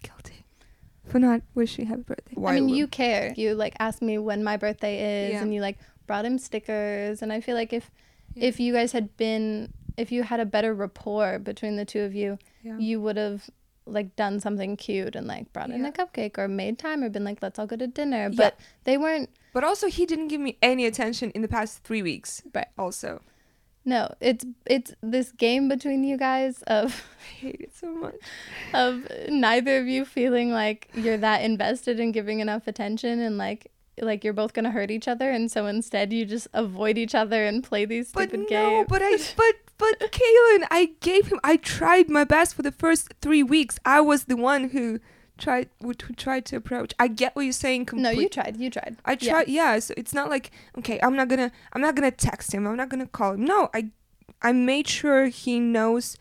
for 1.09 1.19
not 1.19 1.41
wishing 1.55 1.85
happy 1.87 2.03
birthday? 2.03 2.33
Why 2.35 2.55
I 2.55 2.59
mean, 2.59 2.69
you 2.69 2.87
care. 2.87 3.33
You 3.35 3.55
like 3.55 3.75
asked 3.79 4.01
me 4.01 4.17
when 4.17 4.43
my 4.43 4.57
birthday 4.57 5.27
is, 5.27 5.33
Yeah. 5.33 5.41
and 5.41 5.53
you 5.53 5.61
like 5.61 5.77
brought 6.07 6.25
him 6.25 6.37
stickers. 6.37 7.21
And 7.21 7.31
I 7.33 7.41
feel 7.41 7.55
like 7.55 7.73
if 7.73 7.91
Yeah. 8.35 8.45
if 8.49 8.59
you 8.59 8.73
guys 8.73 8.91
had 8.91 9.15
been, 9.17 9.73
if 9.97 10.11
you 10.11 10.23
had 10.23 10.39
a 10.39 10.45
better 10.45 10.73
rapport 10.73 11.39
between 11.39 11.75
the 11.75 11.85
two 11.85 12.01
of 12.01 12.13
you, 12.15 12.37
Yeah. 12.63 12.77
you 12.77 13.01
would 13.01 13.17
have 13.17 13.49
like 13.85 14.15
done 14.15 14.39
something 14.39 14.77
cute 14.77 15.15
and 15.15 15.25
like 15.25 15.51
brought 15.51 15.71
in 15.71 15.83
a 15.83 15.91
cupcake 15.91 16.37
or 16.37 16.47
made 16.47 16.77
time 16.77 17.03
or 17.03 17.09
been 17.09 17.23
like 17.23 17.41
let's 17.41 17.57
all 17.57 17.65
go 17.65 17.75
to 17.75 17.87
dinner 17.87 18.29
Yeah. 18.31 18.37
but 18.37 18.59
they 18.83 18.97
weren't 18.99 19.29
But 19.51 19.63
also, 19.63 19.87
he 19.87 20.05
didn't 20.05 20.27
give 20.27 20.39
me 20.39 20.59
any 20.61 20.85
attention 20.85 21.31
in 21.31 21.41
the 21.41 21.47
past 21.47 21.83
three 21.83 22.03
weeks. 22.03 22.43
Right. 22.53 22.67
Also, 22.77 23.23
no 23.89 24.13
it's 24.19 24.45
it's 24.65 24.93
this 25.01 25.31
game 25.31 25.67
between 25.69 26.03
you 26.03 26.17
guys 26.17 26.61
of 26.63 26.87
I 27.19 27.23
hate 27.41 27.61
it 27.61 27.75
so 27.75 27.87
much. 28.03 28.15
of 28.73 28.93
neither 29.29 29.77
of 29.79 29.87
you 29.87 30.05
feeling 30.05 30.51
like 30.51 30.89
you're 30.93 31.17
that 31.17 31.41
invested 31.43 31.99
in 31.99 32.11
giving 32.11 32.39
enough 32.39 32.67
attention 32.67 33.19
and 33.19 33.37
like 33.37 33.71
like 34.01 34.23
you're 34.23 34.33
both 34.41 34.53
gonna 34.53 34.71
hurt 34.71 34.91
each 34.91 35.07
other 35.07 35.29
and 35.29 35.51
so 35.51 35.65
instead 35.65 36.13
you 36.13 36.25
just 36.25 36.47
avoid 36.53 36.97
each 36.97 37.13
other 37.13 37.45
and 37.45 37.63
play 37.63 37.83
these 37.85 38.11
But 38.11 38.29
stupid 38.29 38.39
no, 38.41 38.47
games 38.49 38.87
but 38.89 39.01
I, 39.03 39.17
but 39.37 39.55
but 39.77 39.99
Kaylin, 40.11 40.67
I 40.69 40.91
gave 40.99 41.27
him. 41.27 41.39
I 41.41 41.55
tried 41.55 42.09
my 42.09 42.25
best 42.25 42.53
for 42.53 42.63
the 42.63 42.71
first 42.71 43.13
three 43.21 43.43
weeks. 43.43 43.79
I 43.85 44.01
was 44.01 44.25
the 44.25 44.35
one 44.35 44.69
who 44.71 44.99
tried 45.39 45.69
who 45.81 45.93
who 46.05 46.13
tried 46.13 46.45
to 46.45 46.55
approach. 46.55 46.93
I 46.99 47.07
get 47.07 47.35
what 47.35 47.43
you're 47.43 47.53
saying. 47.53 47.89
no 47.93 48.09
you 48.09 48.29
tried 48.29 48.57
you 48.57 48.69
tried 48.69 48.97
I 49.05 49.15
tried. 49.15 49.47
Yeah. 49.47 49.79
so 49.79 49.93
it's 49.97 50.13
not 50.13 50.29
like 50.29 50.51
okay. 50.77 50.99
I'm 51.01 51.15
not 51.15 51.27
gonna. 51.27 51.51
I'm 51.73 51.81
not 51.81 51.95
gonna 51.95 52.11
text 52.11 52.53
him. 52.53 52.67
I'm 52.67 52.77
not 52.77 52.89
gonna 52.89 53.07
call 53.07 53.33
him. 53.33 53.45
No. 53.45 53.69
I 53.73 53.89
I 54.41 54.51
made 54.51 54.87
sure 54.87 55.27
he 55.27 55.59
knows 55.59 56.17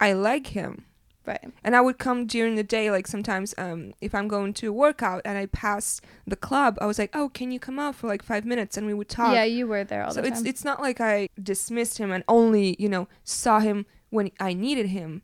I 0.00 0.12
like 0.12 0.48
him. 0.48 0.86
Right. 1.26 1.52
and 1.62 1.76
I 1.76 1.80
would 1.82 1.98
come 1.98 2.26
during 2.26 2.56
the 2.56 2.62
day. 2.64 2.90
Like 2.90 3.06
sometimes, 3.06 3.54
um, 3.58 3.92
if 4.00 4.14
I'm 4.14 4.26
going 4.26 4.54
to 4.54 4.72
work 4.72 5.02
out 5.02 5.20
and 5.24 5.36
I 5.36 5.46
pass 5.46 6.00
the 6.26 6.34
club, 6.34 6.78
I 6.80 6.86
was 6.86 6.98
like, 6.98 7.10
"Oh, 7.14 7.28
can 7.28 7.52
you 7.52 7.60
come 7.60 7.78
out 7.78 7.94
for 7.94 8.08
like 8.08 8.22
five 8.22 8.44
minutes?" 8.44 8.76
And 8.76 8.86
we 8.86 8.94
would 8.94 9.08
talk. 9.08 9.34
Yeah, 9.34 9.44
you 9.44 9.66
were 9.68 9.84
there 9.84 10.02
all 10.02 10.12
so 10.12 10.22
the 10.22 10.28
it's 10.28 10.42
it's 10.42 10.64
not 10.64 10.80
like 10.80 11.00
I 11.00 11.28
dismissed 11.40 11.98
him 11.98 12.10
and 12.10 12.24
only 12.26 12.74
you 12.78 12.88
know 12.88 13.06
saw 13.22 13.60
him 13.60 13.86
when 14.08 14.32
I 14.40 14.54
needed 14.54 14.86
him, 14.86 15.22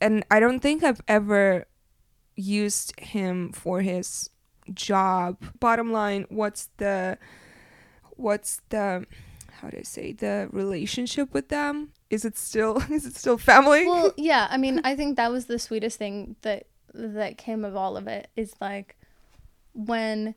and 0.00 0.24
I 0.30 0.40
don't 0.40 0.60
think 0.60 0.82
I've 0.82 1.02
ever 1.08 1.66
used 2.38 2.98
him 3.00 3.52
for 3.52 3.80
his 3.80 4.30
job. 4.72 5.36
Bottom 5.58 5.92
line, 5.92 6.24
what's 6.28 6.70
the 6.76 7.18
what's 8.16 8.60
the 8.70 9.06
how 9.60 9.68
do 9.68 9.78
I 9.78 9.82
say 9.82 10.12
the 10.12 10.48
relationship 10.52 11.34
with 11.34 11.48
them? 11.48 11.92
Is 12.10 12.24
it 12.24 12.38
still 12.38 12.76
is 12.90 13.04
it 13.04 13.16
still 13.16 13.38
family? 13.38 13.86
well, 13.86 14.12
yeah. 14.16 14.46
I 14.50 14.56
mean, 14.56 14.80
I 14.84 14.94
think 14.94 15.16
that 15.16 15.32
was 15.32 15.46
the 15.46 15.58
sweetest 15.58 15.98
thing 15.98 16.36
that 16.42 16.66
that 16.94 17.36
came 17.36 17.64
of 17.64 17.76
all 17.76 17.96
of 17.96 18.06
it 18.06 18.28
is 18.36 18.54
like 18.60 18.96
when 19.74 20.34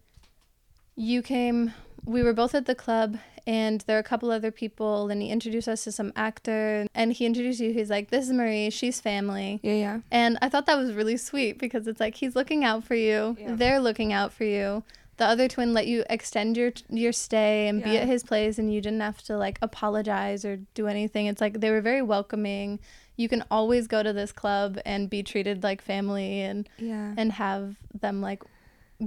you 0.96 1.22
came. 1.22 1.74
We 2.04 2.24
were 2.24 2.34
both 2.34 2.56
at 2.56 2.66
the 2.66 2.74
club, 2.74 3.20
and 3.48 3.82
there 3.82 3.98
are 3.98 4.00
a 4.00 4.04
couple 4.04 4.32
other 4.32 4.52
people, 4.52 5.10
and 5.10 5.22
he 5.22 5.30
introduced 5.30 5.68
us 5.68 5.84
to 5.86 5.92
some 5.92 6.12
actor, 6.16 6.86
and 6.96 7.14
he 7.14 7.26
introduced 7.26 7.60
you. 7.60 7.74
He's 7.74 7.90
like, 7.90 8.10
"This 8.10 8.26
is 8.28 8.34
Marie. 8.34 8.70
She's 8.70 9.00
family." 9.02 9.60
yeah, 9.64 9.74
yeah. 9.74 10.00
And 10.12 10.38
I 10.42 10.50
thought 10.50 10.66
that 10.68 10.78
was 10.78 10.94
really 10.94 11.18
sweet 11.18 11.58
because 11.60 11.88
it's 11.88 12.00
like 12.00 12.16
he's 12.16 12.36
looking 12.36 12.64
out 12.64 12.84
for 12.84 12.96
you. 12.96 13.38
Yeah. 13.40 13.56
They're 13.56 13.80
looking 13.80 14.14
out 14.14 14.32
for 14.34 14.44
you. 14.44 14.84
The 15.18 15.26
other 15.28 15.48
twin 15.48 15.74
let 15.74 15.86
you 15.86 16.04
extend 16.10 16.58
your 16.58 16.72
your 16.90 17.12
stay 17.12 17.68
and 17.68 17.84
be 17.84 17.96
at 17.98 18.08
his 18.08 18.24
place 18.24 18.58
and 18.58 18.74
you 18.74 18.82
didn't 18.82 19.02
have 19.02 19.22
to 19.24 19.38
like 19.38 19.60
apologize 19.62 20.44
or 20.46 20.58
do 20.74 20.88
anything. 20.88 21.28
It's 21.28 21.42
like 21.42 21.60
they 21.60 21.70
were 21.70 21.82
very 21.82 22.02
welcoming. 22.02 22.80
You 23.18 23.30
can 23.30 23.44
always 23.52 23.88
go 23.88 24.02
to 24.02 24.14
this 24.14 24.32
club 24.32 24.80
and 24.84 25.10
be 25.12 25.22
treated 25.22 25.62
like 25.62 25.82
family 25.82 26.42
and 26.42 26.68
Yeah. 26.80 27.14
and 27.18 27.34
have 27.34 27.76
them 27.94 28.22
like 28.22 28.42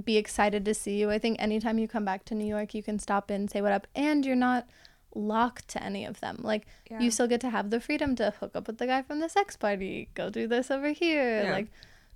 be 0.03 0.17
excited 0.17 0.65
to 0.65 0.73
see 0.73 0.97
you. 0.99 1.09
I 1.11 1.19
think 1.19 1.41
anytime 1.41 1.77
you 1.79 1.87
come 1.87 2.03
back 2.05 2.25
to 2.25 2.35
New 2.35 2.45
York, 2.45 2.73
you 2.73 2.83
can 2.83 2.99
stop 2.99 3.31
in, 3.31 3.47
say 3.47 3.61
what 3.61 3.71
up, 3.71 3.87
and 3.95 4.25
you're 4.25 4.35
not 4.35 4.67
locked 5.13 5.67
to 5.69 5.81
any 5.83 6.03
of 6.05 6.19
them. 6.19 6.39
Like 6.43 6.65
Yeah. 6.91 6.99
you 6.99 7.09
still 7.11 7.27
get 7.27 7.39
to 7.41 7.49
have 7.49 7.69
the 7.69 7.79
freedom 7.79 8.15
to 8.17 8.31
hook 8.39 8.55
up 8.55 8.67
with 8.67 8.77
the 8.79 8.85
guy 8.87 9.01
from 9.01 9.19
the 9.21 9.29
sex 9.29 9.55
party, 9.55 10.09
go 10.13 10.29
do 10.29 10.47
this 10.47 10.69
over 10.69 10.89
here, 10.89 11.43
Yeah. 11.43 11.51
like 11.53 11.67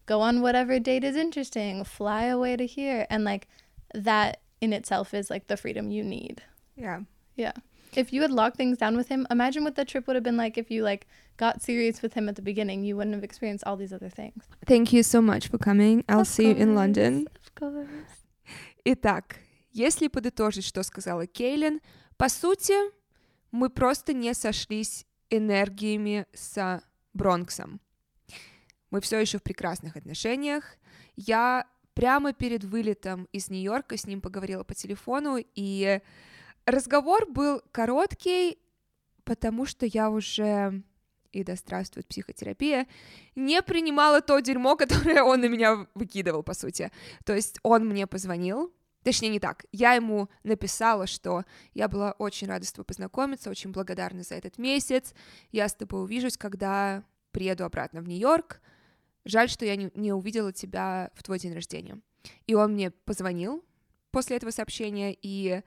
go 0.06 0.20
on 0.22 0.42
whatever 0.42 0.80
date 0.80 1.04
is 1.06 1.16
interesting, 1.16 1.84
fly 1.86 2.24
away 2.26 2.58
to 2.58 2.66
here, 2.66 3.08
and 3.10 3.24
like 3.24 3.48
that 3.94 4.42
in 4.60 4.74
itself 4.74 5.14
is 5.14 5.30
like 5.30 5.48
the 5.48 5.56
freedom 5.58 5.90
you 5.92 6.04
need. 6.04 6.44
yeah. 6.76 7.02
Yeah. 7.38 7.54
If 7.96 8.14
you 8.14 8.22
had 8.22 8.32
locked 8.32 8.58
things 8.58 8.78
down 8.78 8.96
with 8.96 9.10
him, 9.10 9.26
imagine 9.32 9.64
what 9.64 9.76
the 9.76 9.86
trip 9.86 10.08
would 10.08 10.16
have 10.16 10.24
been 10.24 10.38
like 10.38 10.58
if 10.58 10.70
you 10.70 10.84
like 10.84 11.08
got 11.38 11.62
serious 11.62 12.02
with 12.02 12.14
him 12.14 12.30
at 12.30 12.36
the 12.36 12.42
beginning. 12.42 12.84
You 12.84 12.96
wouldn't 12.96 13.16
have 13.16 13.24
experienced 13.24 13.66
all 13.66 13.78
these 13.78 13.94
other 13.94 14.10
things. 14.10 14.44
Thank 14.66 14.94
you 14.94 15.04
so 15.04 15.22
much 15.22 15.48
for 15.48 15.58
coming. 15.58 16.04
I'll 16.08 16.22
Of 16.22 16.28
see 16.28 16.50
you 16.50 16.56
in 16.56 16.70
course, 16.70 16.76
London. 16.76 17.28
Of 17.36 17.56
course. 17.56 17.88
Итак, 18.86 19.38
если 19.72 20.08
подытожить, 20.08 20.66
что 20.66 20.84
сказала 20.84 21.26
Кейлин, 21.28 21.82
по 22.18 22.30
сути, 22.30 22.74
мы 23.52 23.70
просто 23.70 24.14
не 24.14 24.34
сошлись 24.34 25.06
энергиями 25.30 26.26
с 26.34 26.82
Бронксом. 27.14 27.80
Мы 28.92 29.02
все 29.02 29.20
еще 29.20 29.38
в 29.38 29.44
прекрасных 29.44 29.96
отношениях. 29.96 30.78
Я 31.16 31.68
прямо 31.94 32.34
перед 32.34 32.64
вылетом 32.64 33.28
из 33.32 33.50
Нью-Йорка 33.50 33.98
с 33.98 34.08
ним 34.08 34.22
поговорила 34.22 34.64
по 34.64 34.74
телефону, 34.74 35.38
и 35.38 36.02
разговор 36.72 37.30
был 37.30 37.62
короткий, 37.72 38.60
потому 39.24 39.66
что 39.66 39.86
я 39.86 40.10
уже 40.10 40.84
и 41.32 41.44
да 41.44 41.56
здравствует 41.56 42.08
психотерапия, 42.08 42.88
не 43.36 43.62
принимала 43.62 44.22
то 44.22 44.40
дерьмо, 44.40 44.76
которое 44.78 45.24
он 45.24 45.42
на 45.42 45.48
меня 45.48 45.88
выкидывал, 45.94 46.44
по 46.44 46.54
сути. 46.54 46.92
То 47.26 47.36
есть 47.36 47.60
он 47.64 47.88
мне 47.88 48.08
позвонил, 48.08 48.74
точнее 49.04 49.30
не 49.30 49.40
так, 49.40 49.66
я 49.72 49.94
ему 49.94 50.30
написала, 50.44 51.08
что 51.08 51.46
я 51.74 51.88
была 51.88 52.14
очень 52.14 52.48
рада 52.48 52.66
с 52.66 52.72
тобой 52.72 52.86
познакомиться, 52.86 53.50
очень 53.50 53.72
благодарна 53.72 54.24
за 54.24 54.36
этот 54.36 54.58
месяц, 54.58 55.14
я 55.52 55.68
с 55.68 55.74
тобой 55.74 56.04
увижусь, 56.04 56.38
когда 56.38 57.04
приеду 57.32 57.64
обратно 57.64 58.02
в 58.02 58.08
Нью-Йорк, 58.08 58.62
жаль, 59.26 59.50
что 59.50 59.66
я 59.66 59.76
не, 59.76 59.92
не 59.96 60.14
увидела 60.14 60.52
тебя 60.52 61.12
в 61.14 61.24
твой 61.24 61.40
день 61.40 61.54
рождения. 61.54 62.00
И 62.48 62.56
он 62.56 62.74
мне 62.74 62.92
позвонил 62.92 63.64
после 64.12 64.38
этого 64.38 64.52
сообщения, 64.52 65.16
и 65.22 65.62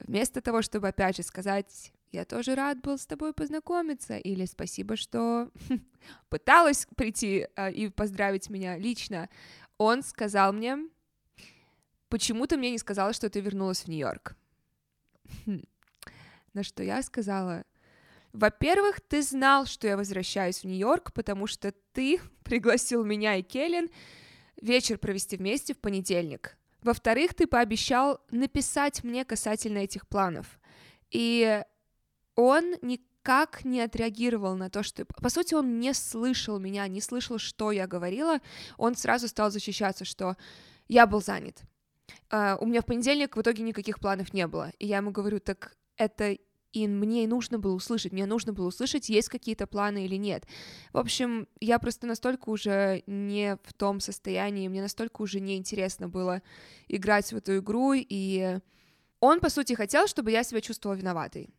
вместо 0.00 0.40
того, 0.40 0.62
чтобы 0.62 0.88
опять 0.88 1.16
же 1.16 1.22
сказать, 1.22 1.92
я 2.12 2.24
тоже 2.24 2.54
рад 2.54 2.80
был 2.80 2.98
с 2.98 3.06
тобой 3.06 3.32
познакомиться, 3.32 4.16
или 4.16 4.44
спасибо, 4.44 4.96
что 4.96 5.50
пыталась 6.28 6.86
прийти 6.96 7.48
а, 7.56 7.70
и 7.70 7.88
поздравить 7.88 8.50
меня 8.50 8.78
лично, 8.78 9.28
он 9.78 10.02
сказал 10.02 10.52
мне, 10.52 10.78
почему 12.08 12.46
ты 12.46 12.56
мне 12.56 12.70
не 12.70 12.78
сказала, 12.78 13.12
что 13.12 13.28
ты 13.28 13.40
вернулась 13.40 13.82
в 13.82 13.88
Нью-Йорк? 13.88 14.36
Хм. 15.44 15.62
На 16.54 16.62
что 16.62 16.82
я 16.82 17.02
сказала, 17.02 17.64
во-первых, 18.32 19.00
ты 19.00 19.22
знал, 19.22 19.66
что 19.66 19.86
я 19.86 19.96
возвращаюсь 19.96 20.60
в 20.60 20.64
Нью-Йорк, 20.64 21.12
потому 21.12 21.46
что 21.46 21.72
ты 21.92 22.20
пригласил 22.44 23.04
меня 23.04 23.36
и 23.36 23.42
Келлен 23.42 23.88
вечер 24.60 24.98
провести 24.98 25.36
вместе 25.36 25.74
в 25.74 25.78
понедельник. 25.78 26.55
Во-вторых, 26.86 27.34
ты 27.34 27.48
пообещал 27.48 28.20
написать 28.30 29.02
мне 29.02 29.24
касательно 29.24 29.78
этих 29.78 30.06
планов. 30.06 30.60
И 31.10 31.60
он 32.36 32.76
никак 32.80 33.64
не 33.64 33.80
отреагировал 33.80 34.54
на 34.54 34.70
то, 34.70 34.84
что... 34.84 35.04
По 35.04 35.28
сути, 35.28 35.54
он 35.54 35.80
не 35.80 35.92
слышал 35.94 36.60
меня, 36.60 36.86
не 36.86 37.00
слышал, 37.00 37.38
что 37.38 37.72
я 37.72 37.88
говорила. 37.88 38.38
Он 38.78 38.94
сразу 38.94 39.26
стал 39.26 39.50
защищаться, 39.50 40.04
что 40.04 40.36
я 40.86 41.08
был 41.08 41.20
занят. 41.20 41.60
А, 42.30 42.56
у 42.60 42.66
меня 42.66 42.82
в 42.82 42.86
понедельник 42.86 43.36
в 43.36 43.40
итоге 43.40 43.64
никаких 43.64 43.98
планов 43.98 44.32
не 44.32 44.46
было. 44.46 44.70
И 44.78 44.86
я 44.86 44.98
ему 44.98 45.10
говорю, 45.10 45.40
так 45.40 45.76
это 45.96 46.38
и 46.72 46.86
мне 46.88 47.26
нужно 47.26 47.58
было 47.58 47.74
услышать, 47.74 48.12
мне 48.12 48.26
нужно 48.26 48.52
было 48.52 48.68
услышать, 48.68 49.08
есть 49.08 49.28
какие-то 49.28 49.66
планы 49.66 50.04
или 50.04 50.16
нет. 50.16 50.46
В 50.92 50.98
общем, 50.98 51.48
я 51.60 51.78
просто 51.78 52.06
настолько 52.06 52.50
уже 52.50 53.02
не 53.06 53.56
в 53.64 53.72
том 53.72 54.00
состоянии, 54.00 54.68
мне 54.68 54.82
настолько 54.82 55.22
уже 55.22 55.40
неинтересно 55.40 56.08
было 56.08 56.42
играть 56.88 57.32
в 57.32 57.36
эту 57.36 57.58
игру, 57.58 57.92
и 57.94 58.58
он, 59.20 59.40
по 59.40 59.48
сути, 59.48 59.72
хотел, 59.74 60.06
чтобы 60.06 60.30
я 60.30 60.42
себя 60.42 60.60
чувствовала 60.60 60.96
виноватой. 60.96 61.50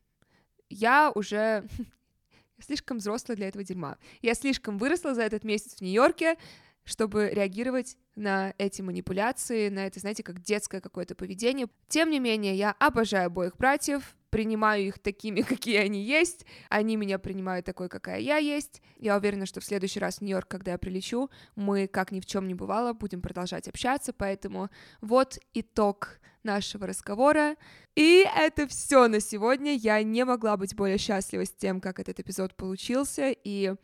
Я 0.70 1.12
уже 1.14 1.68
слишком 2.60 2.98
взрослая 2.98 3.36
для 3.36 3.48
этого 3.48 3.64
дерьма. 3.64 3.98
Я 4.22 4.34
слишком 4.36 4.78
выросла 4.78 5.14
за 5.16 5.24
этот 5.24 5.44
месяц 5.44 5.76
в 5.76 5.82
Нью-Йорке, 5.82 6.38
чтобы 6.84 7.30
реагировать 7.30 7.98
на 8.18 8.54
эти 8.58 8.82
манипуляции, 8.82 9.70
на 9.70 9.86
это, 9.86 10.00
знаете, 10.00 10.24
как 10.24 10.42
детское 10.42 10.82
какое-то 10.82 11.16
поведение. 11.16 11.68
Тем 11.88 12.10
не 12.10 12.20
менее, 12.20 12.56
я 12.56 12.76
обожаю 12.80 13.28
обоих 13.28 13.56
братьев, 13.58 14.16
принимаю 14.32 14.88
их 14.88 15.00
такими, 15.00 15.42
какие 15.48 15.78
они 15.78 16.04
есть, 16.04 16.46
они 16.70 16.96
меня 16.96 17.20
принимают 17.20 17.66
такой, 17.66 17.90
какая 17.90 18.20
я 18.20 18.38
есть. 18.38 18.82
Я 18.98 19.18
уверена, 19.18 19.46
что 19.46 19.62
в 19.62 19.66
следующий 19.66 20.00
раз 20.00 20.18
в 20.18 20.22
Нью-Йорк, 20.22 20.48
когда 20.48 20.72
я 20.72 20.78
прилечу, 20.78 21.30
мы, 21.56 21.88
как 21.88 22.12
ни 22.12 22.20
в 22.20 22.26
чем 22.26 22.48
не 22.48 22.56
бывало, 22.56 22.94
будем 22.94 23.22
продолжать 23.22 23.68
общаться, 23.68 24.14
поэтому 24.14 24.70
вот 25.02 25.38
итог 25.54 26.20
нашего 26.44 26.88
разговора. 26.88 27.56
И 27.96 28.26
это 28.36 28.68
все 28.68 29.08
на 29.08 29.20
сегодня. 29.20 29.76
Я 29.76 30.02
не 30.02 30.26
могла 30.26 30.58
быть 30.58 30.76
более 30.76 30.98
счастлива 30.98 31.46
с 31.46 31.52
тем, 31.52 31.80
как 31.80 32.00
этот 32.00 32.20
эпизод 32.20 32.56
получился, 32.56 33.32
и 33.44 33.76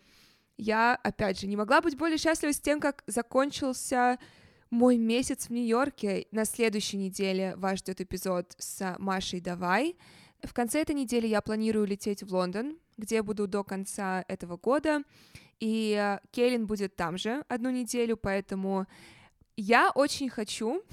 я, 0.57 0.95
опять 0.95 1.39
же, 1.39 1.47
не 1.47 1.57
могла 1.57 1.81
быть 1.81 1.97
более 1.97 2.17
счастлива 2.17 2.53
с 2.53 2.59
тем, 2.59 2.79
как 2.79 3.03
закончился 3.07 4.19
мой 4.69 4.97
месяц 4.97 5.47
в 5.47 5.49
Нью-Йорке. 5.51 6.27
На 6.31 6.45
следующей 6.45 6.97
неделе 6.97 7.55
вас 7.57 7.79
ждет 7.79 8.01
эпизод 8.01 8.53
с 8.57 8.95
Машей 8.99 9.39
Давай. 9.39 9.95
В 10.43 10.53
конце 10.53 10.81
этой 10.81 10.95
недели 10.95 11.27
я 11.27 11.41
планирую 11.41 11.85
лететь 11.85 12.23
в 12.23 12.33
Лондон, 12.33 12.77
где 12.97 13.15
я 13.15 13.23
буду 13.23 13.47
до 13.47 13.63
конца 13.63 14.25
этого 14.27 14.57
года. 14.57 15.03
И 15.59 15.95
э, 15.97 16.19
Кейлин 16.31 16.65
будет 16.65 16.95
там 16.95 17.17
же 17.17 17.45
одну 17.47 17.69
неделю, 17.69 18.17
поэтому 18.17 18.85
я 19.55 19.91
очень 19.91 20.29
хочу 20.29 20.83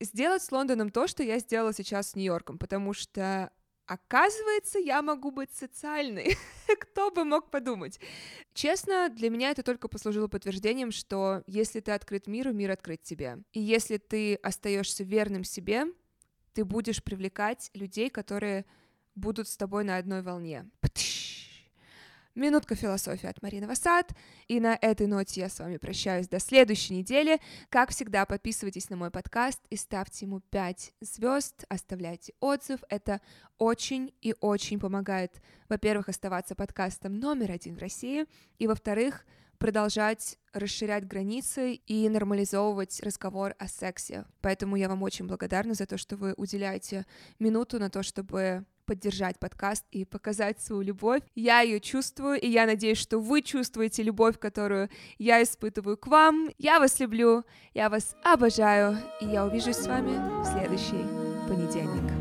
сделать 0.00 0.42
с 0.42 0.50
Лондоном 0.52 0.90
то, 0.90 1.06
что 1.06 1.22
я 1.22 1.38
сделала 1.38 1.72
сейчас 1.72 2.10
с 2.10 2.14
Нью-Йорком, 2.14 2.58
потому 2.58 2.94
что 2.94 3.50
Оказывается, 3.86 4.78
я 4.78 5.02
могу 5.02 5.30
быть 5.30 5.52
социальной. 5.52 6.36
Кто 6.80 7.10
бы 7.10 7.24
мог 7.24 7.50
подумать? 7.50 7.98
Честно, 8.54 9.08
для 9.08 9.28
меня 9.28 9.50
это 9.50 9.62
только 9.62 9.88
послужило 9.88 10.28
подтверждением, 10.28 10.92
что 10.92 11.42
если 11.46 11.80
ты 11.80 11.92
открыт 11.92 12.26
миру, 12.26 12.52
мир 12.52 12.70
открыт 12.70 13.02
тебе. 13.02 13.38
И 13.52 13.60
если 13.60 13.98
ты 13.98 14.36
остаешься 14.36 15.04
верным 15.04 15.44
себе, 15.44 15.86
ты 16.54 16.64
будешь 16.64 17.02
привлекать 17.02 17.70
людей, 17.74 18.08
которые 18.08 18.64
будут 19.14 19.48
с 19.48 19.56
тобой 19.56 19.84
на 19.84 19.96
одной 19.96 20.22
волне. 20.22 20.70
Птыщ. 20.80 21.11
Минутка 22.34 22.74
философии 22.74 23.26
от 23.28 23.42
Марины 23.42 23.66
Васад. 23.66 24.12
И 24.48 24.58
на 24.58 24.78
этой 24.80 25.06
ноте 25.06 25.42
я 25.42 25.50
с 25.50 25.58
вами 25.58 25.76
прощаюсь 25.76 26.28
до 26.28 26.38
следующей 26.38 26.94
недели. 26.94 27.38
Как 27.68 27.90
всегда, 27.90 28.24
подписывайтесь 28.24 28.88
на 28.88 28.96
мой 28.96 29.10
подкаст 29.10 29.60
и 29.68 29.76
ставьте 29.76 30.24
ему 30.24 30.40
5 30.40 30.94
звезд, 31.02 31.64
оставляйте 31.68 32.32
отзыв. 32.40 32.80
Это 32.88 33.20
очень 33.58 34.14
и 34.22 34.34
очень 34.40 34.80
помогает, 34.80 35.42
во-первых, 35.68 36.08
оставаться 36.08 36.54
подкастом 36.54 37.20
номер 37.20 37.50
один 37.50 37.76
в 37.76 37.80
России, 37.80 38.24
и, 38.58 38.66
во-вторых, 38.66 39.26
продолжать 39.58 40.38
расширять 40.54 41.06
границы 41.06 41.74
и 41.74 42.08
нормализовывать 42.08 43.00
разговор 43.02 43.54
о 43.58 43.68
сексе. 43.68 44.24
Поэтому 44.40 44.76
я 44.76 44.88
вам 44.88 45.02
очень 45.02 45.26
благодарна 45.26 45.74
за 45.74 45.84
то, 45.84 45.98
что 45.98 46.16
вы 46.16 46.32
уделяете 46.38 47.04
минуту 47.38 47.78
на 47.78 47.90
то, 47.90 48.02
чтобы 48.02 48.64
поддержать 48.92 49.38
подкаст 49.38 49.86
и 49.90 50.04
показать 50.04 50.60
свою 50.60 50.82
любовь. 50.82 51.22
Я 51.34 51.62
ее 51.62 51.80
чувствую, 51.80 52.38
и 52.38 52.46
я 52.46 52.66
надеюсь, 52.66 52.98
что 52.98 53.20
вы 53.20 53.40
чувствуете 53.40 54.02
любовь, 54.02 54.38
которую 54.38 54.90
я 55.18 55.42
испытываю 55.42 55.96
к 55.96 56.08
вам. 56.08 56.50
Я 56.58 56.78
вас 56.78 57.00
люблю, 57.00 57.42
я 57.72 57.88
вас 57.88 58.14
обожаю, 58.22 58.98
и 59.22 59.24
я 59.24 59.46
увижусь 59.46 59.76
с 59.76 59.86
вами 59.86 60.12
в 60.42 60.44
следующий 60.44 61.06
понедельник. 61.48 62.11